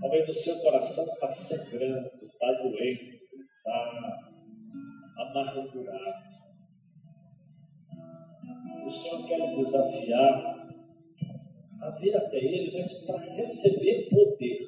talvez 0.01 0.28
o 0.28 0.34
seu 0.34 0.57
coração 0.61 1.05
está 1.05 1.28
sangrando, 1.28 2.11
está 2.22 2.53
doendo, 2.53 3.16
está 3.57 4.16
O 8.87 8.91
Senhor 8.91 9.26
quer 9.26 9.55
desafiar 9.55 10.68
a 11.82 11.91
vir 11.91 12.16
até 12.16 12.37
Ele, 12.39 12.78
mas 12.78 13.05
para 13.05 13.18
receber 13.34 14.09
poder 14.09 14.66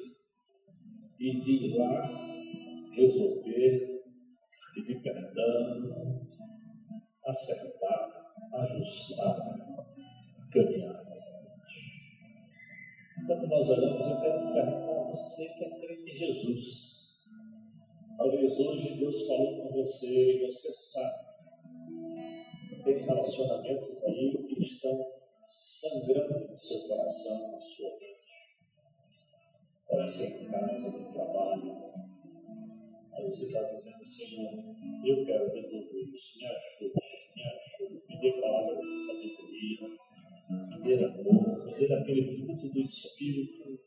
e 1.19 1.41
de 1.41 1.51
ir 1.51 1.77
lá 1.77 2.07
resolver, 2.93 4.01
pedir 4.75 5.01
perdão, 5.01 6.21
acertar 7.25 8.19
ajustar, 8.53 9.37
caminhar. 10.51 11.03
Quando 13.27 13.47
nós 13.47 13.69
olhamos, 13.69 14.07
eu 14.07 14.21
quero 14.21 14.53
perguntar 14.53 15.01
a 15.01 15.11
você 15.11 15.47
que 15.49 15.63
é 15.63 15.93
em 15.93 16.17
Jesus. 16.17 16.88
Talvez 18.19 18.59
hoje 18.59 18.97
Deus 18.97 19.27
falou 19.27 19.61
com 19.61 19.73
você 19.81 20.33
e 20.35 20.45
você 20.45 20.69
sabe. 20.73 21.29
Tem 22.83 22.97
relacionamentos 22.97 24.03
aí 24.03 24.45
que 24.45 24.61
estão 24.61 24.99
sangrando 25.47 26.51
no 26.51 26.57
seu 26.57 26.81
coração, 26.81 27.51
na 27.53 27.59
sua 27.61 27.91
mente. 27.91 28.19
Pode 29.87 30.11
ser 30.11 30.41
em 30.41 30.51
casa, 30.51 30.97
no 30.99 31.13
trabalho. 31.13 31.93
Aí 33.13 33.25
você 33.25 33.45
está 33.45 33.61
dizendo, 33.71 34.05
Senhor, 34.05 34.51
eu 35.05 35.25
quero 35.25 35.53
resolver 35.53 36.01
isso, 36.01 36.39
me 36.39 36.45
ajude, 36.45 36.93
me 37.37 37.43
ajude 37.43 38.19
dê 38.19 38.33
palavras 38.41 38.79
de 38.79 39.07
sabedoria, 39.07 39.97
ter 41.77 41.93
aquele 41.93 42.35
fruto 42.35 42.67
do 42.67 42.79
Espírito 42.81 43.79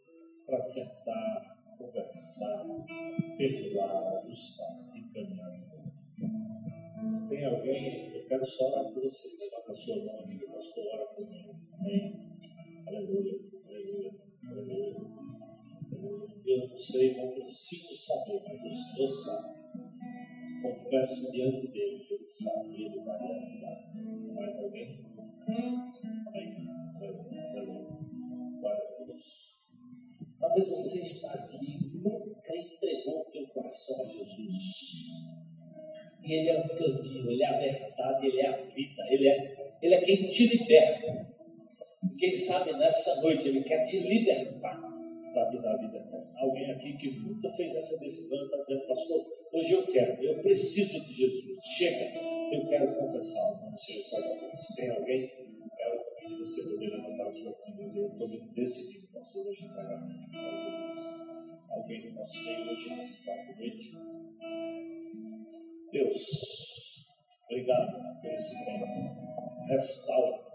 para 0.47 0.63
sentar, 0.63 1.62
conversar, 1.83 2.65
perdoar, 3.37 4.19
ajustar 4.19 4.91
e 4.95 5.03
caminhar. 5.13 5.63
Se 7.11 7.29
tem 7.29 7.45
alguém, 7.45 8.15
eu 8.15 8.29
quero 8.29 8.47
só 8.47 8.71
orar 8.71 8.93
por 8.93 9.03
você. 9.03 9.29
Levanta 9.41 9.73
a 9.73 9.75
sua 9.75 10.05
mão, 10.05 10.21
amigo. 10.23 10.47
Pastor, 10.53 10.87
ora 10.95 11.07
por 11.07 11.29
mim. 11.29 11.51
Amém. 11.73 12.39
Aleluia, 12.87 13.41
aleluia, 13.67 14.13
aleluia. 14.47 14.97
Eu 16.47 16.69
não 16.69 16.79
sei, 16.79 17.17
não 17.17 17.33
preciso 17.33 17.97
saber, 17.97 18.43
mas 18.45 18.63
o 18.63 18.95
Senhor 18.95 19.09
sabe. 19.09 19.63
Confesso 20.63 21.33
diante 21.33 21.67
dele 21.69 22.05
que 22.05 22.15
ele 22.15 22.25
sabe 22.25 22.69
e 22.71 22.87
ele 22.87 23.01
vai 23.05 23.19
me 23.19 23.33
ajudar. 23.33 23.93
Mais 24.35 24.59
alguém? 24.61 25.05
Amém. 25.47 25.93
Glória 28.61 28.83
a 29.01 29.05
Deus. 29.05 29.53
Talvez 30.43 30.69
você 30.69 30.99
está 31.07 31.42
Ele 36.33 36.49
é 36.49 36.61
o 36.61 36.69
caminho, 36.69 37.31
Ele 37.31 37.43
é 37.43 37.47
a 37.47 37.59
verdade, 37.59 38.27
Ele 38.27 38.41
é 38.41 38.47
a 38.47 38.57
vida, 38.57 39.03
Ele 39.11 39.29
é, 39.29 39.57
ele 39.83 39.95
é 39.95 40.01
quem 40.01 40.29
te 40.31 40.47
liberta. 40.47 41.33
Quem 42.19 42.35
sabe 42.35 42.73
nessa 42.73 43.21
noite 43.21 43.49
Ele 43.49 43.63
quer 43.63 43.85
te 43.85 43.99
libertar 43.99 44.93
para 45.33 45.51
te 45.51 45.59
dar 45.59 45.77
vida 45.77 45.99
eterna. 45.99 46.33
Alguém 46.37 46.71
aqui 46.71 46.97
que 46.97 47.11
nunca 47.21 47.51
fez 47.51 47.75
essa 47.75 47.99
decisão 47.99 48.45
está 48.45 48.57
dizendo, 48.59 48.87
pastor, 48.87 49.27
hoje 49.53 49.73
eu 49.73 49.87
quero, 49.87 50.23
eu 50.23 50.43
preciso 50.43 51.01
de 51.05 51.15
Jesus. 51.15 51.59
Chega, 51.77 52.13
eu 52.53 52.69
quero 52.69 52.95
confessar 52.95 53.67
o 53.67 53.71
do 53.71 53.79
Senhor 53.79 54.05
Salvador. 54.05 54.51
Se 54.59 54.77
tem 54.77 54.91
alguém, 54.91 55.29
quero 55.77 56.05
que 56.19 56.45
você 56.45 56.63
poder 56.63 56.91
levantar 56.91 57.29
a 57.29 57.33
sua 57.33 57.51
mão 57.51 57.61
e 57.69 57.85
dizer, 57.85 58.01
eu 58.01 58.09
estou 58.09 58.29
decidido, 58.55 59.09
pastor, 59.13 59.47
hoje 59.47 59.65
entregar 59.65 59.99
a 59.99 60.07
Jesus. 60.07 61.23
Alguém 61.71 62.05
no 62.05 62.15
nosso 62.15 62.45
meio 62.45 62.71
hoje 62.71 62.89
nessa 62.91 63.25
quarta 63.25 63.57
noite? 63.59 65.02
Deus, 66.13 67.07
obrigado 67.45 68.21
por 68.21 68.31
esse 68.31 68.65
tempo. 68.67 68.87
Restaura 69.67 70.53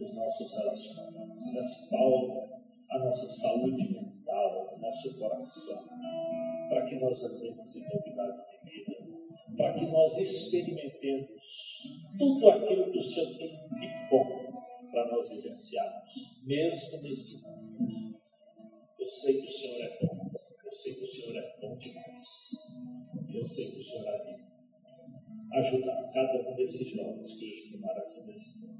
os 0.00 0.14
nossos 0.14 0.54
relacionamentos, 0.56 1.52
restaura 1.52 2.48
a 2.90 2.98
nossa 2.98 3.26
saúde 3.26 3.92
mental, 3.92 4.74
o 4.74 4.78
nosso 4.78 5.18
coração, 5.18 5.88
para 6.68 6.86
que 6.86 6.96
nós 6.96 7.22
andemos 7.24 7.76
em 7.76 7.82
novidade 7.82 8.38
de 8.62 8.70
vida, 8.70 8.96
para 9.56 9.74
que 9.74 9.86
nós 9.86 10.16
experimentemos 10.18 11.42
tudo 12.18 12.50
aquilo 12.50 12.90
que 12.90 12.98
o 12.98 13.02
Senhor 13.02 13.38
tem 13.38 13.48
de 13.48 14.08
bom 14.08 14.62
para 14.90 15.10
nós 15.10 15.28
vivenciarmos, 15.28 16.42
mesmo 16.44 17.02
nesse 17.02 17.42
mundo. 17.42 18.18
Eu 18.98 19.06
sei 19.06 19.40
que 19.40 19.46
o 19.46 19.50
Senhor 19.50 19.82
é 19.82 19.98
bom, 20.00 20.30
eu 20.64 20.72
sei 20.72 20.94
que 20.94 21.02
o 21.02 21.06
Senhor 21.06 21.36
é 21.36 21.56
bom 21.60 21.76
demais, 21.76 22.24
eu 23.34 23.46
sei 23.46 23.70
que 23.70 23.80
o 23.80 23.84
Senhor 23.84 24.08
é 24.08 24.27
ajudar 25.52 26.10
cada 26.12 26.50
um 26.50 26.54
desses 26.56 26.88
jovens 26.88 27.38
que 27.38 27.46
hoje 27.46 27.72
tomaram 27.72 28.02
essa 28.02 28.26
decisão. 28.26 28.76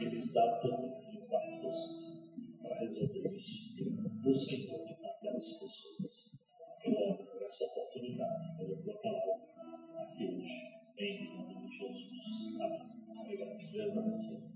Eles 0.00 0.32
dão 0.32 0.60
tudo, 0.60 0.96
e 1.12 1.30
dá 1.30 1.40
força 1.60 2.30
para 2.62 2.78
resolver 2.78 3.34
isso. 3.34 3.76
Busquem 4.22 4.66
comunicar 4.66 5.08
aquelas 5.08 5.52
pessoas. 5.52 6.32
Eu 6.84 6.94
oro 6.94 7.24
por 7.24 7.42
essa 7.42 7.64
oportunidade, 7.64 8.56
pela 8.56 8.76
tua 8.82 8.94
palavra, 8.94 9.34
aqui 9.98 10.24
hoje, 10.24 10.76
em 10.98 11.24
nome 11.24 11.66
de 11.66 11.78
Jesus. 11.78 12.60
Amém. 12.60 12.96
Obrigado. 13.20 13.72
Deus 13.72 13.98
abençoe. 13.98 14.55